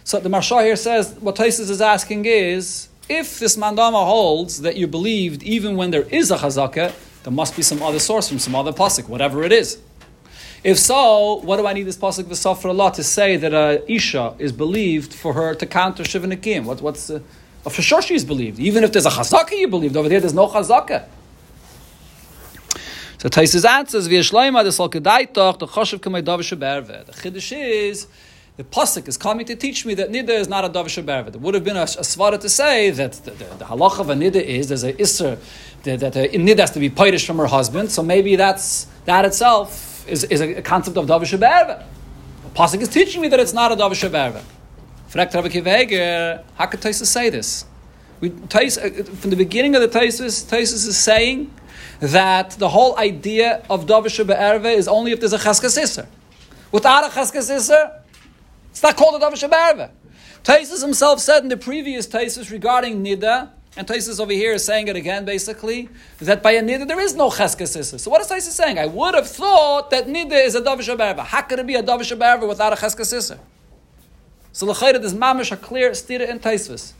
So 0.04 0.18
the 0.18 0.28
Marsha 0.28 0.64
here 0.64 0.76
says 0.76 1.14
what 1.20 1.36
Taisus 1.36 1.70
is 1.70 1.80
asking 1.80 2.24
is 2.24 2.88
if 3.08 3.38
this 3.38 3.56
mandama 3.56 4.04
holds 4.04 4.62
that 4.62 4.76
you 4.76 4.86
believed 4.86 5.42
even 5.42 5.76
when 5.76 5.90
there 5.90 6.02
is 6.02 6.30
a 6.30 6.36
chazaka, 6.36 6.94
there 7.24 7.32
must 7.32 7.56
be 7.56 7.62
some 7.62 7.82
other 7.82 7.98
source 7.98 8.28
from 8.28 8.38
some 8.38 8.54
other 8.54 8.72
pasuk, 8.72 9.08
whatever 9.08 9.42
it 9.42 9.52
is. 9.52 9.78
If 10.62 10.78
so, 10.78 11.40
what 11.42 11.56
do 11.56 11.66
I 11.66 11.72
need 11.72 11.84
this 11.84 11.96
pasuk 11.96 12.24
v'safra 12.24 12.66
Allah 12.66 12.92
to 12.94 13.02
say 13.02 13.36
that 13.36 13.52
a 13.52 13.92
isha 13.92 14.34
is 14.38 14.52
believed 14.52 15.12
for 15.12 15.32
her 15.34 15.54
to 15.56 15.66
counter 15.66 16.04
shivanikim? 16.04 16.64
What, 16.64 16.80
what's 16.80 17.10
uh, 17.10 17.20
for 17.64 17.82
sure 17.82 18.00
she 18.00 18.14
is 18.14 18.24
believed, 18.24 18.58
even 18.58 18.84
if 18.84 18.92
there's 18.92 19.06
a 19.06 19.10
chazaka 19.10 19.58
you 19.58 19.68
believed 19.68 19.96
over 19.96 20.08
there. 20.08 20.20
There's 20.20 20.32
no 20.32 20.46
chazaka. 20.46 21.04
So 23.20 23.28
Taisus 23.28 23.68
answers, 23.68 24.08
"V'yeshleima 24.08 24.64
the 24.64 24.70
salkedaitoch 24.70 25.58
the 25.58 25.66
choshev 25.66 26.00
k'may 26.00 26.22
davish 26.22 26.58
The 26.58 27.12
chiddush 27.12 27.52
is 27.54 28.06
the 28.56 28.64
pasuk 28.64 29.08
is 29.08 29.18
coming 29.18 29.44
to 29.44 29.54
teach 29.54 29.84
me 29.84 29.92
that 29.92 30.08
nida 30.08 30.30
is 30.30 30.48
not 30.48 30.64
a 30.64 30.70
davish 30.70 31.04
bervet. 31.04 31.34
It 31.34 31.40
would 31.42 31.52
have 31.52 31.62
been 31.62 31.76
a, 31.76 31.82
a 31.82 32.02
svara 32.02 32.40
to 32.40 32.48
say 32.48 32.88
that 32.88 33.12
the, 33.12 33.32
the, 33.32 33.44
the 33.44 33.64
halacha 33.66 34.00
of 34.00 34.08
a 34.08 34.14
nida 34.14 34.36
is 34.36 34.68
there's 34.68 34.84
a 34.84 34.94
isser 34.94 35.38
that, 35.82 36.16
a 36.16 36.28
nida 36.30 36.60
has 36.60 36.70
to 36.70 36.80
be 36.80 36.88
poitish 36.88 37.26
from 37.26 37.36
her 37.36 37.46
husband. 37.46 37.92
So 37.92 38.02
maybe 38.02 38.36
that's 38.36 38.86
that 39.04 39.26
itself 39.26 40.08
is, 40.08 40.24
is 40.24 40.40
a, 40.40 40.62
concept 40.62 40.96
of 40.96 41.04
davish 41.04 41.38
bervet. 41.38 41.84
The 42.44 42.50
pasuk 42.58 42.80
is 42.80 42.88
teaching 42.88 43.20
me 43.20 43.28
that 43.28 43.38
it's 43.38 43.52
not 43.52 43.70
a 43.70 43.76
davish 43.76 44.08
bervet. 44.08 44.44
Kiveger, 45.10 46.42
how 46.54 46.64
could 46.64 46.80
Taisus 46.80 47.04
say 47.04 47.28
this? 47.28 47.66
We, 48.20 48.30
Tais, 48.30 48.78
uh, 48.78 49.04
from 49.16 49.28
the 49.28 49.36
beginning 49.36 49.74
of 49.74 49.82
the 49.82 49.88
Taisus, 49.88 50.48
Taisus 50.48 50.88
is 50.88 50.96
saying 50.96 51.50
that 52.00 52.50
the 52.52 52.68
whole 52.70 52.98
idea 52.98 53.62
of 53.70 53.86
davish 53.86 54.24
bervet 54.24 54.76
is 54.76 54.88
only 54.88 55.12
if 55.12 55.20
there's 55.20 55.32
a 55.32 55.38
cheskasisser. 55.38 56.06
Without 56.72 57.04
a 57.04 57.08
cheskasisser, 57.08 58.00
it's 58.70 58.82
not 58.82 58.96
called 58.96 59.20
a 59.20 59.24
Davish 59.24 59.48
Barva. 59.48 59.90
Taisus 60.44 60.80
himself 60.80 61.20
said 61.20 61.42
in 61.42 61.48
the 61.48 61.56
previous 61.56 62.06
Taisus 62.06 62.50
regarding 62.50 63.04
Nida, 63.04 63.50
and 63.76 63.86
Taisus 63.86 64.20
over 64.20 64.32
here 64.32 64.54
is 64.54 64.64
saying 64.64 64.88
it 64.88 64.96
again, 64.96 65.24
basically, 65.24 65.88
that 66.18 66.42
by 66.42 66.52
a 66.52 66.62
Nida 66.62 66.86
there 66.86 67.00
is 67.00 67.14
no 67.14 67.28
Cheskes 67.30 67.98
So 67.98 68.10
what 68.10 68.20
is 68.20 68.28
Taisus 68.28 68.52
saying? 68.52 68.78
I 68.78 68.86
would 68.86 69.14
have 69.14 69.28
thought 69.28 69.90
that 69.90 70.06
Nida 70.06 70.44
is 70.44 70.54
a 70.54 70.60
Davish 70.60 70.96
Barva. 70.96 71.24
How 71.24 71.42
could 71.42 71.58
it 71.58 71.66
be 71.66 71.74
a 71.74 71.82
Davish 71.82 72.16
Barva 72.16 72.48
without 72.48 72.72
a 72.72 72.76
Cheskes 72.76 73.38
So 74.52 74.66
L'chayra, 74.66 75.00
there's 75.00 75.14
mamish 75.14 75.52
a 75.52 75.56
clear 75.56 75.90
stira 75.90 76.28
in 76.28 76.38
Taisus. 76.38 76.92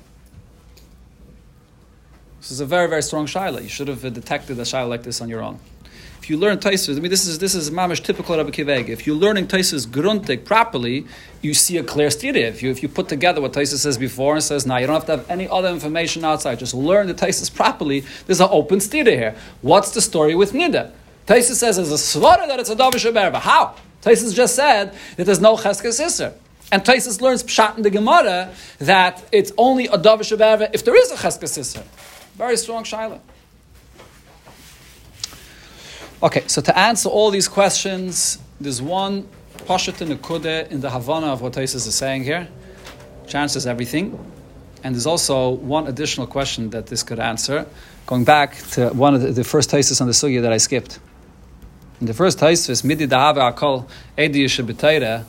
This 2.40 2.50
is 2.50 2.60
a 2.60 2.66
very, 2.66 2.88
very 2.88 3.02
strong 3.02 3.26
shaila. 3.26 3.62
You 3.62 3.68
should 3.68 3.88
have 3.88 4.00
detected 4.14 4.58
a 4.58 4.62
shaila 4.62 4.88
like 4.88 5.02
this 5.02 5.20
on 5.20 5.28
your 5.28 5.42
own 5.42 5.58
If 6.18 6.30
you 6.30 6.38
learn 6.38 6.56
Taisus, 6.56 6.96
I 6.96 7.00
mean, 7.00 7.10
this 7.10 7.26
is 7.26 7.38
this 7.38 7.54
is 7.54 7.70
mamish 7.70 8.02
typical 8.02 8.34
Rabbi 8.34 8.48
Kiveg. 8.50 8.88
If 8.88 9.06
you're 9.06 9.14
learning 9.14 9.46
Taisus 9.46 9.86
gruntig 9.86 10.46
properly, 10.46 11.06
you 11.42 11.52
see 11.52 11.76
a 11.76 11.84
clear 11.84 12.08
stira. 12.08 12.36
If 12.36 12.62
you 12.62 12.70
if 12.70 12.82
you 12.82 12.88
put 12.88 13.10
together 13.10 13.42
what 13.42 13.52
Taisus 13.52 13.80
says 13.80 13.98
before 13.98 14.36
and 14.36 14.42
says 14.42 14.66
now, 14.66 14.78
you 14.78 14.86
don't 14.86 14.94
have 14.94 15.04
to 15.06 15.16
have 15.18 15.30
any 15.30 15.48
other 15.48 15.68
information 15.68 16.24
outside. 16.24 16.58
Just 16.58 16.72
learn 16.72 17.08
the 17.08 17.14
Taisus 17.14 17.54
properly. 17.54 18.04
There's 18.26 18.40
an 18.40 18.48
open 18.50 18.78
stira 18.78 19.12
here. 19.12 19.36
What's 19.60 19.90
the 19.90 20.00
story 20.00 20.34
with 20.34 20.52
Nida? 20.52 20.92
Taisus 21.26 21.56
says 21.56 21.76
there's 21.76 21.92
a 21.92 21.94
svara 21.94 22.46
that 22.48 22.58
it's 22.58 22.70
a 22.70 22.76
davish 22.76 23.12
But 23.12 23.40
How? 23.40 23.74
Taisus 24.00 24.34
just 24.34 24.56
said 24.56 24.94
that 25.16 25.24
there's 25.24 25.42
no 25.42 25.56
cheskes 25.56 26.00
isser. 26.00 26.32
And 26.72 26.82
Taisus 26.82 27.20
learns 27.20 27.44
pshat 27.44 27.76
in 27.76 27.82
the 27.82 27.90
Gemara 27.90 28.54
that 28.78 29.22
it's 29.30 29.52
only 29.58 29.88
a 29.88 29.98
davish 29.98 30.32
if 30.72 30.84
there 30.86 30.96
is 30.96 31.10
a 31.10 31.16
cheskes 31.16 31.58
isser. 31.58 31.84
Very 32.36 32.56
strong 32.56 32.84
shaila. 32.84 33.20
Okay, 36.22 36.44
so 36.46 36.60
to 36.60 36.78
answer 36.78 37.08
all 37.08 37.30
these 37.30 37.48
questions, 37.48 38.38
there's 38.60 38.82
one 38.82 39.26
Pashat 39.64 40.00
and 40.00 40.20
Kude 40.20 40.70
in 40.70 40.80
the 40.80 40.90
Havana 40.90 41.28
of 41.28 41.40
what 41.40 41.54
Taisus 41.54 41.86
is 41.86 41.94
saying 41.94 42.24
here, 42.24 42.46
which 43.22 43.34
answers 43.34 43.66
everything. 43.66 44.18
And 44.82 44.94
there's 44.94 45.06
also 45.06 45.50
one 45.50 45.86
additional 45.86 46.26
question 46.26 46.70
that 46.70 46.86
this 46.86 47.02
could 47.02 47.20
answer, 47.20 47.66
going 48.06 48.24
back 48.24 48.56
to 48.72 48.88
one 48.90 49.14
of 49.14 49.22
the, 49.22 49.32
the 49.32 49.44
first 49.44 49.70
Taisus 49.70 50.00
on 50.00 50.06
the 50.06 50.12
Sugya 50.12 50.42
that 50.42 50.52
I 50.52 50.56
skipped. 50.56 50.98
In 52.00 52.06
the 52.06 52.14
first 52.14 52.38
Taisus, 52.38 52.82
Midi 52.82 53.06
Dahava 53.06 53.54
Akol 53.54 53.88
Edi 54.18 54.44
Yeshabitaira, 54.44 55.24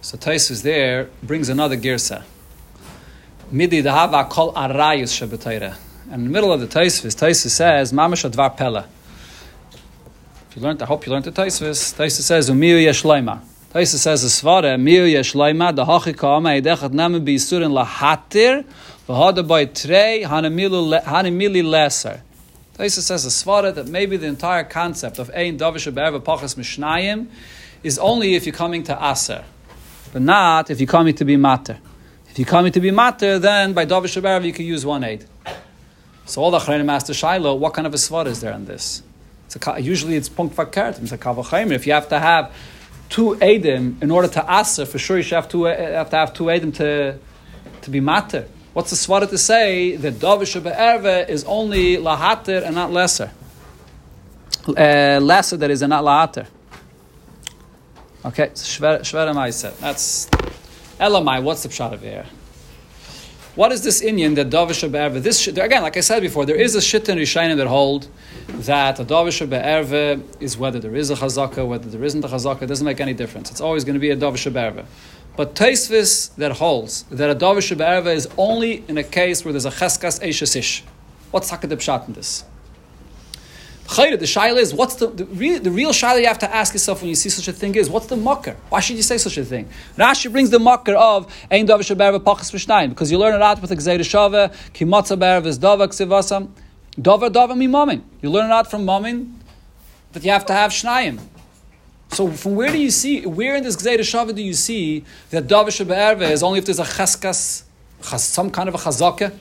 so 0.00 0.18
Taisus 0.18 0.62
there 0.62 1.08
brings 1.22 1.48
another 1.48 1.76
girsa. 1.76 2.24
Midi 3.50 3.82
Dahava 3.82 4.28
Akol 4.28 4.54
Arayus 4.54 5.12
Shabitaira. 5.12 5.76
And 6.10 6.14
in 6.14 6.24
the 6.24 6.30
middle 6.30 6.52
of 6.52 6.60
the 6.60 6.66
Taisus, 6.66 7.14
Taisus 7.14 7.50
says, 7.50 7.92
Mamash 7.92 8.30
Advar 8.30 8.56
Pella 8.56 8.86
you 10.54 10.62
learned, 10.62 10.82
I 10.82 10.86
hope 10.86 11.04
you 11.04 11.12
learned 11.12 11.24
the 11.24 11.32
Taisvis. 11.32 11.94
Taisvis 11.94 12.22
says, 12.22 12.48
Umiyu 12.48 12.84
yeshleima. 12.86 13.40
Taisvis 13.72 13.98
says, 13.98 14.22
Svara, 14.24 14.80
Miyu 14.80 15.12
yeshleima, 15.12 15.74
the 15.74 15.84
hachika 15.84 16.36
ama 16.36 16.50
edechat 16.50 16.92
name 16.92 17.24
bisurin 17.24 17.72
lahatir, 17.72 18.64
v'hada 19.08 19.46
by 19.46 19.64
trei, 19.64 20.22
hanimili 20.24 21.64
lesser. 21.64 22.22
Taisvis 22.78 23.02
says, 23.02 23.46
a 23.46 23.72
that 23.72 23.88
maybe 23.88 24.16
the 24.16 24.26
entire 24.28 24.62
concept 24.62 25.18
of 25.18 25.28
ein 25.30 25.58
davish 25.58 25.92
be'erva 25.92 26.20
pachas 26.20 26.54
mishnayim 26.54 27.26
is 27.82 27.98
only 27.98 28.36
if 28.36 28.46
you're 28.46 28.54
coming 28.54 28.84
to 28.84 28.96
aser, 29.04 29.44
but 30.12 30.22
not 30.22 30.70
if 30.70 30.78
you're 30.80 30.86
coming 30.86 31.14
to 31.14 31.24
be 31.24 31.36
mater. 31.36 31.78
If 32.30 32.38
you're 32.38 32.46
coming 32.46 32.70
to 32.72 32.80
be 32.80 32.92
mater, 32.92 33.40
then 33.40 33.72
by 33.72 33.86
davish 33.86 34.20
be'erva 34.22 34.44
you 34.44 34.52
can 34.52 34.66
use 34.66 34.86
one 34.86 35.02
aid. 35.02 35.26
So 36.26 36.42
all 36.42 36.50
the 36.50 36.58
Chayim 36.58 36.84
master 36.84 37.12
Shiloh, 37.12 37.54
what 37.54 37.74
kind 37.74 37.86
of 37.86 37.94
a 37.94 37.98
svara 37.98 38.26
is 38.26 38.40
there 38.40 38.52
in 38.52 38.64
this? 38.64 39.02
It's 39.46 39.56
a, 39.66 39.80
usually 39.80 40.16
it's 40.16 40.28
punkt 40.28 40.56
verkehrt. 40.56 41.02
It's 41.02 41.12
a 41.12 41.18
kavachayim. 41.18 41.70
If 41.70 41.86
you 41.86 41.92
have 41.92 42.08
to 42.08 42.18
have 42.18 42.52
two 43.10 43.36
edim 43.40 44.02
in 44.02 44.10
order 44.10 44.28
to 44.28 44.46
asa, 44.46 44.86
for 44.86 44.98
sure 44.98 45.18
you 45.18 45.22
should 45.22 45.34
have, 45.34 45.48
two, 45.48 45.64
have 45.64 46.10
to 46.10 46.16
have 46.16 46.32
two 46.32 46.44
edim 46.44 46.74
to, 46.76 47.18
to 47.82 47.90
be 47.90 48.00
mater. 48.00 48.48
What's 48.72 48.90
the 48.90 48.96
swara 48.96 49.28
to 49.28 49.38
say 49.38 49.96
that 49.96 50.14
davish 50.14 50.60
be'erve 50.60 51.28
is 51.28 51.44
only 51.44 51.96
lahater 51.98 52.58
and 52.64 52.74
not 52.74 52.90
lesser? 52.90 53.30
Uh, 54.66 55.20
lesser 55.22 55.58
that 55.58 55.70
is 55.70 55.82
and 55.82 55.90
not 55.90 56.02
lahater. 56.02 56.46
Okay, 58.24 58.50
so 58.54 58.86
shver, 58.86 59.52
said. 59.52 59.74
That's 59.74 60.26
elamai. 60.98 61.42
What's 61.42 61.62
the 61.62 61.68
pshat 61.68 61.92
of 61.92 62.00
here? 62.00 62.24
What 63.56 63.70
is 63.70 63.84
this 63.84 64.02
Indian 64.02 64.34
that 64.34 64.50
Davish 64.50 64.82
Be'erve? 64.90 65.22
This 65.22 65.46
again, 65.46 65.82
like 65.82 65.96
I 65.96 66.00
said 66.00 66.22
before, 66.22 66.44
there 66.44 66.56
is 66.56 66.74
a 66.74 66.82
shit 66.82 67.08
in 67.08 67.18
that 67.18 67.66
hold 67.68 68.08
that 68.48 68.98
a 68.98 69.04
Davish 69.04 69.48
Be'erve 69.48 70.24
is 70.42 70.58
whether 70.58 70.80
there 70.80 70.96
is 70.96 71.10
a 71.10 71.14
chazaka, 71.14 71.64
whether 71.64 71.88
there 71.88 72.02
isn't 72.02 72.24
a 72.24 72.26
chazaka, 72.26 72.62
it 72.62 72.66
doesn't 72.66 72.84
make 72.84 73.00
any 73.00 73.14
difference. 73.14 73.52
It's 73.52 73.60
always 73.60 73.84
going 73.84 73.94
to 73.94 74.00
be 74.00 74.10
a 74.10 74.16
Davish 74.16 74.52
Be'erve. 74.52 74.84
But 75.36 75.54
Taisvis 75.54 76.34
that 76.34 76.50
holds 76.52 77.04
that 77.04 77.30
a 77.30 77.34
Davish 77.36 77.70
Be'erve 77.76 78.12
is 78.12 78.28
only 78.36 78.82
in 78.88 78.98
a 78.98 79.04
case 79.04 79.44
where 79.44 79.52
there's 79.52 79.66
a 79.66 79.70
cheskas 79.70 80.20
eishasish. 80.20 80.82
What's 81.30 81.52
Hakadib 81.52 81.76
Pshat 81.76 82.08
in 82.08 82.14
this? 82.14 82.42
The 83.86 84.18
shaila 84.26 84.58
is 84.58 84.74
what's 84.74 84.96
the, 84.96 85.08
the 85.08 85.24
real 85.26 85.60
the 85.60 85.70
real 85.70 85.90
shaila 85.90 86.20
you 86.20 86.26
have 86.26 86.38
to 86.40 86.52
ask 86.52 86.72
yourself 86.72 87.00
when 87.02 87.10
you 87.10 87.14
see 87.14 87.28
such 87.28 87.48
a 87.48 87.52
thing 87.52 87.74
is 87.74 87.88
what's 87.88 88.06
the 88.06 88.16
mucker? 88.16 88.56
Why 88.68 88.80
should 88.80 88.96
you 88.96 89.02
say 89.02 89.18
such 89.18 89.36
a 89.36 89.44
thing? 89.44 89.68
Rashi 89.96 90.32
brings 90.32 90.50
the 90.50 90.58
mucker 90.58 90.94
of 90.94 91.32
ein 91.50 91.66
davar 91.66 91.80
shaber 91.80 92.18
pachas 92.18 92.50
v'shnayim 92.50 92.88
because 92.88 93.12
you 93.12 93.18
learn 93.18 93.34
it 93.34 93.42
out 93.42 93.60
with 93.60 93.70
the 93.70 93.76
gzeir 93.76 93.98
shava 94.00 94.52
kimatza 94.72 95.18
ber 95.18 95.42
v'zdava 95.42 95.86
ksivasam 95.88 96.48
davar 96.96 97.30
davar 97.30 97.56
mimamin. 97.56 98.02
You 98.20 98.30
learn 98.30 98.46
it 98.46 98.54
out 98.54 98.70
from 98.70 98.84
mamin 98.84 99.38
that 100.12 100.24
you 100.24 100.30
have 100.30 100.46
to 100.46 100.54
have 100.54 100.70
shnayim. 100.70 101.20
So 102.10 102.30
from 102.30 102.56
where 102.56 102.72
do 102.72 102.78
you 102.78 102.90
see 102.90 103.26
where 103.26 103.54
in 103.54 103.62
this 103.62 103.76
gzeir 103.76 103.98
shava 103.98 104.34
do 104.34 104.42
you 104.42 104.54
see 104.54 105.04
that 105.30 105.46
davar 105.46 105.68
shaber 105.68 106.30
is 106.30 106.42
only 106.42 106.58
if 106.58 106.64
there's 106.64 106.80
a 106.80 106.84
cheskas 106.84 107.64
some 108.00 108.50
kind 108.50 108.68
of 108.68 108.74
a 108.74 108.78
chazaka? 108.78 109.38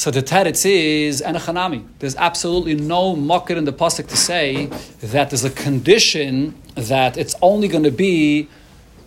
So 0.00 0.10
the 0.10 0.22
teretz 0.22 0.64
is 0.64 1.20
enochanami. 1.20 1.86
There's 1.98 2.16
absolutely 2.16 2.74
no 2.74 3.14
mocker 3.14 3.52
in 3.52 3.66
the 3.66 3.72
pasuk 3.74 4.08
to 4.08 4.16
say 4.16 4.64
that 5.02 5.28
there's 5.28 5.44
a 5.44 5.50
condition 5.50 6.54
that 6.74 7.18
it's 7.18 7.34
only 7.42 7.68
going 7.68 7.82
to 7.84 7.90
be, 7.90 8.48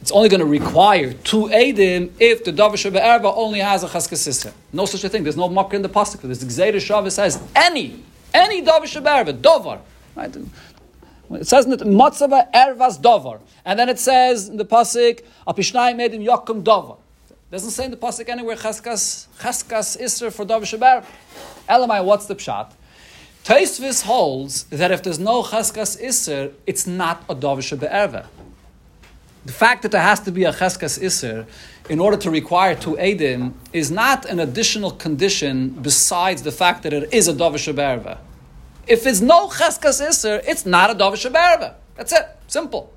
it's 0.01 0.11
only 0.11 0.29
going 0.29 0.41
to 0.41 0.45
require 0.45 1.13
two 1.13 1.45
edim 1.45 2.11
if 2.19 2.43
the 2.43 2.51
davar 2.53 2.73
shebe'erva 2.73 3.33
only 3.35 3.57
has 3.57 3.81
a 3.81 3.87
chaskasisa. 3.87 4.53
No 4.71 4.85
such 4.85 5.03
a 5.03 5.09
thing. 5.09 5.23
There's 5.23 5.35
no 5.35 5.49
mocker 5.49 5.75
in 5.75 5.81
the 5.81 5.89
pasuk. 5.89 6.21
There's 6.21 6.41
the 6.41 6.45
gzeira 6.45 6.75
shav 6.75 7.11
says 7.11 7.41
any 7.55 8.03
any 8.31 8.61
davar 8.61 8.83
shebe'erva 8.83 9.41
davar. 9.41 9.79
Right? 10.15 10.35
It 11.41 11.47
says 11.47 11.65
the 11.65 11.77
matzava 11.77 12.51
ervas 12.53 13.01
davar, 13.01 13.39
and 13.65 13.79
then 13.79 13.89
it 13.89 13.97
says 13.97 14.47
in 14.47 14.57
the 14.57 14.65
pasuk 14.65 15.23
apishnai 15.47 15.95
medim 15.95 16.23
yakum 16.23 16.61
davar. 16.61 16.99
Doesn't 17.53 17.69
say 17.69 17.85
in 17.85 17.91
the 17.91 17.97
pasuk 17.97 18.29
anywhere 18.29 18.55
chaskas 18.55 19.27
chaskas 19.37 20.01
iser 20.01 20.31
for 20.31 20.43
davar 20.43 20.63
sheber. 20.63 21.05
Elamai, 21.69 22.03
what's 22.03 22.25
the 22.25 22.33
pshat? 22.33 22.71
Taisvis 23.43 24.01
holds 24.01 24.63
that 24.79 24.89
if 24.89 25.03
there's 25.03 25.19
no 25.19 25.43
chaskas 25.43 26.01
iser, 26.01 26.51
it's 26.65 26.87
not 26.87 27.23
a 27.29 27.35
davar 27.35 27.59
sheber. 27.59 28.25
The 29.45 29.51
fact 29.51 29.83
that 29.83 29.91
there 29.91 30.01
has 30.01 30.19
to 30.21 30.31
be 30.31 30.45
a 30.45 30.51
cheskas 30.51 30.99
iser 30.99 31.45
in 31.91 31.99
order 31.99 32.17
to 32.17 32.31
require 32.31 32.73
two 32.73 32.95
edim 32.95 33.53
is 33.71 33.91
not 33.91 34.25
an 34.25 34.39
additional 34.39 34.89
condition 34.89 35.69
besides 35.69 36.41
the 36.41 36.51
fact 36.51 36.81
that 36.81 36.91
it 36.91 37.13
is 37.13 37.27
a 37.27 37.33
davar 37.33 37.61
sheberva. 37.65 38.17
If 38.87 39.05
it's 39.05 39.21
no 39.21 39.49
cheskas 39.49 40.01
iser, 40.01 40.41
it's 40.47 40.65
not 40.65 40.89
a 40.89 40.95
davar 40.95 41.21
sheberva. 41.23 41.75
That's 41.97 42.13
it. 42.13 42.25
Simple. 42.47 42.91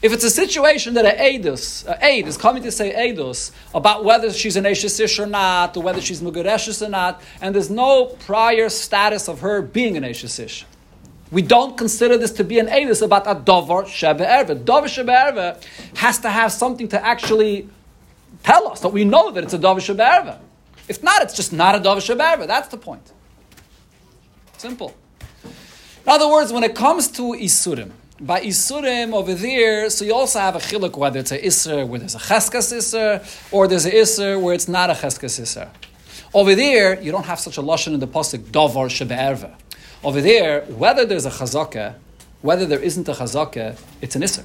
If 0.00 0.12
it's 0.12 0.22
a 0.22 0.30
situation 0.30 0.94
that 0.94 1.04
an 1.04 1.16
Eidus, 1.16 1.84
an 1.84 1.98
Eid 2.00 2.28
is 2.28 2.36
coming 2.36 2.62
to 2.62 2.70
say 2.70 2.94
Eidus 2.94 3.50
about 3.74 4.04
whether 4.04 4.32
she's 4.32 4.54
an 4.54 4.62
Eishesish 4.62 5.18
or 5.18 5.26
not, 5.26 5.76
or 5.76 5.82
whether 5.82 6.00
she's 6.00 6.20
Mugareshes 6.20 6.86
or 6.86 6.88
not, 6.88 7.20
and 7.40 7.52
there's 7.52 7.70
no 7.70 8.06
prior 8.06 8.68
status 8.68 9.28
of 9.28 9.40
her 9.40 9.60
being 9.60 9.96
an 9.96 10.04
Eishesish. 10.04 10.64
We 11.32 11.42
don't 11.42 11.76
consider 11.76 12.16
this 12.16 12.30
to 12.32 12.44
be 12.44 12.60
an 12.60 12.68
Eidus 12.68 13.02
about 13.02 13.26
a 13.26 13.34
Dovar 13.34 13.84
Shebe 13.84 14.20
Erve. 14.20 14.64
Dovar 14.64 14.86
Shebe 14.86 15.10
Erve 15.10 15.62
has 15.96 16.18
to 16.20 16.30
have 16.30 16.52
something 16.52 16.86
to 16.88 17.04
actually 17.04 17.68
tell 18.44 18.68
us 18.68 18.80
that 18.80 18.90
we 18.90 19.04
know 19.04 19.32
that 19.32 19.42
it's 19.42 19.52
a 19.52 19.58
Dovar 19.58 19.80
Shebe 19.80 20.00
Erve. 20.00 20.38
If 20.86 21.02
not, 21.02 21.22
it's 21.22 21.34
just 21.34 21.52
not 21.52 21.74
a 21.74 21.80
Dovar 21.80 22.00
Shebe 22.00 22.20
Erve. 22.20 22.46
That's 22.46 22.68
the 22.68 22.78
point. 22.78 23.12
Simple. 24.58 24.94
In 25.44 26.08
other 26.08 26.28
words, 26.28 26.52
when 26.52 26.62
it 26.62 26.76
comes 26.76 27.08
to 27.08 27.22
Isurim, 27.32 27.90
by 28.20 28.40
Isurim 28.40 29.14
over 29.14 29.34
there, 29.34 29.88
so 29.90 30.04
you 30.04 30.14
also 30.14 30.40
have 30.40 30.56
a 30.56 30.58
chiluk 30.58 30.96
whether 30.96 31.20
it's 31.20 31.30
a 31.30 31.38
Isser 31.38 31.86
where 31.86 32.00
there's 32.00 32.16
a 32.16 32.18
Cheskas 32.18 32.72
Isser, 32.72 33.52
or 33.52 33.68
there's 33.68 33.86
a 33.86 33.92
Isser 33.92 34.40
where 34.40 34.54
it's 34.54 34.66
not 34.66 34.90
a 34.90 34.94
Cheskas 34.94 35.40
Isser. 35.40 35.68
Over 36.34 36.54
there, 36.54 37.00
you 37.00 37.12
don't 37.12 37.26
have 37.26 37.38
such 37.38 37.58
a 37.58 37.62
lashon 37.62 37.94
in 37.94 38.00
the 38.00 38.08
pasuk 38.08 38.50
Dovar 38.50 38.88
Shebe'erve. 38.88 39.54
Over 40.02 40.20
there, 40.20 40.62
whether 40.62 41.04
there's 41.04 41.26
a 41.26 41.30
Chazaka, 41.30 41.94
whether 42.42 42.66
there 42.66 42.80
isn't 42.80 43.08
a 43.08 43.12
Chazaka, 43.12 43.78
it's 44.02 44.16
an 44.16 44.22
Isser. 44.22 44.44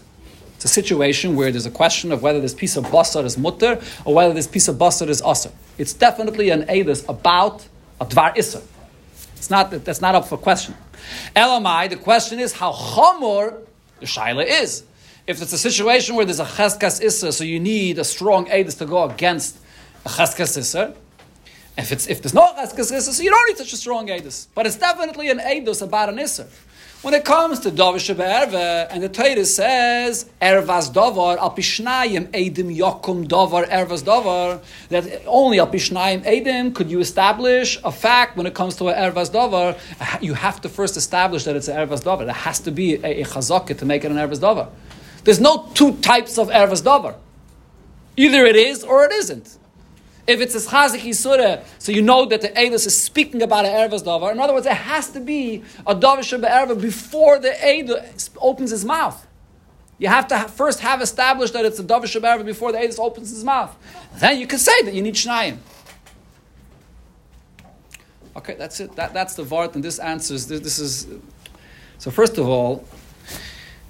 It's 0.55 0.65
a 0.65 0.67
situation 0.67 1.35
where 1.35 1.51
there's 1.51 1.65
a 1.65 1.71
question 1.71 2.11
of 2.11 2.21
whether 2.21 2.39
this 2.39 2.53
piece 2.53 2.77
of 2.77 2.85
basar 2.85 3.25
is 3.25 3.37
mutter 3.37 3.81
or 4.05 4.13
whether 4.13 4.33
this 4.33 4.47
piece 4.47 4.67
of 4.67 4.77
basar 4.77 5.09
is 5.09 5.21
aser. 5.21 5.51
It's 5.77 5.93
definitely 5.93 6.51
an 6.51 6.63
edus 6.63 7.07
about 7.09 7.67
a 7.99 8.05
dvar 8.05 8.35
Isser. 8.35 8.61
It's 9.43 9.49
not, 9.49 9.71
that's 9.71 9.99
not 9.99 10.15
up 10.15 10.29
for 10.29 10.37
question. 10.37 10.73
Elamai, 11.35 11.89
the 11.89 11.97
question 11.97 12.39
is 12.39 12.53
how 12.53 12.71
chamor 12.71 13.59
the 13.99 14.05
shaila 14.05 14.45
is. 14.47 14.85
If 15.27 15.41
it's 15.41 15.51
a 15.51 15.57
situation 15.57 16.15
where 16.15 16.23
there's 16.23 16.39
a 16.39 16.45
cheskas 16.45 17.03
issa, 17.03 17.33
so 17.33 17.43
you 17.43 17.59
need 17.59 17.99
a 17.99 18.05
strong 18.05 18.45
edus 18.45 18.77
to 18.77 18.85
go 18.85 19.03
against 19.03 19.57
a 20.05 20.09
cheskas 20.09 20.57
issa. 20.57 20.95
If 21.77 21.91
it's 21.91 22.07
if 22.07 22.21
there's 22.21 22.33
no 22.33 22.53
cheskas 22.53 22.93
issa, 22.93 23.11
so 23.11 23.21
you 23.21 23.31
don't 23.31 23.45
need 23.49 23.57
such 23.57 23.73
a 23.73 23.75
strong 23.75 24.07
edus. 24.07 24.47
But 24.55 24.65
it's 24.65 24.77
definitely 24.77 25.29
an 25.29 25.39
edus 25.39 25.81
about 25.81 26.07
an 26.07 26.19
issa. 26.19 26.47
When 27.03 27.13
it 27.13 27.25
comes 27.25 27.59
to 27.59 27.69
Davar 27.69 27.99
Sheba 27.99 28.87
and 28.89 29.03
the 29.03 29.09
Torah 29.09 29.43
says, 29.43 30.23
Ervas 30.41 30.89
Davar, 30.89 31.35
Al 31.35 31.51
Pishnayim 31.53 32.27
Edim 32.27 32.73
Yokum 32.73 33.27
Davar, 33.27 33.67
Ervas 33.67 34.03
Davar, 34.03 34.63
that 34.87 35.21
only 35.27 35.59
Al 35.59 35.67
Pishnayim 35.67 36.23
Edim 36.23 36.73
could 36.73 36.89
you 36.89 37.01
establish 37.01 37.77
a 37.83 37.91
fact 37.91 38.37
when 38.37 38.47
it 38.47 38.53
comes 38.53 38.77
to 38.77 38.87
an 38.87 38.95
Ervas 38.95 39.29
Davar. 39.31 39.77
You 40.21 40.33
have 40.33 40.61
to 40.61 40.69
first 40.69 40.95
establish 40.95 41.43
that 41.43 41.57
it's 41.57 41.67
an 41.67 41.75
Ervas 41.75 42.03
Davar. 42.03 42.23
There 42.23 42.33
has 42.33 42.61
to 42.61 42.71
be 42.71 42.93
a, 42.93 43.23
a 43.23 43.25
to 43.25 43.85
make 43.85 44.05
it 44.05 44.11
an 44.11 44.15
Ervas 44.15 44.39
Davar. 44.39 44.69
There's 45.25 45.41
no 45.41 45.69
two 45.73 45.97
types 45.97 46.37
of 46.37 46.47
Ervas 46.47 46.83
Davar. 46.83 47.15
Either 48.15 48.45
it 48.45 48.55
is 48.55 48.81
or 48.81 49.03
it 49.03 49.11
isn't. 49.11 49.57
If 50.25 50.39
it's 50.39 50.55
a 50.55 50.59
chazik 50.59 51.01
yisura, 51.01 51.65
so 51.79 51.91
you 51.91 52.01
know 52.01 52.25
that 52.25 52.41
the 52.41 52.47
Eidos 52.49 52.87
is 52.87 53.01
speaking 53.01 53.41
about 53.41 53.65
an 53.65 53.71
ervas 53.71 54.03
davar. 54.03 54.31
In 54.31 54.39
other 54.39 54.53
words, 54.53 54.65
it 54.65 54.73
has 54.73 55.09
to 55.11 55.19
be 55.19 55.63
a 55.85 55.93
davar 55.93 56.23
sheba 56.23 56.73
before 56.75 57.39
the 57.39 57.49
Eidos 57.49 58.29
opens 58.39 58.71
his 58.71 58.85
mouth. 58.85 59.27
You 59.99 60.07
have 60.07 60.27
to 60.29 60.39
first 60.47 60.79
have 60.79 61.01
established 61.01 61.53
that 61.53 61.65
it's 61.65 61.79
a 61.79 61.83
davar 61.83 62.07
sheba 62.07 62.41
before 62.43 62.71
the 62.71 62.77
Eidos 62.77 62.99
opens 62.99 63.31
his 63.31 63.43
mouth. 63.43 63.75
Then 64.15 64.39
you 64.39 64.47
can 64.47 64.59
say 64.59 64.81
that 64.83 64.93
you 64.93 65.01
need 65.01 65.15
shnayim. 65.15 65.57
Okay, 68.37 68.55
that's 68.55 68.79
it. 68.79 68.95
That, 68.95 69.13
that's 69.13 69.35
the 69.35 69.43
vart, 69.43 69.75
and 69.75 69.83
this 69.83 69.99
answers. 69.99 70.47
This, 70.47 70.61
this 70.61 70.79
is 70.79 71.07
so. 71.97 72.09
First 72.11 72.37
of 72.37 72.47
all, 72.47 72.85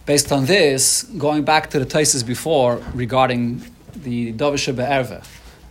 based 0.08 0.32
on 0.32 0.46
this, 0.46 1.04
going 1.04 1.44
back 1.44 1.70
to 1.70 1.80
the 1.80 1.86
thesis 1.86 2.24
before 2.24 2.82
regarding 2.94 3.62
the 3.96 4.34
davar 4.34 4.58
sheba 4.58 4.84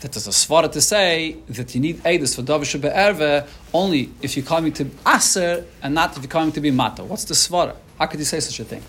that 0.02 0.12
there's 0.12 0.26
a 0.26 0.30
svara 0.30 0.70
to 0.70 0.80
say 0.80 1.36
that 1.48 1.74
you 1.74 1.80
need 1.80 1.96
edus 2.02 2.34
for 2.34 2.42
davar 2.42 2.80
be'erve 2.80 3.48
only 3.72 4.10
if 4.20 4.36
you're 4.36 4.44
coming 4.44 4.72
to 4.72 4.90
aser 5.06 5.64
and 5.80 5.94
not 5.94 6.16
if 6.16 6.22
you're 6.22 6.28
coming 6.28 6.52
to 6.52 6.60
be 6.60 6.72
mata. 6.72 7.04
What's 7.04 7.24
the 7.24 7.34
svara? 7.34 7.76
How 7.98 8.06
could 8.06 8.18
you 8.18 8.26
say 8.26 8.40
such 8.40 8.58
a 8.58 8.64
thing? 8.64 8.82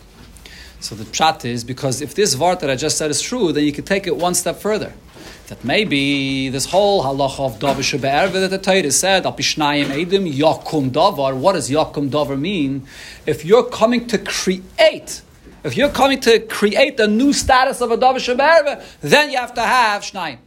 So 0.79 0.95
the 0.95 1.03
pshat 1.03 1.45
is 1.45 1.63
because 1.63 2.01
if 2.01 2.15
this 2.15 2.35
vart 2.35 2.59
that 2.61 2.69
I 2.69 2.75
just 2.75 2.97
said 2.97 3.11
is 3.11 3.21
true, 3.21 3.51
then 3.53 3.63
you 3.63 3.71
could 3.71 3.85
take 3.85 4.07
it 4.07 4.17
one 4.17 4.33
step 4.33 4.57
further. 4.57 4.91
That 5.47 5.63
maybe 5.63 6.49
this 6.49 6.65
whole 6.65 7.03
halacha 7.03 7.39
of 7.41 7.59
davar 7.59 8.01
be'erve 8.01 8.33
that 8.33 8.49
the 8.49 8.57
Torah 8.57 8.91
said 8.91 9.25
al 9.27 9.33
pishnayim 9.33 9.85
edim 9.85 10.25
yakum 10.33 10.89
davar. 10.89 11.37
What 11.37 11.53
does 11.53 11.69
yakum 11.69 12.09
davar 12.09 12.39
mean? 12.39 12.87
If 13.27 13.45
you're 13.45 13.69
coming 13.69 14.07
to 14.07 14.17
create. 14.17 15.21
If 15.63 15.77
you're 15.77 15.89
coming 15.89 16.19
to 16.21 16.39
create 16.39 16.99
a 16.99 17.07
new 17.07 17.33
status 17.33 17.81
of 17.81 17.91
a 17.91 17.97
davar 17.97 18.35
be'erve, 18.35 18.83
then 19.01 19.29
you 19.29 19.37
have 19.37 19.53
to 19.53 19.61
have 19.61 20.01
shnayim. 20.01 20.39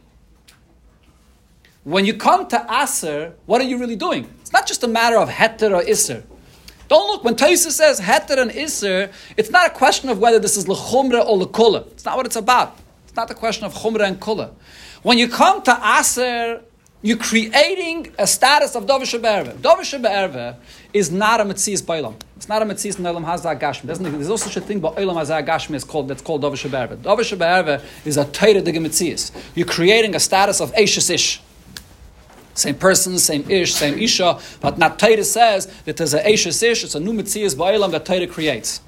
When 1.87 2.03
you 2.05 2.15
come 2.15 2.49
to 2.49 2.65
Aser, 2.69 3.33
what 3.45 3.61
are 3.61 3.63
you 3.63 3.77
really 3.77 3.95
doing? 3.95 4.29
It's 4.41 4.51
not 4.51 4.67
just 4.67 4.83
a 4.83 4.89
matter 4.89 5.17
of 5.17 5.29
Heter 5.29 5.71
or 5.71 5.81
Isser. 5.81 6.21
Don't 6.89 7.07
look, 7.07 7.23
when 7.23 7.35
Taisa 7.35 7.71
says 7.71 8.01
Heter 8.01 8.37
and 8.37 8.51
Isser, 8.51 9.13
it's 9.37 9.49
not 9.49 9.67
a 9.67 9.69
question 9.69 10.09
of 10.09 10.19
whether 10.19 10.37
this 10.37 10.57
is 10.57 10.65
Lechumra 10.65 11.25
or 11.25 11.39
Lekula. 11.39 11.87
It's 11.93 12.03
not 12.03 12.17
what 12.17 12.25
it's 12.25 12.35
about. 12.35 12.77
It's 13.05 13.15
not 13.15 13.29
the 13.29 13.35
question 13.35 13.63
of 13.65 13.73
Chumra 13.73 14.01
and 14.01 14.19
Kula. 14.19 14.51
When 15.01 15.17
you 15.17 15.29
come 15.29 15.61
to 15.61 15.79
Aser, 15.97 16.61
you're 17.03 17.15
creating 17.15 18.13
a 18.19 18.27
status 18.27 18.75
of 18.75 18.85
Dovish 18.85 19.17
Shebe'erve 19.17 20.57
is 20.91 21.09
not 21.09 21.39
a 21.39 21.45
Metzias 21.45 21.81
Bailam. 21.81 22.15
It's 22.35 22.49
not 22.49 22.61
a 22.61 22.65
Metzias 22.65 22.99
in 22.99 23.05
Olam 23.05 23.23
Hazah 23.23 23.57
Gashmi. 23.57 23.83
There's 23.83 24.01
no 24.01 24.35
such 24.35 24.57
a 24.57 24.61
thing, 24.61 24.81
but 24.81 24.97
Olam 24.97 25.13
Hazah 25.13 25.47
Gashmi 25.47 25.75
is 25.75 25.85
called, 25.85 26.09
that's 26.09 26.21
called 26.21 26.43
Dovish 26.43 26.67
Shebe'erve 26.67 27.81
is 28.05 28.17
a 28.17 28.25
de 28.25 28.73
Metzias. 28.73 29.31
You're 29.55 29.67
creating 29.67 30.15
a 30.15 30.19
status 30.19 30.59
of 30.59 30.73
Eishes 30.73 31.09
Ish. 31.09 31.43
Same 32.57 32.73
person, 32.73 33.19
same 33.19 33.49
ish, 33.51 33.75
same 33.75 33.99
isha, 33.99 34.39
but 34.61 34.79
not 34.79 34.97
Torah 34.97 35.23
says 35.23 35.67
that 35.85 35.95
there's 35.97 36.15
a 36.15 36.23
Eishes 36.23 36.63
ish, 36.63 36.83
it's 36.83 36.95
a 36.95 36.99
new 36.99 37.13
Metzias 37.13 37.53
Ba'ilam 37.53 37.91
that 37.91 38.03
Torah 38.03 38.25
creates. 38.25 38.81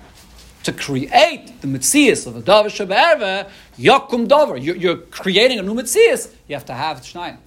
To 0.63 0.73
create 0.73 1.61
the 1.61 1.67
Metzias 1.67 2.25
of 2.25 2.33
the 2.33 2.41
Davar 2.41 2.65
Shabbat 2.65 3.47
Yakum 3.77 4.27
Davar, 4.27 4.57
you're, 4.59 4.97
creating 4.97 5.59
a 5.59 5.61
new 5.61 5.75
Metzias, 5.75 6.33
you 6.47 6.55
have 6.55 6.65
to 6.65 6.73
have 6.73 7.01
Shnayim. 7.01 7.37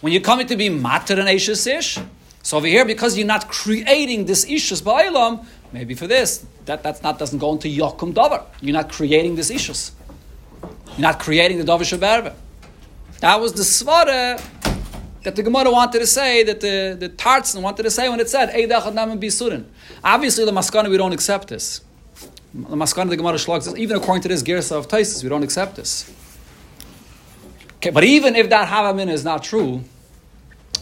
When 0.00 0.14
you're 0.14 0.22
coming 0.22 0.46
to 0.46 0.56
be 0.56 0.70
Mater 0.70 1.20
and 1.20 1.28
Eishes 1.28 1.66
ish, 1.66 1.98
so 2.42 2.56
over 2.56 2.66
here, 2.66 2.86
because 2.86 3.18
you're 3.18 3.26
not 3.26 3.48
creating 3.48 4.24
this 4.24 4.46
Ishus 4.46 4.82
Ba'ilam, 4.82 5.44
maybe 5.70 5.94
for 5.94 6.06
this, 6.06 6.46
that 6.64 6.82
that's 6.82 7.02
not 7.02 7.18
doesn't 7.18 7.40
go 7.40 7.52
into 7.52 7.68
Yakum 7.68 8.14
Davar. 8.14 8.44
You're 8.62 8.72
not 8.72 8.90
creating 8.90 9.36
this 9.36 9.50
Ishus. 9.50 9.90
You're 10.62 11.00
not 11.00 11.18
creating 11.18 11.58
the 11.58 11.64
Davar 11.64 11.80
Shabbat 11.80 12.34
That 13.20 13.38
was 13.38 13.52
the 13.52 13.64
Svara 13.64 14.40
that 15.26 15.34
the 15.34 15.42
Gemara 15.42 15.72
wanted 15.72 15.98
to 15.98 16.06
say, 16.06 16.44
that 16.44 16.60
the, 16.60 16.96
the 16.96 17.08
Tartzen 17.08 17.60
wanted 17.60 17.82
to 17.82 17.90
say 17.90 18.08
when 18.08 18.20
it 18.20 18.30
said. 18.30 18.48
Obviously, 20.04 20.44
the 20.44 20.52
Maskana, 20.52 20.88
we 20.88 20.96
don't 20.96 21.12
accept 21.12 21.48
this. 21.48 21.80
The 22.54 22.76
Maskana, 22.76 23.10
the 23.10 23.16
Gemara 23.16 23.34
Shlog 23.34 23.76
even 23.76 23.96
according 23.96 24.22
to 24.22 24.28
this 24.28 24.44
Gersa 24.44 24.76
of 24.78 24.86
Taisis, 24.86 25.24
we 25.24 25.28
don't 25.28 25.42
accept 25.42 25.74
this. 25.74 26.08
Okay, 27.78 27.90
but 27.90 28.04
even 28.04 28.36
if 28.36 28.50
that 28.50 28.68
Havamin 28.68 29.10
is 29.10 29.24
not 29.24 29.42
true, 29.42 29.82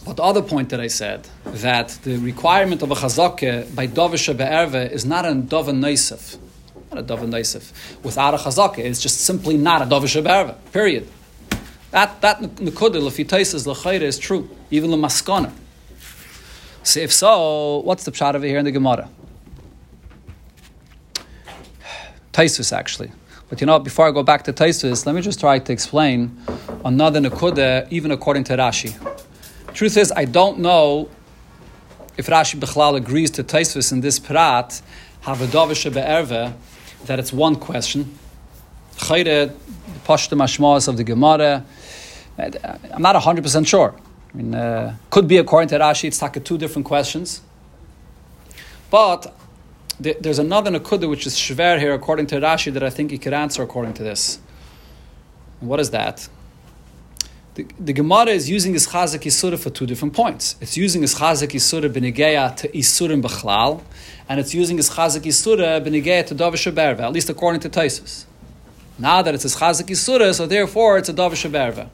but 0.05 0.17
the 0.17 0.23
other 0.23 0.43
point 0.43 0.69
that 0.69 0.79
I 0.79 0.89
said, 0.89 1.27
that 1.45 1.97
the 2.03 2.17
requirement 2.17 2.83
of 2.83 2.91
a 2.91 2.95
chazakeh 2.95 3.73
by 3.73 3.87
Dovisha 3.87 4.37
Be'erve 4.37 4.91
is 4.91 5.07
not 5.07 5.25
a 5.25 5.33
Dovan 5.33 5.81
Neisef. 5.81 6.37
Not 6.91 6.99
a 6.99 7.01
Dovan 7.01 7.31
Neisef. 7.31 7.71
Without 8.03 8.35
a 8.35 8.37
chazakeh, 8.37 8.77
it's 8.77 9.01
just 9.01 9.21
simply 9.21 9.57
not 9.57 9.81
a 9.81 9.85
Dovisha 9.85 10.23
Be'erve. 10.23 10.55
Period. 10.71 11.07
That 11.95 12.19
that 12.19 12.41
nekuda 12.41 12.99
lefitaisis 12.99 13.65
lechayre 13.65 14.01
is 14.01 14.19
true, 14.19 14.49
even 14.69 14.91
the 14.91 14.97
maskana. 14.97 15.49
So 16.83 16.99
if 16.99 17.13
so, 17.13 17.77
what's 17.85 18.03
the 18.03 18.11
pshat 18.11 18.35
over 18.35 18.45
here 18.45 18.57
in 18.57 18.65
the 18.65 18.71
Gemara? 18.73 19.07
Taisus 22.33 22.73
actually. 22.73 23.13
But 23.47 23.61
you 23.61 23.67
know, 23.67 23.79
before 23.79 24.09
I 24.09 24.11
go 24.11 24.23
back 24.23 24.43
to 24.43 24.51
Taisus, 24.51 25.05
let 25.05 25.15
me 25.15 25.21
just 25.21 25.39
try 25.39 25.57
to 25.57 25.71
explain 25.71 26.37
another 26.83 27.21
nekuda, 27.21 27.87
even 27.89 28.11
according 28.11 28.43
to 28.45 28.57
Rashi. 28.57 28.91
Truth 29.73 29.95
is, 29.95 30.11
I 30.11 30.25
don't 30.25 30.59
know 30.59 31.09
if 32.17 32.27
Rashi 32.27 32.59
Bechlal 32.59 32.97
agrees 32.97 33.31
to 33.31 33.43
Taisus 33.45 33.93
in 33.93 34.01
this 34.01 34.19
prat, 34.19 34.81
Havadovisha 35.23 35.93
be'erve, 35.93 36.51
that 37.05 37.19
it's 37.19 37.31
one 37.31 37.55
question. 37.55 38.17
Chayre, 38.97 39.55
Pashta 40.05 40.37
Mashmas 40.37 40.89
of 40.89 40.97
the 40.97 41.05
Gemara. 41.05 41.63
I'm 42.37 43.01
not 43.01 43.15
100% 43.15 43.67
sure. 43.67 43.95
I 44.33 44.37
mean, 44.37 44.53
uh, 44.53 44.95
could 45.09 45.27
be 45.27 45.37
according 45.37 45.69
to 45.69 45.79
Rashi, 45.79 46.05
it's 46.05 46.21
like 46.21 46.43
two 46.43 46.57
different 46.57 46.85
questions. 46.85 47.41
But 48.89 49.33
there's 49.99 50.39
another 50.39 50.71
Nakuda 50.71 51.09
which 51.09 51.25
is 51.25 51.35
Shver 51.35 51.79
here 51.79 51.93
according 51.93 52.27
to 52.27 52.35
Rashi 52.35 52.73
that 52.73 52.83
I 52.83 52.89
think 52.89 53.11
he 53.11 53.17
could 53.17 53.33
answer 53.33 53.63
according 53.63 53.93
to 53.93 54.03
this. 54.03 54.39
What 55.61 55.79
is 55.79 55.91
that? 55.91 56.27
The, 57.55 57.65
the 57.79 57.93
Gemara 57.93 58.31
is 58.31 58.49
using 58.49 58.73
his 58.73 58.87
Chazak 58.87 59.57
for 59.57 59.69
two 59.69 59.85
different 59.85 60.13
points. 60.13 60.57
It's 60.59 60.75
using 60.75 61.01
his 61.01 61.15
Chazak 61.15 61.51
Yisura 61.51 61.89
b'nigeya 61.89 62.53
to 62.57 62.67
Yisurim 62.67 63.21
b'chlal, 63.21 63.81
and 64.27 64.41
it's 64.41 64.53
using 64.53 64.75
his 64.75 64.89
Chazak 64.89 65.21
Yisura 65.21 65.81
b'nigeya 65.81 66.27
to 66.27 66.35
Davish 66.35 66.69
Berva, 66.73 66.99
at 66.99 67.13
least 67.13 67.29
according 67.29 67.61
to 67.61 67.69
Taisus. 67.69 68.25
Now 68.99 69.21
that 69.21 69.33
it's 69.33 69.43
his 69.43 69.55
Chazak 69.55 70.35
so 70.35 70.45
therefore 70.45 70.97
it's 70.97 71.07
a 71.07 71.13
Davish 71.13 71.49
Berva. 71.49 71.87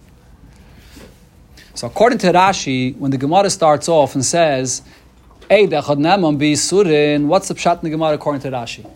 So 1.74 1.88
according 1.88 2.20
to 2.20 2.28
Rashi, 2.28 2.98
when 2.98 3.12
the 3.12 3.18
Gemara 3.18 3.50
starts 3.50 3.88
off 3.88 4.16
and 4.16 4.26
says, 4.26 4.82
What's 5.48 5.70
the 5.70 5.76
pshat 5.76 7.78
in 7.78 7.84
the 7.84 7.90
Gemara 7.90 8.14
according 8.14 8.42
to 8.42 8.52
Rashi? 8.52 8.90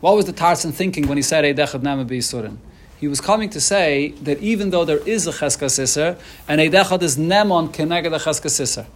What 0.00 0.16
was 0.16 0.26
the 0.26 0.32
Tarsan 0.32 0.72
thinking 0.72 1.06
when 1.06 1.16
he 1.16 1.22
said 1.22 1.44
Eidechad 1.44 1.82
Nema 1.82 2.06
B'Yisurin? 2.06 2.58
he 3.04 3.08
was 3.08 3.20
coming 3.20 3.50
to 3.50 3.60
say 3.60 4.14
that 4.22 4.38
even 4.38 4.70
though 4.70 4.86
there 4.86 5.06
is 5.06 5.26
a 5.26 5.30
cheska 5.30 5.64
iser, 5.64 6.16
and 6.48 6.58
eidechad 6.58 7.02
is 7.02 7.18
nemon 7.18 7.68
keneged 7.68 8.06
a 8.06 8.18
cheska 8.18 8.46
iser. 8.46 8.86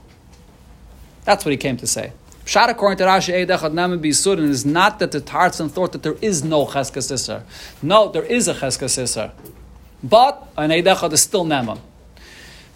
That's 1.24 1.44
what 1.44 1.50
he 1.50 1.58
came 1.58 1.76
to 1.76 1.86
say. 1.86 2.14
Pshat 2.46 2.70
according 2.70 2.96
to 2.98 3.04
Rashi, 3.04 3.34
eidechad 3.34 3.72
nemon 3.72 4.00
b'yisurin 4.00 4.48
is 4.48 4.64
not 4.64 4.98
that 5.00 5.12
the 5.12 5.20
Tarsan 5.20 5.70
thought 5.70 5.92
that 5.92 6.02
there 6.02 6.16
is 6.22 6.42
no 6.42 6.64
Cheska 6.64 7.12
iser. 7.12 7.44
No, 7.82 8.10
there 8.10 8.22
is 8.22 8.48
a 8.48 8.54
Cheska 8.54 8.84
iser. 8.84 9.30
But 10.02 10.48
an 10.56 10.70
eidechad 10.70 11.12
is 11.12 11.20
still 11.20 11.44
nemon. 11.44 11.78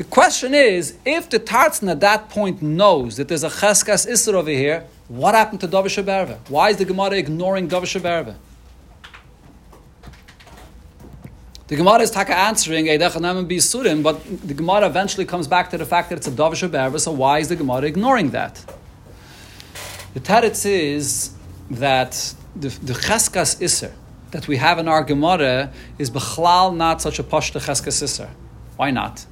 The 0.02 0.08
question 0.08 0.52
is, 0.52 0.94
if 1.04 1.30
the 1.30 1.38
Tartan 1.38 1.88
at 1.88 2.00
that 2.00 2.28
point 2.28 2.60
knows 2.60 3.18
that 3.18 3.28
there's 3.28 3.44
a 3.44 3.48
cheskas 3.48 4.04
Isser 4.04 4.34
over 4.34 4.50
here, 4.50 4.84
what 5.06 5.36
happened 5.36 5.60
to 5.60 5.68
Davish 5.68 5.96
Why 6.48 6.70
is 6.70 6.78
the 6.78 6.84
Gemara 6.84 7.18
ignoring 7.18 7.68
Davish 7.68 8.34
The 11.68 11.76
Gemara 11.76 12.00
is 12.00 12.10
taka 12.10 12.36
answering 12.36 12.86
Eidechanam 12.86 13.46
be 13.46 13.58
Surim, 13.58 14.02
but 14.02 14.24
the 14.44 14.54
Gemara 14.54 14.86
eventually 14.86 15.24
comes 15.24 15.46
back 15.46 15.70
to 15.70 15.78
the 15.78 15.86
fact 15.86 16.08
that 16.08 16.18
it's 16.18 16.26
a 16.26 16.32
Davish 16.32 16.68
Berba, 16.68 16.98
so 16.98 17.12
why 17.12 17.38
is 17.38 17.48
the 17.48 17.54
Gemara 17.54 17.82
ignoring 17.82 18.30
that? 18.30 18.60
The 20.14 20.20
Teretz 20.20 20.66
is 20.66 21.32
that 21.70 22.34
the, 22.56 22.70
the 22.70 22.94
Cheskas 22.94 23.60
Isser 23.60 23.92
that 24.32 24.48
we 24.48 24.56
have 24.56 24.80
in 24.80 24.88
our 24.88 25.04
Gemara 25.04 25.72
is 25.96 26.10
Bechlal 26.10 26.74
not 26.74 27.00
such 27.00 27.20
a 27.20 27.22
Pashta 27.22 27.60
Cheskas 27.60 28.02
Isser. 28.02 28.30
Why 28.74 28.90
not? 28.90 29.26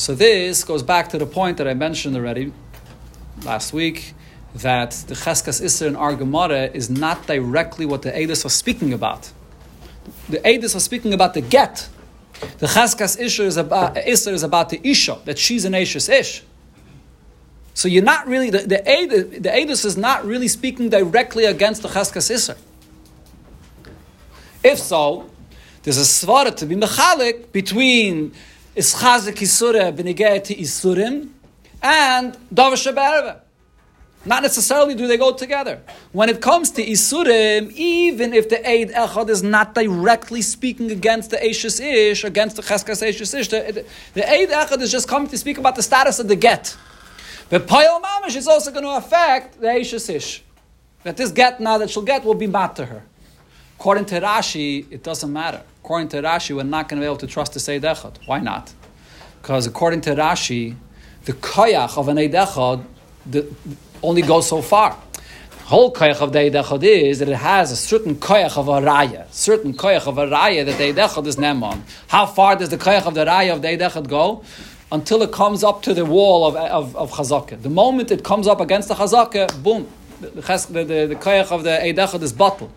So 0.00 0.14
this 0.14 0.64
goes 0.64 0.82
back 0.82 1.10
to 1.10 1.18
the 1.18 1.26
point 1.26 1.58
that 1.58 1.68
I 1.68 1.74
mentioned 1.74 2.16
already 2.16 2.54
last 3.44 3.74
week 3.74 4.14
that 4.54 4.92
the 5.08 5.14
Cheskas 5.14 5.60
Isser 5.60 5.86
in 5.88 5.94
our 5.94 6.14
Gemara 6.14 6.70
is 6.72 6.88
not 6.88 7.26
directly 7.26 7.84
what 7.84 8.00
the 8.00 8.10
Eidos 8.10 8.46
are 8.46 8.48
speaking 8.62 8.94
about 8.94 9.30
the 10.28 10.38
Edis 10.38 10.74
are 10.74 10.80
speaking 10.80 11.12
about 11.12 11.34
the 11.34 11.40
get. 11.40 11.88
The 12.58 12.66
Chaskas 12.66 13.20
Isha 13.20 13.44
is 13.44 13.56
about, 13.56 13.96
Isha 13.96 14.30
is 14.30 14.42
about 14.42 14.70
the 14.70 14.80
Isha, 14.82 15.18
that 15.24 15.38
she's 15.38 15.64
an 15.64 15.74
Ashes 15.74 16.08
Ish. 16.08 16.42
So 17.74 17.88
you're 17.88 18.02
not 18.02 18.26
really, 18.26 18.50
the, 18.50 18.58
the, 18.58 18.76
Edis, 18.76 19.42
the 19.42 19.48
Edis 19.50 19.84
is 19.84 19.96
not 19.96 20.24
really 20.24 20.48
speaking 20.48 20.88
directly 20.88 21.44
against 21.44 21.82
the 21.82 21.88
Chaskas 21.88 22.30
Isha. 22.30 22.56
If 24.62 24.78
so, 24.78 25.30
there's 25.82 25.98
a 25.98 26.02
svara 26.02 26.54
to 26.56 26.66
be 26.66 26.76
mechalik 26.76 27.52
between 27.52 28.32
Ischazik 28.80 29.36
Isura 29.36 29.92
benigay 29.92 30.42
to 30.42 30.54
Isurim 30.54 31.28
and 31.82 32.36
Davash 32.52 32.86
not 34.24 34.42
necessarily 34.42 34.94
do 34.94 35.06
they 35.06 35.16
go 35.16 35.32
together. 35.32 35.80
When 36.12 36.28
it 36.28 36.42
comes 36.42 36.70
to 36.72 36.84
Isurim, 36.84 37.72
even 37.72 38.34
if 38.34 38.48
the 38.50 38.58
Eid 38.68 38.90
Echad 38.90 39.28
is 39.30 39.42
not 39.42 39.74
directly 39.74 40.42
speaking 40.42 40.90
against 40.90 41.30
the 41.30 41.38
Eishis 41.38 41.80
Ish, 41.80 42.24
against 42.24 42.56
the 42.56 42.62
Cheskas 42.62 43.02
Eishis 43.02 43.32
Ish, 43.32 43.48
the, 43.48 43.84
the 44.14 44.30
Eid 44.30 44.50
Echad 44.50 44.80
is 44.80 44.90
just 44.90 45.08
coming 45.08 45.28
to 45.28 45.38
speak 45.38 45.56
about 45.56 45.74
the 45.74 45.82
status 45.82 46.18
of 46.18 46.28
the 46.28 46.36
get. 46.36 46.76
But 47.48 47.66
Payal 47.66 48.02
Mamish 48.02 48.36
is 48.36 48.46
also 48.46 48.70
going 48.70 48.84
to 48.84 48.96
affect 48.96 49.60
the 49.60 49.68
Eishis 49.68 50.08
Ish. 50.08 50.42
That 51.02 51.16
this 51.16 51.32
get 51.32 51.60
now 51.60 51.78
that 51.78 51.88
she'll 51.88 52.02
get 52.02 52.24
will 52.24 52.34
be 52.34 52.46
mat 52.46 52.76
to 52.76 52.86
her. 52.86 53.02
According 53.80 54.04
to 54.04 54.20
Rashi, 54.20 54.84
it 54.92 55.02
doesn't 55.02 55.32
matter. 55.32 55.62
According 55.82 56.08
to 56.08 56.20
Rashi, 56.20 56.54
we're 56.54 56.64
not 56.64 56.86
going 56.86 57.00
to 57.00 57.02
be 57.02 57.06
able 57.06 57.16
to 57.16 57.26
trust 57.26 57.54
the 57.54 57.72
Eid 57.72 57.80
Echad. 57.80 58.14
Why 58.26 58.38
not? 58.38 58.70
Because 59.40 59.66
according 59.66 60.02
to 60.02 60.10
Rashi, 60.14 60.76
the 61.24 61.32
koyach 61.32 61.96
of 61.96 62.08
an 62.08 62.18
Eid 62.18 62.32
Echad, 62.32 62.84
only 64.02 64.20
goes 64.20 64.46
so 64.46 64.60
far. 64.60 64.98
The 65.12 65.64
whole 65.64 65.94
koyach 65.94 66.20
of 66.20 66.34
the 66.34 66.40
Eidechad 66.40 66.82
is 66.84 67.20
that 67.20 67.30
it 67.30 67.36
has 67.36 67.72
a 67.72 67.76
certain 67.76 68.16
koyach 68.16 68.58
of 68.58 68.68
a 68.68 68.82
raya, 68.82 69.32
certain 69.32 69.72
koyach 69.72 70.06
of 70.06 70.18
a 70.18 70.26
raya 70.26 70.66
that 70.66 70.76
the 70.76 70.92
Eidechad 70.92 71.26
is 71.26 71.36
nemon. 71.36 71.80
How 72.08 72.26
far 72.26 72.56
does 72.56 72.68
the 72.68 72.76
koyach 72.76 73.06
of 73.06 73.14
the 73.14 73.24
raya 73.24 73.54
of 73.54 73.62
the 73.62 73.68
Eidechad 73.68 74.08
go? 74.08 74.44
Until 74.92 75.22
it 75.22 75.32
comes 75.32 75.64
up 75.64 75.82
to 75.84 75.94
the 75.94 76.04
wall 76.04 76.46
of, 76.46 76.54
of, 76.56 76.96
of 76.96 77.12
chazakah. 77.12 77.62
The 77.62 77.70
moment 77.70 78.10
it 78.10 78.24
comes 78.24 78.46
up 78.46 78.60
against 78.60 78.88
the 78.88 78.94
chazakah, 78.94 79.62
boom, 79.62 79.88
the, 80.20 80.28
the, 80.28 80.84
the, 80.84 81.06
the 81.06 81.16
koyach 81.16 81.50
of 81.50 81.64
the 81.64 81.70
Eidechad 81.82 82.20
is 82.20 82.34
bottled. 82.34 82.70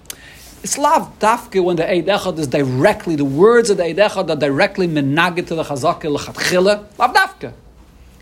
It's 0.64 0.78
lav 0.78 1.20
dafke 1.20 1.61
when 1.61 1.76
the 1.76 1.84
Eidechad 1.84 2.39
is 2.39 2.47
directly, 2.47 3.18
the 3.18 3.26
words 3.26 3.70
of 3.70 3.76
the 3.76 3.84
Eidechad 3.84 4.30
are 4.30 4.36
directly 4.38 4.88
menagit 4.88 5.47
to 5.47 5.55
the 5.55 5.64
chazakah 5.64 6.05
l'chatchila, 6.05 6.86
lav 6.97 7.14
dafke. 7.14 7.51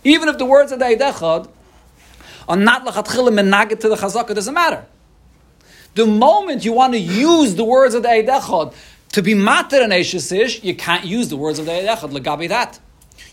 Even 0.03 0.27
if 0.27 0.39
the 0.39 0.45
words 0.45 0.71
of 0.71 0.79
the 0.79 0.85
Eidechad 0.85 1.47
are 2.49 2.57
not 2.57 2.83
lachatchila 2.83 3.29
menagit 3.29 3.79
to 3.81 3.89
the 3.89 3.95
chazaka, 3.95 4.33
doesn't 4.33 4.55
matter. 4.55 4.83
The 5.93 6.07
moment 6.07 6.65
you 6.65 6.73
want 6.73 6.93
to 6.93 6.99
use 6.99 7.53
the 7.53 7.63
words 7.63 7.93
of 7.93 8.01
the 8.01 8.09
Eidechad 8.09 8.73
to 9.11 9.21
be 9.21 9.35
matter 9.35 9.79
and 9.79 9.93
Eishesish, 9.93 10.63
you 10.63 10.73
can't 10.73 11.05
use 11.05 11.29
the 11.29 11.37
words 11.37 11.59
of 11.59 11.67
the 11.67 11.73
Eidechad, 11.73 12.09
legabi 12.09 12.49
that. 12.49 12.79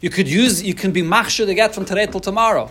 You 0.03 0.11
could 0.11 0.29
use, 0.29 0.63
you 0.63 0.75
can 0.75 0.93
be 0.93 1.01
machshir 1.01 1.47
the 1.47 1.55
get 1.55 1.75
from 1.75 1.87
today 1.87 2.05
till 2.05 2.21
tomorrow. 2.21 2.71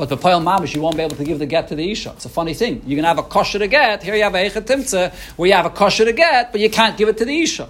But 0.00 0.08
the 0.08 0.16
Payal 0.16 0.42
Mamish, 0.42 0.74
you 0.74 0.80
won't 0.80 0.96
be 0.96 1.02
able 1.02 1.16
to 1.16 1.24
give 1.24 1.38
the 1.38 1.44
get 1.44 1.68
to 1.68 1.74
the 1.74 1.90
Isha. 1.90 2.12
It's 2.12 2.24
a 2.24 2.30
funny 2.30 2.54
thing. 2.54 2.82
You 2.86 2.96
can 2.96 3.04
have 3.04 3.18
a 3.18 3.22
kosher 3.22 3.58
to 3.58 3.66
get. 3.66 4.02
Here 4.02 4.14
you 4.14 4.22
have 4.22 4.34
a 4.34 4.48
Eichatimtza, 4.48 5.12
where 5.36 5.50
you 5.50 5.54
have 5.54 5.66
a 5.66 5.70
kosher 5.70 6.06
to 6.06 6.14
get, 6.14 6.52
but 6.52 6.60
you 6.62 6.70
can't 6.70 6.96
give 6.96 7.10
it 7.10 7.18
to 7.18 7.26
the 7.26 7.38
Isha. 7.42 7.68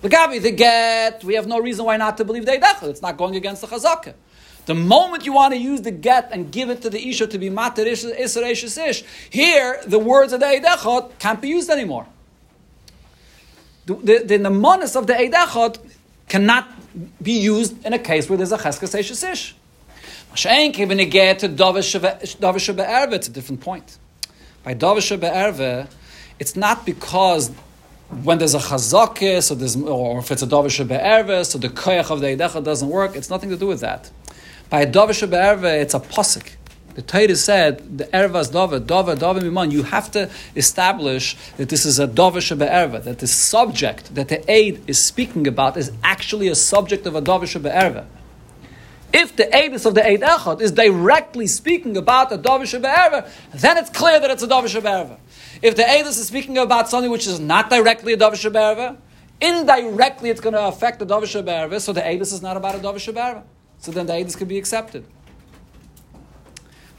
The 0.00 0.08
Gabi, 0.08 0.40
the 0.40 0.52
get, 0.52 1.22
we 1.22 1.34
have 1.34 1.46
no 1.46 1.58
reason 1.58 1.84
why 1.84 1.98
not 1.98 2.16
to 2.16 2.24
believe 2.24 2.46
the 2.46 2.52
Eidechad. 2.52 2.88
It's 2.88 3.02
not 3.02 3.18
going 3.18 3.36
against 3.36 3.60
the 3.60 3.66
Chazakah. 3.66 4.14
The 4.64 4.74
moment 4.74 5.26
you 5.26 5.34
want 5.34 5.52
to 5.52 5.60
use 5.60 5.82
the 5.82 5.90
get 5.90 6.30
and 6.32 6.50
give 6.50 6.70
it 6.70 6.80
to 6.80 6.88
the 6.88 7.10
Isha 7.10 7.26
to 7.26 7.38
be 7.38 7.50
mater 7.50 7.84
Isra 7.84 8.88
Ish, 8.88 9.04
here 9.28 9.82
the 9.86 9.98
words 9.98 10.32
of 10.32 10.40
the 10.40 10.46
Eidechot 10.46 11.18
can't 11.18 11.42
be 11.42 11.50
used 11.50 11.68
anymore. 11.68 12.06
The, 13.84 13.96
the, 13.96 14.38
the, 14.38 14.98
of 14.98 15.06
the 15.06 15.12
Eidechot 15.12 15.78
cannot 16.26 16.70
be 17.22 17.32
used 17.32 17.84
in 17.84 17.92
a 17.92 17.98
case 17.98 18.30
where 18.30 18.38
there's 18.38 18.52
a 18.52 18.56
Cheskas 18.56 19.30
Ish 19.30 19.54
Ish. 20.34 20.46
When 20.46 21.10
get 21.10 21.38
to 21.40 21.48
Davish 21.48 22.76
Be'erve, 22.76 23.12
it's 23.12 23.28
a 23.28 23.30
different 23.30 23.60
point. 23.60 23.98
By 24.62 24.74
Davish 24.74 25.18
Be'erve, 25.18 25.88
it's 26.38 26.56
not 26.56 26.84
because 26.84 27.52
when 28.22 28.38
there's 28.38 28.54
a 28.54 28.58
chazakah, 28.58 29.42
so 29.42 29.54
there's, 29.54 29.76
or 29.76 30.18
if 30.18 30.30
it's 30.30 30.42
a 30.42 30.46
davish 30.46 30.86
be'erve, 30.86 31.44
so 31.46 31.58
the 31.58 31.68
koyach 31.68 32.10
of 32.10 32.20
the 32.20 32.28
edecha 32.28 32.62
doesn't 32.62 32.88
work, 32.88 33.16
it's 33.16 33.30
nothing 33.30 33.50
to 33.50 33.56
do 33.56 33.66
with 33.66 33.80
that. 33.80 34.10
By 34.70 34.84
Dovish 34.86 35.28
Be'erve, 35.28 35.64
it's 35.64 35.94
a 35.94 36.00
posik. 36.00 36.52
The 36.94 37.02
Torah 37.02 37.34
said, 37.34 37.98
the 37.98 38.04
Ervas 38.04 38.52
Dova, 38.52 38.78
Dova, 38.78 39.16
Dova 39.16 39.40
Miman, 39.40 39.72
you 39.72 39.82
have 39.82 40.10
to 40.12 40.30
establish 40.54 41.36
that 41.56 41.68
this 41.68 41.84
is 41.84 41.98
a 41.98 42.06
Dovish 42.06 42.56
Be'erve, 42.56 43.02
that 43.04 43.18
the 43.18 43.26
subject 43.26 44.14
that 44.14 44.28
the 44.28 44.48
aid 44.50 44.82
is 44.86 45.02
speaking 45.02 45.46
about 45.46 45.76
is 45.76 45.90
actually 46.04 46.48
a 46.48 46.54
subject 46.54 47.06
of 47.06 47.16
a 47.16 47.22
Dovish 47.22 47.60
Be'erve. 47.60 48.04
If 49.16 49.36
the 49.36 49.44
Aedis 49.44 49.86
of 49.86 49.94
the 49.94 50.04
Eid 50.04 50.22
Echad 50.22 50.60
is 50.60 50.72
directly 50.72 51.46
speaking 51.46 51.96
about 51.96 52.32
a 52.32 52.36
Dovish 52.36 52.72
Be'erve, 52.72 53.30
then 53.52 53.78
it's 53.78 53.88
clear 53.88 54.18
that 54.18 54.28
it's 54.28 54.42
a 54.42 54.48
Dovish 54.48 54.74
Be'erve. 54.74 55.16
If 55.62 55.76
the 55.76 55.84
Aedis 55.84 56.18
is 56.18 56.26
speaking 56.26 56.58
about 56.58 56.88
something 56.88 57.12
which 57.12 57.28
is 57.28 57.38
not 57.38 57.70
directly 57.70 58.14
a 58.14 58.16
Dovish 58.16 58.42
Be'erve, 58.52 58.96
indirectly 59.40 60.30
it's 60.30 60.40
going 60.40 60.54
to 60.54 60.66
affect 60.66 60.98
the 60.98 61.06
Davish 61.06 61.40
Berva, 61.42 61.80
so 61.80 61.92
the 61.92 62.00
Edis 62.00 62.32
is 62.32 62.42
not 62.42 62.56
about 62.56 62.74
a 62.74 62.78
Davish 62.78 63.12
Berva. 63.12 63.42
So 63.78 63.92
then 63.92 64.06
the 64.06 64.14
Edis 64.14 64.36
can 64.36 64.48
be 64.48 64.58
accepted. 64.58 65.04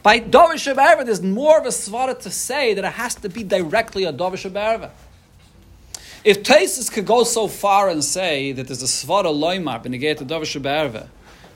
By 0.03 0.20
Davish 0.20 0.74
Berva, 0.74 1.05
there's 1.05 1.22
more 1.22 1.59
of 1.59 1.66
a 1.66 1.70
svara 1.70 2.18
to 2.20 2.30
say 2.30 2.74
that 2.76 2.86
it 2.86 2.93
has 2.93 3.16
to 3.16 3.30
be 3.30 3.43
directly 3.43 4.03
a 4.03 4.13
Davish 4.13 4.49
Berva. 4.49 4.91
If 6.24 6.43
Taisus 6.43 6.91
could 6.91 7.05
go 7.05 7.24
so 7.24 7.47
far 7.47 7.89
and 7.89 8.03
say 8.03 8.51
that 8.51 8.68
there's 8.68 8.84
a 8.84 8.86
svara 8.86 9.26
loimar 9.26 9.84
benegate 9.84 10.18
to 10.18 10.26
Davish 10.26 10.59
Berva, 10.61 11.07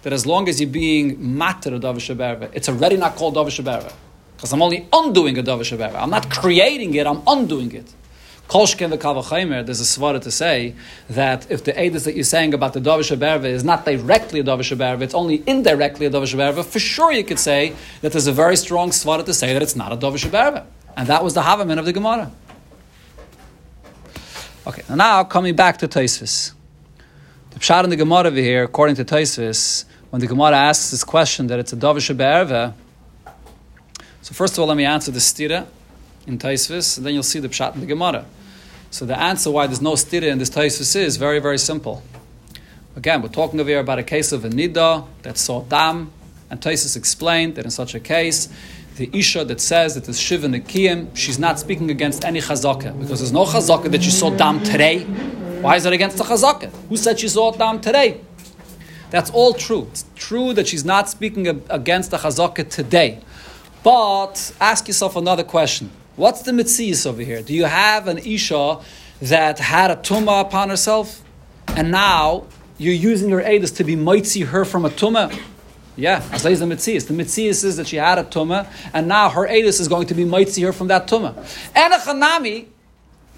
that 0.04 0.14
as 0.14 0.26
long 0.26 0.48
as 0.48 0.62
you're 0.62 0.70
being 0.70 1.38
matter 1.38 1.74
of 1.74 1.82
Davish 1.82 2.50
it's 2.54 2.70
already 2.70 2.98
not 2.98 3.16
called 3.16 3.36
Davish. 3.36 3.64
Because 4.36 4.54
I'm 4.54 4.62
only 4.62 4.88
undoing 4.94 5.38
a 5.38 5.44
Davish. 5.44 5.96
I'm 5.96 6.10
not 6.10 6.30
creating 6.30 6.94
it, 6.94 7.06
I'm 7.06 7.22
undoing 7.28 7.74
it. 7.74 7.94
Kolshken 8.50 8.90
the 8.90 8.98
Kavachaimer, 8.98 9.64
there's 9.64 9.80
a 9.80 9.84
svara 9.84 10.20
to 10.20 10.32
say 10.32 10.74
that 11.08 11.52
if 11.52 11.64
the 11.66 11.74
edus 11.74 12.06
that 12.06 12.16
you're 12.16 12.24
saying 12.24 12.56
about 12.56 12.74
the 12.74 12.82
Davish 12.82 13.16
Berva 13.16 13.46
is 13.46 13.64
not 13.64 13.86
directly 13.86 14.40
a 14.40 14.44
Davish 14.44 14.76
Berva, 14.76 15.02
it's 15.02 15.14
only 15.14 15.44
indirectly 15.46 16.08
a 16.08 16.10
Davish 16.10 16.34
Berva, 16.36 16.66
for 16.66 16.80
sure 16.80 17.12
you 17.12 17.24
could 17.24 17.38
say 17.38 17.76
that 18.02 18.12
there's 18.12 18.26
a 18.26 18.32
very 18.32 18.58
strong 18.58 18.90
svara 18.90 19.24
to 19.24 19.36
say 19.36 19.54
that 19.54 19.62
it's 19.62 19.76
not 19.76 19.94
a 19.94 19.98
Davish 19.98 20.28
Berva. 20.28 20.66
And 20.98 21.08
that 21.08 21.24
was 21.24 21.36
the 21.36 21.42
Havaman 21.42 21.78
of 21.78 21.86
the 21.86 21.94
Gemara. 21.94 22.32
Okay, 24.66 24.82
now 24.96 25.24
coming 25.26 25.56
back 25.56 25.78
to 25.78 25.88
Taisvis. 25.88 26.54
The 27.60 27.66
Pshat 27.66 27.84
in 27.84 27.90
the 27.90 27.98
Gemara 27.98 28.28
over 28.28 28.38
here, 28.38 28.64
according 28.64 28.96
to 28.96 29.04
Taisvis, 29.04 29.84
when 30.12 30.22
the 30.22 30.28
Gemara 30.28 30.56
asks 30.56 30.92
this 30.92 31.04
question 31.04 31.48
that 31.48 31.60
it's 31.60 31.74
a 31.74 31.76
Davish 31.76 32.16
Berva, 32.16 32.74
so 34.22 34.34
first 34.34 34.54
of 34.54 34.60
all, 34.60 34.68
let 34.68 34.78
me 34.78 34.86
answer 34.86 35.12
the 35.12 35.20
stira 35.20 35.68
in 36.26 36.38
Taisvis, 36.38 36.96
and 36.96 37.06
then 37.06 37.14
you'll 37.14 37.22
see 37.22 37.42
the 37.42 37.50
Pshat 37.50 37.74
in 37.74 37.82
the 37.82 37.86
Gemara. 37.86 38.24
So 38.92 39.06
the 39.06 39.20
answer 39.20 39.52
why 39.52 39.68
there's 39.68 39.82
no 39.82 39.96
stira 39.96 40.32
in 40.32 40.38
this 40.38 40.50
Taisus 40.50 40.96
is 40.96 41.18
very, 41.18 41.40
very 41.40 41.58
simple. 41.58 42.02
Again, 42.96 43.22
we're 43.22 43.28
talking 43.28 43.60
over 43.60 43.70
here 43.70 43.82
about 43.82 44.00
a 44.00 44.04
case 44.04 44.32
of 44.32 44.46
a 44.46 44.50
nida 44.50 45.06
that 45.24 45.38
saw 45.38 45.62
dam, 45.64 46.14
and 46.50 46.62
Taisus 46.62 46.96
explained 46.96 47.56
that 47.56 47.66
in 47.66 47.72
such 47.72 47.94
a 47.94 48.00
case, 48.00 48.48
the 48.96 49.10
isha 49.12 49.44
that 49.44 49.60
says 49.60 49.96
that 49.96 50.08
it's 50.08 50.18
shiva 50.18 50.48
nekiyim, 50.48 51.14
she's 51.14 51.38
not 51.38 51.60
speaking 51.60 51.92
against 51.92 52.24
any 52.24 52.40
chazaka 52.40 52.98
because 52.98 53.20
there's 53.20 53.34
no 53.34 53.44
chazaka 53.44 53.92
that 53.92 54.02
she 54.02 54.12
saw 54.12 54.30
dam 54.30 54.64
today. 54.64 55.06
Why 55.62 55.76
is 55.76 55.86
it 55.86 55.92
against 55.92 56.18
the 56.18 56.24
chazaka? 56.24 56.72
Who 56.88 56.96
said 56.96 57.20
she 57.20 57.28
saw 57.28 57.52
dam 57.52 57.82
today? 57.82 58.22
That's 59.10 59.30
all 59.32 59.54
true. 59.54 59.88
It's 59.92 60.06
true 60.16 60.54
that 60.54 60.70
she's 60.70 60.86
not 60.86 61.10
speaking 61.10 61.48
against 61.70 62.12
the 62.12 62.18
chazaka 62.18 62.70
today. 62.70 63.20
But 63.84 64.54
ask 64.62 64.88
yourself 64.88 65.18
another 65.18 65.44
question. 65.44 65.92
What's 66.16 66.44
the 66.44 66.54
mitzvah 66.54 67.10
over 67.10 67.22
here? 67.22 67.42
Do 67.42 67.54
you 67.54 67.66
have 67.66 68.08
an 68.08 68.20
Isha 68.20 68.80
that 69.24 69.60
had 69.60 69.92
a 69.92 69.98
tumah 69.98 70.42
upon 70.42 70.70
herself, 70.70 71.22
and 71.68 71.92
now 71.92 72.46
you're 72.78 72.94
using 72.94 73.30
her 73.32 73.42
edus 73.42 73.76
to 73.78 73.84
be 73.84 73.98
mitzi 73.98 74.42
her 74.42 74.64
from 74.64 74.86
a 74.86 74.90
tumah? 74.90 75.38
Yeah, 75.98 76.24
as 76.32 76.44
the 76.44 76.66
mitzvah. 76.66 77.00
The 77.00 77.14
mitzvah 77.14 77.42
is 77.42 77.76
that 77.76 77.88
she 77.88 77.98
had 77.98 78.18
a 78.18 78.24
tumah, 78.24 78.66
and 78.94 79.10
now 79.10 79.30
her 79.30 79.46
edus 79.46 79.82
is 79.82 79.90
going 79.90 80.08
to 80.08 80.14
be 80.14 80.24
mitzi 80.24 80.62
her 80.62 80.72
from 80.72 80.88
that 80.88 81.08
tumah. 81.08 81.36
And 81.76 81.94
a 81.94 81.98
chanami, 81.98 82.68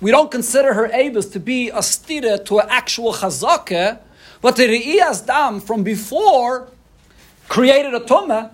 we 0.02 0.12
don't 0.12 0.32
consider 0.32 0.74
her 0.74 0.88
edus 0.90 1.32
to 1.32 1.40
be 1.40 1.70
a 1.70 1.80
stira 1.80 2.44
to 2.46 2.60
an 2.60 2.68
actual 2.70 3.14
chazakah, 3.14 4.00
but 4.42 4.56
the 4.56 4.64
re'iyas 4.64 5.26
dam 5.26 5.62
from 5.62 5.84
before 5.84 6.68
created 7.48 7.94
a 7.94 8.00
tumah 8.02 8.52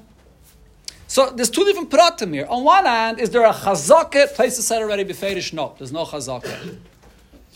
so 1.07 1.29
there's 1.29 1.49
two 1.49 1.63
different 1.63 1.89
pratim 1.89 2.33
here. 2.33 2.45
On 2.49 2.63
one 2.63 2.85
hand, 2.85 3.19
is 3.19 3.29
there 3.29 3.45
a 3.45 3.53
chazaka? 3.53 4.33
Places 4.35 4.67
said 4.67 4.81
already 4.81 5.05
beferish. 5.05 5.53
No, 5.53 5.73
there's 5.77 5.91
no 5.91 6.03
chazaka. 6.05 6.77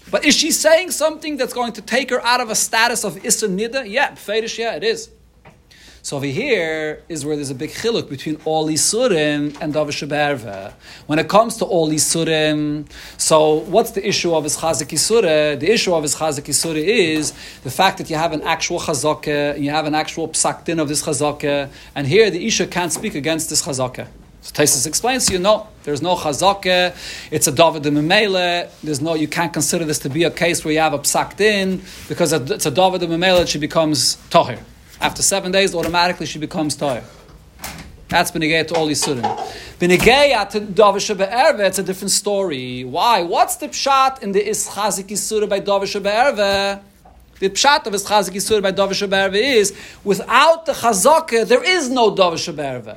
But 0.10 0.26
is 0.26 0.36
she 0.36 0.52
saying 0.52 0.92
something 0.92 1.38
that's 1.38 1.54
going 1.54 1.74
to 1.74 1.82
take 1.82 2.10
her 2.10 2.22
out 2.26 2.40
of 2.40 2.50
a 2.50 2.56
status 2.56 3.04
of 3.04 3.24
issa 3.26 3.48
nida? 3.48 3.90
Yeah, 3.90 4.12
beferish. 4.12 4.58
Yeah, 4.58 4.76
it 4.76 4.84
is. 4.84 5.10
So 6.04 6.18
over 6.18 6.26
here 6.26 7.04
is 7.10 7.24
where 7.24 7.36
there's 7.36 7.52
a 7.52 7.56
big 7.56 7.70
chiluk 7.70 8.10
between 8.10 8.42
all 8.44 8.68
Isurim 8.68 9.56
and 9.62 9.72
Berva. 9.72 10.74
When 11.06 11.20
it 11.20 11.30
comes 11.30 11.58
to 11.58 11.66
all 11.66 11.90
Isurim, 11.90 12.92
so 13.18 13.54
what's 13.54 13.92
the 13.92 14.08
issue 14.08 14.34
of 14.34 14.44
his 14.44 14.58
Chazik 14.58 14.88
Isura? 14.88 15.60
The 15.60 15.72
issue 15.72 15.94
of 15.94 16.02
his 16.02 16.16
Chazik 16.16 16.46
Isura 16.46 16.84
is 16.84 17.34
the 17.64 17.70
fact 17.70 18.00
that 18.00 18.10
you 18.10 18.16
have 18.16 18.34
an 18.34 18.42
actual 18.42 18.80
Chazaka, 18.80 19.62
you 19.62 19.70
have 19.70 19.86
an 19.86 19.94
actual 19.94 20.28
psaktin 20.30 20.82
of 20.82 20.88
this 20.88 21.04
Chazaka, 21.04 21.70
and 21.94 22.08
here 22.08 22.32
the 22.32 22.48
Isha 22.48 22.66
can't 22.66 22.92
speak 22.92 23.14
against 23.14 23.52
this 23.52 23.62
Chazaka. 23.62 24.08
So 24.42 24.56
Taisus 24.56 24.88
explains 24.88 25.28
to 25.28 25.34
you, 25.34 25.40
no, 25.40 25.68
there's 25.84 26.02
no 26.02 26.16
chazaka, 26.16 26.96
it's 27.30 27.46
a 27.46 27.52
David 27.52 27.84
Memele, 27.84 28.72
there's 28.82 29.00
no, 29.00 29.14
you 29.14 29.28
can't 29.28 29.54
consider 29.54 29.86
this 29.86 30.00
to 30.00 30.10
be 30.10 30.24
a 30.24 30.32
case 30.32 30.66
where 30.66 30.74
you 30.74 30.80
have 30.80 30.94
a 30.94 31.00
psaktin, 31.00 31.80
because 32.10 32.34
it's 32.34 32.66
a 32.66 32.72
David 32.72 33.02
Memele, 33.02 33.48
she 33.48 33.60
becomes 33.60 34.16
tahir. 34.32 34.58
After 35.02 35.24
seven 35.24 35.52
days, 35.52 35.74
automatically 35.74 36.28
she 36.28 36.38
becomes 36.38 36.76
tired. 36.76 37.04
That's 38.08 38.30
Benegay 38.30 38.68
to 38.68 38.76
all 38.76 38.88
Yisurim. 38.88 39.24
Benegay 39.80 40.50
to 40.52 40.62
Davish 40.62 41.18
Be'erve, 41.18 41.60
it's 41.60 41.80
a 41.80 41.84
different 41.84 42.12
story. 42.12 42.84
Why? 42.84 43.24
What's 43.24 43.56
the 43.56 43.70
pshat 43.70 44.22
in 44.22 44.32
the 44.32 44.42
Ischazik 44.42 45.08
Yisura 45.08 45.50
by 45.50 45.60
Davish 45.60 46.00
Be'erve? 46.00 46.82
The 47.40 47.50
pshat 47.50 47.88
of 47.88 47.94
Ischazik 47.94 48.36
Yisura 48.36 48.62
by 48.62 48.72
Davish 48.74 49.10
Be'erve 49.10 49.34
is, 49.34 49.74
without 50.04 50.68
the 50.68 50.74
Chazaka, 50.74 51.48
there 51.48 51.64
is 51.64 51.90
no 51.90 52.16
Davish 52.16 52.56
Be'erve. 52.56 52.96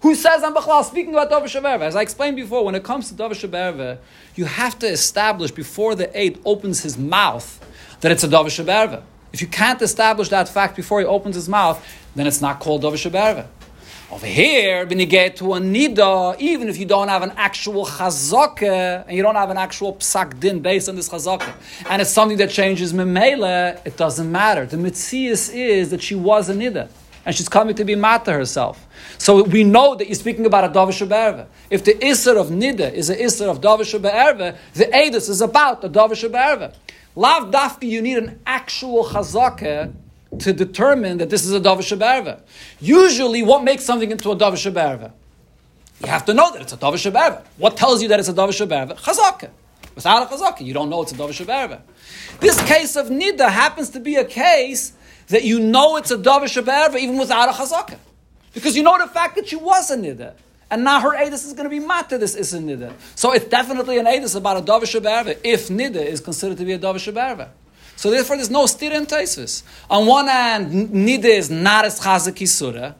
Who 0.00 0.14
says 0.14 0.42
I'm 0.42 0.54
Bechlal 0.54 0.84
speaking 0.84 1.12
about 1.12 1.30
Davish 1.30 1.60
Be'erve? 1.60 1.82
As 1.82 1.96
I 1.96 2.00
explained 2.00 2.36
before, 2.36 2.64
when 2.64 2.74
it 2.74 2.82
comes 2.82 3.08
to 3.08 3.14
Davish 3.14 3.46
Be'erve, 3.46 3.98
you 4.36 4.46
have 4.46 4.78
to 4.78 4.86
establish 4.86 5.50
before 5.50 5.96
the 5.96 6.10
eight 6.18 6.40
opens 6.46 6.82
his 6.82 6.96
mouth 6.96 7.60
that 8.00 8.10
it's 8.10 8.24
a 8.24 8.28
Davish 8.28 8.64
Be'erve. 8.64 9.02
If 9.32 9.40
you 9.40 9.46
can't 9.46 9.80
establish 9.80 10.28
that 10.28 10.48
fact 10.48 10.76
before 10.76 11.00
he 11.00 11.06
opens 11.06 11.36
his 11.36 11.48
mouth, 11.48 11.84
then 12.14 12.26
it's 12.26 12.40
not 12.40 12.60
called 12.60 12.82
Berve. 12.82 13.46
Over 14.10 14.26
here, 14.26 14.84
when 14.86 15.00
you 15.00 15.06
get 15.06 15.36
to 15.36 15.54
a 15.54 15.58
nida, 15.58 16.38
even 16.38 16.68
if 16.68 16.76
you 16.76 16.84
don't 16.84 17.08
have 17.08 17.22
an 17.22 17.32
actual 17.36 17.86
chazaka 17.86 19.04
and 19.06 19.16
you 19.16 19.22
don't 19.22 19.36
have 19.36 19.48
an 19.48 19.56
actual 19.56 19.94
psak 19.94 20.38
din 20.38 20.60
based 20.60 20.90
on 20.90 20.96
this 20.96 21.08
chazaka, 21.08 21.50
and 21.88 22.02
it's 22.02 22.10
something 22.10 22.36
that 22.36 22.50
changes 22.50 22.92
memela, 22.92 23.80
it 23.86 23.96
doesn't 23.96 24.30
matter. 24.30 24.66
The 24.66 24.76
mitzias 24.76 25.50
is 25.54 25.90
that 25.92 26.02
she 26.02 26.14
was 26.14 26.50
a 26.50 26.54
nida 26.54 26.90
and 27.24 27.34
she's 27.34 27.48
coming 27.48 27.74
to 27.76 27.84
be 27.86 27.94
mata 27.94 28.32
herself. 28.32 28.86
So 29.16 29.44
we 29.44 29.64
know 29.64 29.94
that 29.94 30.06
you're 30.06 30.14
speaking 30.14 30.44
about 30.44 30.64
a 30.64 30.68
davish. 30.68 31.46
If 31.70 31.84
the 31.84 31.94
isser 31.94 32.36
of 32.36 32.48
nida 32.48 32.92
is 32.92 33.08
a 33.08 33.16
isser 33.16 33.48
of 33.48 33.62
davish 33.62 33.92
the 33.92 34.84
edus 34.84 35.30
is 35.30 35.40
about 35.40 35.80
the 35.80 35.88
davish. 35.88 36.74
Lav 37.14 37.50
dafki, 37.50 37.88
you 37.88 38.00
need 38.00 38.18
an 38.18 38.40
actual 38.46 39.04
chazaka 39.04 39.92
to 40.38 40.52
determine 40.52 41.18
that 41.18 41.28
this 41.28 41.44
is 41.44 41.52
a 41.52 41.60
davish 41.60 41.96
be'erve. 41.98 42.40
Usually, 42.80 43.42
what 43.42 43.62
makes 43.62 43.84
something 43.84 44.10
into 44.10 44.30
a 44.30 44.36
davish 44.36 44.72
be'erve? 44.72 45.12
You 46.00 46.08
have 46.08 46.24
to 46.24 46.34
know 46.34 46.50
that 46.52 46.62
it's 46.62 46.72
a 46.72 46.76
davish 46.76 47.10
be'erve. 47.12 47.44
What 47.58 47.76
tells 47.76 48.02
you 48.02 48.08
that 48.08 48.18
it's 48.18 48.30
a 48.30 48.32
davish 48.32 48.66
be'erve? 48.66 48.96
Chazaka. 48.98 49.50
Without 49.94 50.22
a 50.22 50.34
chazaka, 50.34 50.64
you 50.64 50.72
don't 50.72 50.88
know 50.88 51.02
it's 51.02 51.12
a 51.12 51.16
davish 51.16 51.44
be'erve. 51.44 51.80
This 52.40 52.60
case 52.62 52.96
of 52.96 53.08
nida 53.08 53.50
happens 53.50 53.90
to 53.90 54.00
be 54.00 54.16
a 54.16 54.24
case 54.24 54.94
that 55.28 55.44
you 55.44 55.60
know 55.60 55.96
it's 55.98 56.10
a 56.10 56.16
davish 56.16 56.62
be'erve 56.64 56.96
even 56.96 57.18
without 57.18 57.48
a 57.50 57.52
chazaka. 57.52 57.98
Because 58.54 58.74
you 58.74 58.82
know 58.82 58.96
the 58.98 59.06
fact 59.06 59.36
that 59.36 59.48
she 59.48 59.56
was 59.56 59.90
a 59.90 59.96
nida. 59.96 60.32
And 60.72 60.84
now 60.84 61.00
her 61.00 61.10
Edis 61.10 61.44
is 61.44 61.52
going 61.52 61.64
to 61.64 61.70
be 61.70 61.80
matter 61.80 62.16
this 62.16 62.34
is 62.34 62.54
Nida. 62.54 62.94
So 63.14 63.32
it's 63.34 63.44
definitely 63.44 63.98
an 63.98 64.06
Edis 64.06 64.34
about 64.34 64.56
a 64.56 64.62
Davish 64.62 64.98
Berva, 64.98 65.38
if 65.44 65.68
Nida 65.68 65.96
is 65.96 66.18
considered 66.18 66.56
to 66.56 66.64
be 66.64 66.72
a 66.72 66.78
Davish 66.78 67.12
Berva. 67.12 67.50
So 67.94 68.10
therefore 68.10 68.36
there's 68.36 68.48
no 68.50 68.64
stir 68.64 68.94
in 68.94 69.04
Taisvis. 69.04 69.64
On 69.90 70.06
one 70.06 70.28
hand, 70.28 70.88
Nida 70.88 71.26
is 71.26 71.50
not 71.50 71.84
as 71.84 72.00
Chazaki 72.00 72.48
Surah, 72.48 72.94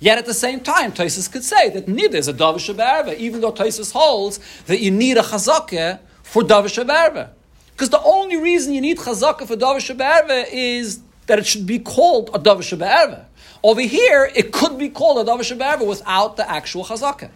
Yet 0.00 0.18
at 0.18 0.26
the 0.26 0.34
same 0.34 0.60
time, 0.60 0.90
Taisus 0.90 1.30
could 1.30 1.44
say 1.44 1.68
that 1.68 1.86
Nida 1.86 2.14
is 2.14 2.28
a 2.28 2.32
Davish 2.32 2.74
Berva, 2.74 3.14
even 3.18 3.42
though 3.42 3.52
Taisus 3.52 3.92
holds 3.92 4.40
that 4.64 4.80
you 4.80 4.90
need 4.90 5.18
a 5.18 5.22
Chazakah 5.22 6.00
for 6.22 6.42
Davish 6.42 6.82
Berva. 6.82 7.28
Because 7.72 7.90
the 7.90 8.02
only 8.02 8.38
reason 8.38 8.72
you 8.72 8.80
need 8.80 8.96
Chazakah 8.96 9.46
for 9.46 9.54
Davish 9.54 9.94
Berva 9.94 10.46
is 10.50 11.02
that 11.26 11.38
it 11.38 11.46
should 11.46 11.66
be 11.66 11.78
called 11.78 12.30
a 12.34 12.38
Davish 12.38 12.76
Berva. 12.76 13.26
Over 13.64 13.82
here, 13.82 14.30
it 14.34 14.52
could 14.52 14.76
be 14.78 14.88
called 14.88 15.26
a 15.26 15.30
Davish 15.30 15.56
Berva 15.56 15.86
without 15.86 16.36
the 16.36 16.50
actual 16.50 16.84
Chazakah. 16.84 17.30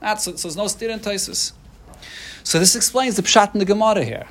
That's, 0.00 0.24
so 0.24 0.32
there's 0.32 0.56
no 0.56 0.64
Taisus. 0.64 1.52
So 2.42 2.58
this 2.58 2.74
explains 2.74 3.16
the 3.16 3.22
Pshat 3.22 3.54
in 3.54 3.60
the 3.60 3.64
Gemara 3.64 4.04
here. 4.04 4.26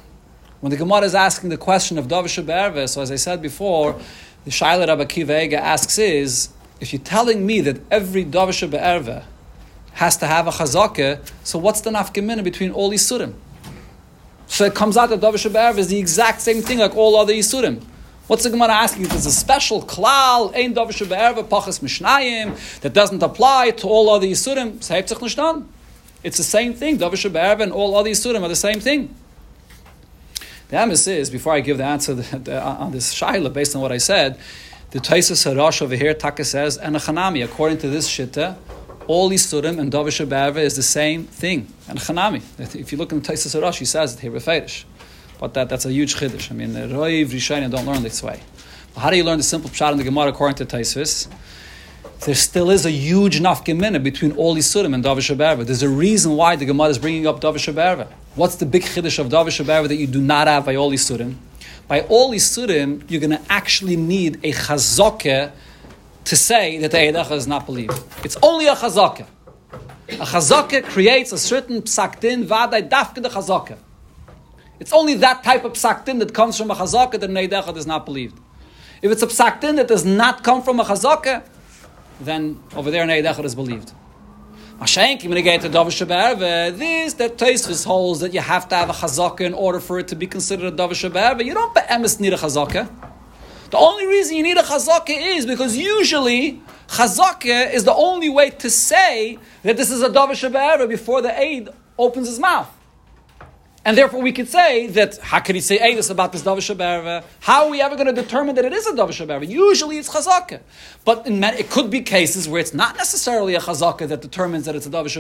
When 0.60 0.70
the 0.70 0.78
Gemara 0.78 1.02
is 1.02 1.16
asking 1.16 1.50
the 1.50 1.58
question 1.58 1.98
of 1.98 2.08
Davish 2.08 2.44
Berva, 2.44 2.88
so 2.90 3.02
as 3.02 3.12
I 3.12 3.16
said 3.16 3.42
before, 3.42 4.00
the 4.44 4.52
Shaila 4.52 4.88
Rabbi 4.88 5.06
Kiva 5.06 5.56
asks 5.56 5.98
is, 5.98 6.50
if 6.82 6.92
you're 6.92 7.02
telling 7.02 7.46
me 7.46 7.62
that 7.62 7.80
every 7.90 8.26
Davish 8.26 8.70
Be'erva 8.70 9.24
has 9.94 10.18
to 10.18 10.28
have 10.28 10.48
a 10.48 10.52
chazakah, 10.52 11.26
so 11.44 11.58
what's 11.58 11.82
the 11.82 11.92
nafkamina 11.92 12.44
between 12.44 12.72
all 12.72 12.92
Yisurim? 12.92 13.34
So 14.48 14.66
it 14.66 14.76
comes 14.76 14.98
out 14.98 15.10
that 15.10 15.22
Davish 15.22 15.52
Be'erva 15.52 15.78
is 15.78 15.88
the 15.88 15.98
exact 15.98 16.42
same 16.42 16.62
thing 16.62 16.80
like 16.80 16.96
all 16.96 17.16
other 17.16 17.34
Yisurim. 17.34 17.84
What's 18.28 18.44
the 18.44 18.50
Gemara 18.50 18.72
asking? 18.72 19.04
There's 19.04 19.26
a 19.26 19.32
special 19.32 19.84
klal, 19.84 20.56
ein 20.56 20.74
davish 20.74 21.08
be'erve 21.08 21.44
pachas 21.50 21.82
mishnayim, 21.82 22.80
that 22.80 22.94
doesn't 22.94 23.22
apply 23.22 23.72
to 23.72 23.88
all 23.88 24.10
other 24.10 24.26
yisurim. 24.26 24.76
It's 26.24 26.38
the 26.38 26.44
same 26.44 26.74
thing. 26.74 26.98
Davish 26.98 27.30
be'erve 27.30 27.60
and 27.60 27.74
all 27.74 27.98
other 27.98 28.10
yisurim 28.10 28.42
are 28.42 28.48
the 28.48 28.56
same 28.56 28.80
thing. 28.80 29.14
The 30.70 30.78
emes 30.78 31.06
is, 31.08 31.30
before 31.30 31.54
I 31.54 31.60
give 31.60 31.78
the 31.78 31.84
answer 31.84 32.14
uh, 32.48 32.60
on 32.62 32.94
this 32.94 33.14
shaila 33.14 33.52
based 33.52 33.76
on 33.76 33.82
what 33.82 33.92
I 33.92 33.98
said, 33.98 34.40
the 34.92 35.00
Taisus 35.00 35.52
Harash 35.52 35.82
over 35.82 35.96
here, 35.96 36.14
Taka 36.14 36.46
says, 36.46 36.78
and 36.78 36.96
a 36.96 37.00
Chanami, 37.00 37.44
according 37.44 37.80
to 37.80 37.90
this 37.90 38.08
shitta, 38.10 38.56
all 39.08 39.32
Isurim 39.32 39.80
and 39.80 39.92
Davish 39.92 40.58
is 40.62 40.76
the 40.76 40.84
same 40.84 41.26
thing. 41.26 41.68
And 41.90 42.00
Chanami. 42.00 42.42
If 42.76 42.92
you 42.92 42.98
look 42.98 43.12
in 43.12 43.22
the 43.22 43.34
Taisus 43.34 43.60
Harash, 43.60 43.80
he 43.80 43.86
says 43.86 44.14
it 44.14 44.20
here, 44.22 44.32
Referish. 44.32 44.86
But 45.44 45.56
that, 45.56 45.68
that's 45.68 45.84
a 45.84 45.92
huge 45.92 46.16
chiddush. 46.16 46.52
I 46.52 46.54
mean, 46.56 46.72
the 46.72 46.88
Roiv 46.88 47.26
Rishayna 47.26 47.70
don't 47.70 47.86
learn 47.86 48.02
this 48.02 48.24
way. 48.24 48.40
But 48.94 49.02
how 49.02 49.10
do 49.10 49.18
you 49.18 49.26
learn 49.26 49.40
the 49.40 49.44
simple 49.44 49.70
pshat 49.70 49.92
in 49.92 49.98
the 49.98 50.06
Gemara 50.06 50.30
according 50.30 50.56
to 50.56 50.66
Taisus? 50.66 51.28
There 52.22 52.34
still 52.34 52.70
is 52.70 52.86
a 52.86 52.90
huge 52.90 53.42
nafkemina 53.42 54.02
between 54.02 54.32
all 54.38 54.56
Isurim 54.56 54.96
and 54.96 55.04
Davish 55.04 55.36
Berva. 55.36 55.66
There's 55.66 55.84
a 55.84 55.90
reason 55.90 56.38
why 56.38 56.56
the 56.56 56.64
Gemara 56.64 56.88
is 56.88 56.98
bringing 56.98 57.28
up 57.28 57.42
Davish 57.42 57.74
Berva. 57.74 58.08
What's 58.36 58.56
the 58.56 58.66
big 58.66 58.84
chiddush 58.84 59.20
of 59.20 59.28
Davish 59.28 59.62
Berva 59.66 59.90
that 59.90 59.98
you 59.98 60.08
do 60.08 60.22
not 60.22 60.48
have 60.48 60.64
by 60.64 60.78
all 60.78 60.94
Isurim? 60.94 61.36
By 61.90 62.04
all 62.04 62.32
Isurim, 62.32 63.04
you're 63.12 63.20
going 63.20 63.32
to 63.32 63.42
actually 63.52 63.98
need 63.98 64.36
a 64.46 64.54
chazakeh 64.54 65.52
to 66.24 66.36
say 66.38 66.78
that 66.78 66.92
the 66.92 66.98
Eidecha 67.00 67.32
is 67.32 67.48
not 67.48 67.66
believed. 67.66 68.02
It's 68.24 68.38
only 68.42 68.68
a 68.68 68.76
chazakeh. 68.76 69.28
A 70.08 70.26
chazakeh 70.26 70.86
creates 70.86 71.34
a 71.34 71.38
certain 71.38 71.82
psakdin 71.82 72.46
vaday 72.46 72.88
dafke 72.88 73.16
the 73.16 73.28
chazakeh. 73.28 73.78
It's 74.80 74.92
only 74.92 75.16
that 75.16 75.44
type 75.44 75.66
of 75.66 75.74
psakdin 75.74 76.20
that 76.20 76.34
comes 76.34 76.58
from 76.58 76.72
a 76.72 76.76
chazakeh 76.76 77.20
that 77.20 77.30
Eidecha 77.30 77.76
is 77.78 77.88
not 77.88 78.06
believed. 78.06 78.40
If 79.02 79.12
it's 79.12 79.22
a 79.22 79.28
psakdin 79.28 79.76
that 79.76 79.88
does 79.88 80.06
not 80.06 80.44
come 80.44 80.62
from 80.64 80.80
a 80.80 80.84
chazakeh, 80.84 81.44
then 82.20 82.60
over 82.76 82.90
there 82.90 83.06
Eidecha 83.06 83.44
is 83.44 83.56
believed. 83.56 83.92
Mashenki, 84.80 85.44
get 85.44 85.62
to 85.62 85.70
Davish 85.70 86.02
uh, 86.02 86.72
this, 86.72 87.14
that 87.14 87.38
Tosfos 87.38 87.86
holds 87.86 88.20
that 88.22 88.34
you 88.34 88.40
have 88.40 88.68
to 88.68 88.76
have 88.76 88.90
a 88.90 88.94
chazaka 88.94 89.42
in 89.42 89.54
order 89.54 89.80
for 89.80 90.00
it 90.00 90.08
to 90.10 90.16
be 90.16 90.26
considered 90.26 90.74
a 90.74 90.76
Davish 90.76 91.04
You 91.46 91.54
don't 91.54 91.74
be'emes 91.74 92.20
need 92.20 92.34
a 92.34 92.38
chazaka. 92.38 92.90
The 93.70 93.78
only 93.78 94.08
reason 94.08 94.36
you 94.36 94.44
need 94.44 94.58
a 94.58 94.64
chazaka 94.64 95.10
is 95.10 95.46
because 95.46 95.78
usually 95.78 96.62
chazaka 96.88 97.72
is 97.72 97.84
the 97.84 97.94
only 97.94 98.30
way 98.30 98.50
to 98.50 98.70
say 98.70 99.38
that 99.62 99.78
this 99.78 99.92
is 99.92 100.02
a 100.02 100.10
Davish 100.10 100.90
before 100.90 101.22
the 101.22 101.40
aid 101.40 101.70
opens 101.98 102.28
his 102.28 102.40
mouth. 102.40 102.70
And 103.86 103.98
therefore, 103.98 104.22
we 104.22 104.32
could 104.32 104.48
say 104.48 104.88
that 104.88 105.18
how 105.18 105.42
could 105.42 105.56
he 105.56 105.62
say 105.62 105.78
Eidos 105.78 106.10
about 106.10 106.32
this 106.32 106.42
Davish? 106.44 107.24
How 107.42 107.66
are 107.66 107.70
we 107.70 107.82
ever 107.82 107.96
going 107.96 108.08
to 108.08 108.14
determine 108.14 108.56
that 108.56 108.64
it 108.64 108.72
is 108.72 108.88
a 108.88 108.94
Davish? 108.94 109.50
Usually, 109.50 109.98
it's 109.98 110.08
Chazaka, 110.10 110.62
but 111.04 111.28
in 111.28 111.44
it 111.44 111.70
could 111.70 111.90
be 111.90 112.02
cases 112.02 112.48
where 112.48 112.62
it's 112.62 112.74
not 112.74 112.96
necessarily 112.96 113.56
a 113.56 113.60
Chazaka 113.60 114.08
that 114.08 114.22
determines 114.22 114.66
that 114.66 114.76
it's 114.76 114.86
a 114.86 114.90
Davish. 114.90 115.18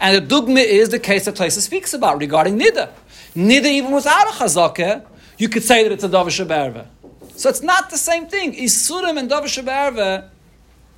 And 0.00 0.16
the 0.16 0.34
Dugma 0.34 0.64
is 0.64 0.88
the 0.88 0.98
case 0.98 1.26
that 1.26 1.36
Taisa 1.36 1.60
speaks 1.60 1.94
about 1.94 2.18
regarding 2.18 2.58
Nida. 2.58 2.90
Nida, 3.36 3.66
even 3.66 3.92
without 3.92 4.26
a 4.26 4.32
Chazaka, 4.32 5.04
you 5.38 5.48
could 5.48 5.62
say 5.62 5.84
that 5.84 5.92
it's 5.92 6.02
a 6.02 6.08
Davish. 6.08 6.86
So 7.36 7.48
it's 7.48 7.62
not 7.62 7.90
the 7.90 7.98
same 7.98 8.26
thing. 8.26 8.54
Isurim 8.54 9.16
and 9.16 9.30
Davish 9.30 9.62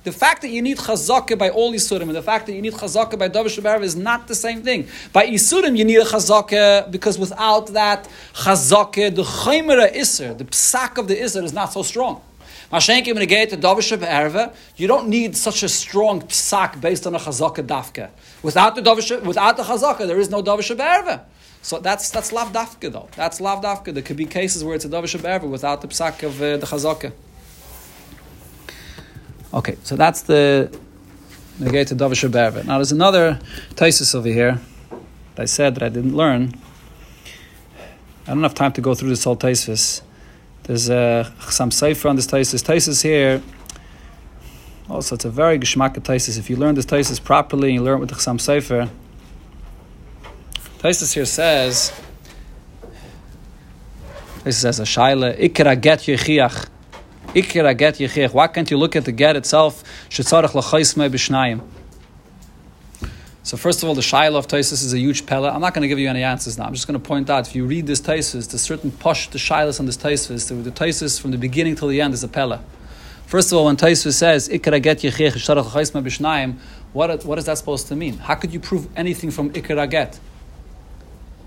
the 0.03 0.11
fact 0.11 0.41
that 0.43 0.49
you 0.49 0.61
need 0.61 0.77
chazaka 0.77 1.37
by 1.37 1.49
all 1.49 1.73
Yisurim 1.73 2.03
and 2.03 2.15
the 2.15 2.21
fact 2.21 2.45
that 2.45 2.53
you 2.53 2.61
need 2.61 2.73
chazaka 2.73 3.19
by 3.19 3.27
Davish 3.27 3.59
Shabarav 3.59 3.83
is 3.83 3.95
not 3.95 4.27
the 4.27 4.35
same 4.35 4.61
thing. 4.61 4.87
By 5.11 5.27
Yisurim, 5.27 5.77
you 5.77 5.83
need 5.83 5.97
a 5.97 6.05
chazaka 6.05 6.89
because 6.89 7.19
without 7.19 7.67
that 7.73 8.07
chazaka, 8.33 9.13
the 9.13 9.23
chaymera 9.23 9.93
Isser, 9.93 10.37
the 10.37 10.45
psak 10.45 10.97
of 10.97 11.07
the 11.09 11.15
Isser 11.15 11.43
is 11.43 11.53
not 11.53 11.73
so 11.73 11.83
strong. 11.83 12.21
Mashenkim 12.71 13.07
in 13.07 13.15
the 13.15 14.53
you 14.77 14.87
don't 14.87 15.07
need 15.09 15.35
such 15.35 15.63
a 15.63 15.69
strong 15.69 16.21
psak 16.21 16.79
based 16.79 17.05
on 17.05 17.15
a 17.15 17.19
chazaka 17.19 17.65
dafka. 17.65 18.09
Without 18.41 18.75
the 18.75 18.81
Davish, 18.81 19.21
without 19.23 19.57
the 19.57 19.63
chazaka, 19.63 20.07
there 20.07 20.19
is 20.19 20.29
no 20.29 20.41
Davish 20.41 20.73
Shabarav. 20.73 21.23
So 21.61 21.79
that's 21.79 22.09
that's 22.09 22.31
lav 22.31 22.53
dafka 22.53 22.91
though. 22.91 23.09
That's 23.17 23.41
lav 23.41 23.61
dafka. 23.61 23.93
There 23.93 24.03
could 24.03 24.17
be 24.17 24.25
cases 24.25 24.63
where 24.63 24.75
it's 24.75 24.85
a 24.85 24.89
Davish 24.89 25.19
Shabarav 25.19 25.49
without 25.49 25.81
the 25.81 25.89
psak 25.89 26.23
of 26.23 26.41
uh, 26.41 26.57
the 26.57 26.65
chazaka. 26.65 27.11
Okay, 29.51 29.77
so 29.83 29.95
that's 29.95 30.21
the 30.21 30.69
negate 31.59 31.87
Davish 31.87 32.65
Now 32.65 32.77
there's 32.77 32.91
another 32.91 33.39
thesis 33.71 34.13
over 34.13 34.27
here 34.27 34.59
that 35.33 35.41
I 35.41 35.45
said 35.45 35.73
that 35.75 35.83
I 35.83 35.89
didn't 35.89 36.15
learn. 36.15 36.53
I 38.27 38.33
don't 38.33 38.43
have 38.43 38.53
time 38.53 38.73
to 38.73 38.81
go 38.81 38.93
through 38.93 39.09
this 39.09 39.23
whole 39.23 39.35
thesis. 39.35 40.03
There's 40.63 40.87
uh, 40.87 41.31
some 41.49 41.71
cipher 41.71 42.09
on 42.09 42.15
this 42.15 42.27
thesis. 42.27 42.61
Thesis 42.61 43.01
here. 43.01 43.41
Also, 44.87 45.15
it's 45.15 45.25
a 45.25 45.31
very 45.31 45.57
geschmack 45.57 45.99
thesis. 46.03 46.37
If 46.37 46.47
you 46.47 46.55
learn 46.55 46.75
this 46.75 46.85
thesis 46.85 47.19
properly 47.19 47.69
and 47.69 47.75
you 47.75 47.83
learn 47.83 47.97
it 47.97 48.01
with 48.01 48.09
the 48.09 48.15
Chassam 48.15 48.37
Sofer, 48.37 48.87
thesis 50.77 51.13
here 51.13 51.25
says, 51.25 51.91
this 54.43 54.59
says 54.59 54.79
a 54.79 54.83
shaila, 54.83 55.39
ikra 55.39 55.81
get 55.81 56.01
yechiach. 56.01 56.69
Ikira 57.33 57.77
get 57.77 57.95
yichich. 57.95 58.33
Why 58.33 58.47
can't 58.47 58.69
you 58.71 58.77
look 58.77 58.95
at 58.95 59.05
the 59.05 59.11
get 59.11 59.35
itself? 59.35 59.83
Shetzarach 60.09 60.51
b'shnayim. 60.51 61.61
So 63.43 63.57
first 63.57 63.81
of 63.81 63.89
all, 63.89 63.95
the 63.95 64.01
Shiloh 64.01 64.37
of 64.37 64.47
Taisus 64.47 64.73
is 64.73 64.93
a 64.93 64.99
huge 64.99 65.25
pella. 65.25 65.51
I'm 65.51 65.61
not 65.61 65.73
going 65.73 65.81
to 65.81 65.87
give 65.87 65.97
you 65.97 66.07
any 66.07 66.21
answers 66.21 66.57
now. 66.57 66.65
I'm 66.65 66.73
just 66.73 66.87
going 66.87 66.99
to 66.99 67.07
point 67.07 67.29
out, 67.31 67.47
if 67.47 67.55
you 67.55 67.65
read 67.65 67.87
this 67.87 67.99
Taisus, 67.99 68.49
the 68.51 68.59
certain 68.59 68.91
push, 68.91 69.27
the 69.27 69.39
Shilohs 69.39 69.79
on 69.79 69.87
this 69.87 69.97
Taisus, 69.97 70.63
the, 70.63 70.69
Taisus 70.69 71.19
from 71.19 71.31
the 71.31 71.37
beginning 71.37 71.75
till 71.75 71.87
the 71.87 71.99
end 71.99 72.13
is 72.13 72.23
a 72.23 72.27
pella. 72.27 72.61
First 73.25 73.51
of 73.51 73.57
all, 73.57 73.65
when 73.65 73.75
Taisus 73.77 74.13
says, 74.13 74.49
Ikra 74.49 74.81
get 74.81 74.99
yichich, 74.99 75.31
shetzarach 75.31 75.73
l'chaismei 75.73 76.03
b'shnayim, 76.03 76.59
what, 76.93 77.25
what 77.25 77.39
is 77.39 77.45
that 77.45 77.57
supposed 77.57 77.87
to 77.87 77.95
mean? 77.95 78.17
How 78.17 78.35
could 78.35 78.53
you 78.53 78.59
prove 78.59 78.87
anything 78.95 79.31
from 79.31 79.51
Ikra 79.53 79.89
get? 79.89 80.19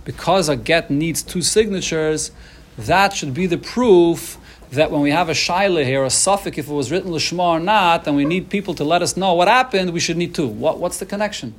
Because 0.04 0.48
a 0.48 0.56
get 0.56 0.90
needs 0.90 1.22
two 1.22 1.42
signatures, 1.42 2.32
that 2.78 3.12
should 3.12 3.34
be 3.34 3.46
the 3.46 3.58
proof 3.58 4.38
that 4.72 4.90
when 4.90 5.02
we 5.02 5.10
have 5.10 5.28
a 5.28 5.32
shaila 5.32 5.84
here, 5.84 6.02
a 6.04 6.10
suffix, 6.10 6.56
if 6.56 6.68
it 6.68 6.72
was 6.72 6.90
written 6.90 7.10
lishma 7.10 7.40
or 7.40 7.60
not, 7.60 8.06
and 8.06 8.16
we 8.16 8.24
need 8.24 8.48
people 8.48 8.74
to 8.74 8.84
let 8.84 9.02
us 9.02 9.16
know 9.16 9.34
what 9.34 9.48
happened, 9.48 9.92
we 9.92 10.00
should 10.00 10.16
need 10.16 10.34
two. 10.34 10.46
What, 10.46 10.78
what's 10.78 10.98
the 10.98 11.06
connection? 11.06 11.54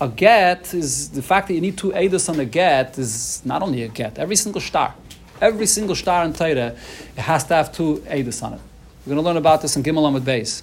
A 0.00 0.08
get 0.08 0.74
is 0.74 1.08
the 1.10 1.22
fact 1.22 1.48
that 1.48 1.54
you 1.54 1.60
need 1.60 1.78
two 1.78 1.92
edus 1.92 2.28
on 2.28 2.38
a 2.40 2.44
get 2.44 2.98
is 2.98 3.40
not 3.44 3.62
only 3.62 3.82
a 3.84 3.88
get. 3.88 4.18
Every 4.18 4.36
single 4.36 4.60
star, 4.60 4.94
every 5.40 5.66
single 5.66 5.94
star 5.94 6.24
in 6.24 6.34
Torah, 6.34 6.76
it 7.16 7.20
has 7.20 7.44
to 7.44 7.54
have 7.54 7.72
two 7.72 7.98
edus 8.06 8.42
on 8.42 8.54
it. 8.54 8.60
We're 9.06 9.14
going 9.14 9.22
to 9.22 9.28
learn 9.28 9.36
about 9.38 9.62
this 9.62 9.76
in 9.76 9.82
Gimel 9.82 10.10
Amud 10.10 10.20
Beis. 10.20 10.62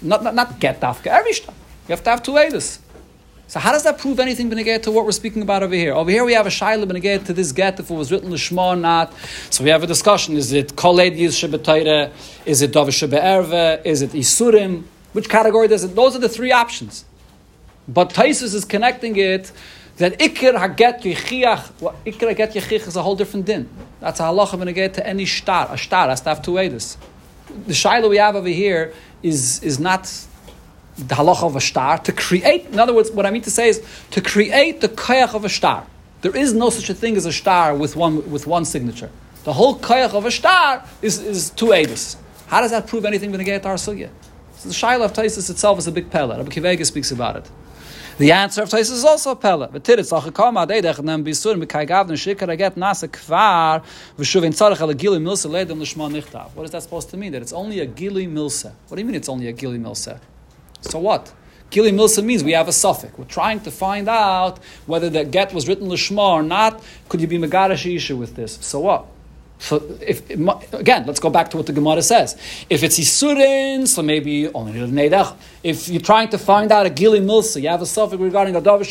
Not, 0.00 0.22
not, 0.22 0.34
not 0.34 0.60
get 0.60 0.80
dafka, 0.80 1.08
every 1.08 1.32
star. 1.32 1.54
You 1.88 1.92
have 1.92 2.04
to 2.04 2.10
have 2.10 2.22
two 2.22 2.32
edus. 2.32 2.78
So 3.52 3.60
how 3.60 3.72
does 3.72 3.82
that 3.82 3.98
prove 3.98 4.18
anything 4.18 4.50
beneged 4.50 4.84
to 4.84 4.90
what 4.90 5.04
we're 5.04 5.12
speaking 5.12 5.42
about 5.42 5.62
over 5.62 5.74
here? 5.74 5.92
Over 5.92 6.10
here 6.10 6.24
we 6.24 6.32
have 6.32 6.46
a 6.46 6.48
shaila 6.48 6.86
beneged 6.90 7.26
to 7.26 7.34
this 7.34 7.52
get 7.52 7.78
if 7.78 7.90
it 7.90 7.94
was 7.94 8.10
written 8.10 8.30
l'shma 8.30 8.68
or 8.68 8.76
not. 8.76 9.12
So 9.50 9.62
we 9.62 9.68
have 9.68 9.82
a 9.82 9.86
discussion: 9.86 10.38
is 10.38 10.54
it 10.54 10.74
kol 10.74 10.96
ediyus 10.96 11.36
shebetayre? 11.36 12.10
Is 12.46 12.62
it 12.62 12.72
davish 12.72 13.06
shebe'erve? 13.06 13.84
Is 13.84 14.00
it 14.00 14.12
isurim? 14.12 14.84
Which 15.12 15.28
category 15.28 15.68
does 15.68 15.84
it? 15.84 15.94
Those 15.94 16.16
are 16.16 16.18
the 16.18 16.30
three 16.30 16.50
options. 16.50 17.04
But 17.86 18.14
Taisus 18.14 18.54
is 18.54 18.64
connecting 18.64 19.16
it 19.16 19.52
that 19.98 20.18
ikir 20.18 20.54
haget 20.54 21.02
yichiach. 21.02 21.72
Well, 21.78 21.94
ikir 22.06 22.34
haget 22.34 22.54
yichich 22.54 22.88
is 22.88 22.96
a 22.96 23.02
whole 23.02 23.16
different 23.16 23.44
din. 23.44 23.68
That's 24.00 24.18
a 24.18 24.22
halacha 24.22 24.58
beneged 24.58 24.94
to 24.94 25.06
any 25.06 25.26
star. 25.26 25.70
A 25.70 25.76
star 25.76 26.08
has 26.08 26.22
to 26.22 26.30
have 26.30 26.40
two 26.40 26.52
edus. 26.52 26.96
The 27.66 27.74
shaila 27.74 28.08
we 28.08 28.16
have 28.16 28.34
over 28.34 28.48
here 28.48 28.94
is 29.22 29.62
is 29.62 29.78
not 29.78 30.10
the 30.96 31.14
halacha 31.14 31.44
of 31.44 31.56
a 31.56 31.60
star, 31.60 31.98
to 31.98 32.12
create, 32.12 32.66
in 32.66 32.78
other 32.78 32.92
words, 32.92 33.10
what 33.10 33.26
I 33.26 33.30
mean 33.30 33.42
to 33.42 33.50
say 33.50 33.68
is 33.68 33.82
to 34.10 34.20
create 34.20 34.80
the 34.80 34.88
koyach 34.88 35.34
of 35.34 35.44
a 35.44 35.48
star. 35.48 35.86
There 36.20 36.36
is 36.36 36.52
no 36.54 36.70
such 36.70 36.90
a 36.90 36.94
thing 36.94 37.16
as 37.16 37.26
a 37.26 37.32
star 37.32 37.74
with 37.74 37.96
one, 37.96 38.30
with 38.30 38.46
one 38.46 38.64
signature. 38.64 39.10
The 39.44 39.52
whole 39.52 39.78
koyach 39.78 40.14
of 40.14 40.24
a 40.24 40.30
star 40.30 40.84
is, 41.00 41.18
is 41.18 41.50
two 41.50 41.66
edus. 41.66 42.16
How 42.46 42.60
does 42.60 42.70
that 42.70 42.86
prove 42.86 43.04
anything 43.04 43.32
when 43.32 43.42
get 43.44 43.66
our 43.66 43.74
sugya? 43.74 44.10
So 44.56 44.68
the 44.68 44.74
shaila 44.74 45.06
of 45.06 45.12
Taisus 45.12 45.50
itself 45.50 45.78
is 45.78 45.86
a 45.88 45.92
big 45.92 46.10
pella. 46.10 46.36
Rabbi 46.36 46.50
Kiva 46.50 46.68
Eiger 46.68 46.84
speaks 46.84 47.10
about 47.10 47.36
it. 47.36 47.50
The 48.18 48.30
answer 48.30 48.62
of 48.62 48.68
Taisus 48.68 48.92
is 48.92 49.04
also 49.04 49.30
a 49.30 49.36
pella. 49.36 49.68
What 49.68 49.88
is 49.88 50.08
that 56.70 56.82
supposed 56.82 57.10
to 57.10 57.16
mean? 57.16 57.32
That 57.32 57.42
it's 57.42 57.52
only 57.52 57.80
a 57.80 57.86
gili 57.86 58.26
milsa. 58.26 58.72
What 58.86 58.96
do 58.96 59.00
you 59.00 59.06
mean 59.06 59.16
it's 59.16 59.28
only 59.28 59.48
a 59.48 59.52
gili 59.52 59.78
milsa? 59.78 60.20
So 60.82 60.98
what? 60.98 61.32
Gili 61.70 61.90
Milsa 61.90 62.22
means 62.22 62.44
we 62.44 62.52
have 62.52 62.68
a 62.68 62.72
suffix. 62.72 63.16
We're 63.16 63.24
trying 63.24 63.60
to 63.60 63.70
find 63.70 64.06
out 64.08 64.58
whether 64.84 65.08
the 65.08 65.24
get 65.24 65.54
was 65.54 65.66
written 65.66 65.88
Lishma 65.88 66.18
or 66.18 66.42
not. 66.42 66.82
Could 67.08 67.22
you 67.22 67.26
be 67.26 67.38
Megarash 67.38 67.96
issue 67.96 68.16
with 68.16 68.36
this? 68.36 68.58
So 68.60 68.80
what? 68.80 69.06
So 69.58 69.80
if 70.00 70.28
again, 70.74 71.06
let's 71.06 71.20
go 71.20 71.30
back 71.30 71.48
to 71.50 71.56
what 71.56 71.66
the 71.66 71.72
Gemara 71.72 72.02
says. 72.02 72.36
If 72.68 72.82
it's 72.82 72.98
Isurin, 72.98 73.86
so 73.86 74.02
maybe 74.02 74.48
only 74.48 74.72
Neidach. 74.72 75.36
If 75.62 75.88
you're 75.88 76.02
trying 76.02 76.28
to 76.30 76.38
find 76.38 76.72
out 76.72 76.84
a 76.84 76.90
Gili 76.90 77.20
Milsa, 77.20 77.62
you 77.62 77.68
have 77.68 77.80
a 77.80 77.86
suffix 77.86 78.20
regarding 78.20 78.56
a 78.56 78.60
Davish 78.60 78.90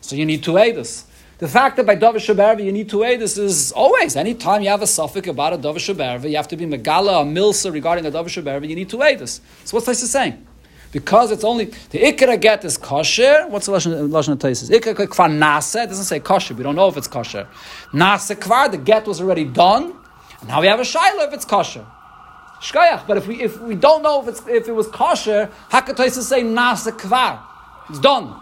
so 0.00 0.16
you 0.16 0.26
need 0.26 0.42
two 0.42 0.54
Eidos. 0.54 1.04
The 1.38 1.46
fact 1.46 1.76
that 1.76 1.86
by 1.86 1.94
Davish 1.94 2.26
Shabbat 2.26 2.64
you 2.64 2.72
need 2.72 2.88
two 2.90 2.98
Eidos 2.98 3.38
is 3.38 3.70
always, 3.70 4.16
anytime 4.16 4.62
you 4.62 4.68
have 4.70 4.82
a 4.82 4.86
suffix 4.88 5.28
about 5.28 5.52
a 5.52 5.58
Davish 5.58 5.94
Shabbat 5.94 6.28
you 6.28 6.36
have 6.36 6.48
to 6.48 6.56
be 6.56 6.66
Megala, 6.66 7.22
a 7.22 7.24
Milsa 7.24 7.72
regarding 7.72 8.04
a 8.04 8.10
Davish 8.10 8.42
Shabbat 8.42 8.68
you 8.68 8.74
need 8.74 8.90
two 8.90 8.98
Eidos. 8.98 9.38
So 9.64 9.76
what's 9.76 9.86
this 9.86 10.10
saying? 10.10 10.44
Because 10.92 11.30
it's 11.30 11.44
only 11.44 11.66
the 11.66 11.98
ikra 11.98 12.40
get 12.40 12.64
is 12.64 12.78
kosher. 12.78 13.46
What's 13.48 13.66
the 13.66 13.72
lashon 13.72 14.32
of 14.32 14.38
Taisis? 14.38 14.70
Ikra 14.70 14.94
kvar 14.94 15.28
nase. 15.30 15.84
It 15.84 15.88
doesn't 15.88 16.04
say 16.04 16.20
kosher. 16.20 16.54
We 16.54 16.62
don't 16.62 16.76
know 16.76 16.88
if 16.88 16.96
it's 16.96 17.08
kosher. 17.08 17.46
Nase 17.92 18.34
kvar. 18.36 18.70
The 18.70 18.78
get 18.78 19.06
was 19.06 19.20
already 19.20 19.44
done. 19.44 19.94
And 20.40 20.48
now 20.48 20.60
we 20.60 20.66
have 20.66 20.80
a 20.80 20.84
shiloh 20.84 21.24
if 21.24 21.34
it's 21.34 21.44
kosher. 21.44 21.84
Shkayach. 22.60 23.06
But 23.06 23.18
if 23.18 23.26
we 23.26 23.42
if 23.42 23.60
we 23.60 23.74
don't 23.74 24.02
know 24.02 24.22
if 24.22 24.28
it's 24.28 24.46
if 24.48 24.68
it 24.68 24.72
was 24.72 24.88
kosher, 24.88 25.50
how 25.68 25.80
could 25.82 25.96
Taisis 25.96 26.22
say 26.22 26.42
nase 26.42 26.90
kvar? 26.92 27.40
It's 27.90 27.98
done. 27.98 28.34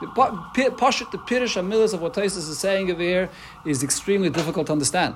The 0.00 0.06
pashut, 0.08 1.10
the 1.10 1.16
pirish 1.16 1.56
amilas 1.56 1.94
of 1.94 2.02
what 2.02 2.12
Taisis 2.12 2.50
is 2.50 2.58
saying 2.58 2.90
over 2.90 3.00
here 3.00 3.30
is 3.64 3.82
extremely 3.82 4.28
difficult 4.28 4.66
to 4.66 4.72
understand. 4.72 5.14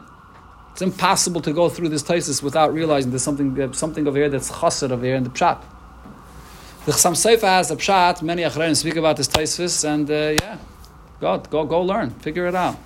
It's 0.73 0.81
impossible 0.81 1.43
to 1.43 1.53
go 1.53 1.69
through 1.69 1.91
this 1.91 2.03
Taisis 2.03 2.43
without 2.43 2.73
realizing 2.73 3.11
there's 3.11 3.23
something 3.23 3.75
something 3.75 4.09
over 4.09 4.17
here 4.17 4.31
that's 4.31 4.51
chassid 4.51 4.91
over 4.91 5.05
here 5.05 5.17
in 5.17 5.25
the 5.25 5.31
pshat. 5.31 5.63
The 6.87 6.93
Chassam 6.93 7.13
Sofer 7.13 7.43
has 7.43 7.71
a 7.71 7.77
pshat. 7.77 8.23
Many 8.23 8.43
achreinim 8.43 8.75
speak 8.75 8.97
about 8.97 9.19
this 9.19 9.29
Taisvis, 9.29 9.85
and 9.85 10.11
uh, 10.11 10.43
yeah, 10.43 10.57
go 11.21 11.37
go 11.39 11.65
go 11.65 11.83
learn, 11.83 12.11
figure 12.11 12.47
it 12.47 12.55
out. 12.55 12.77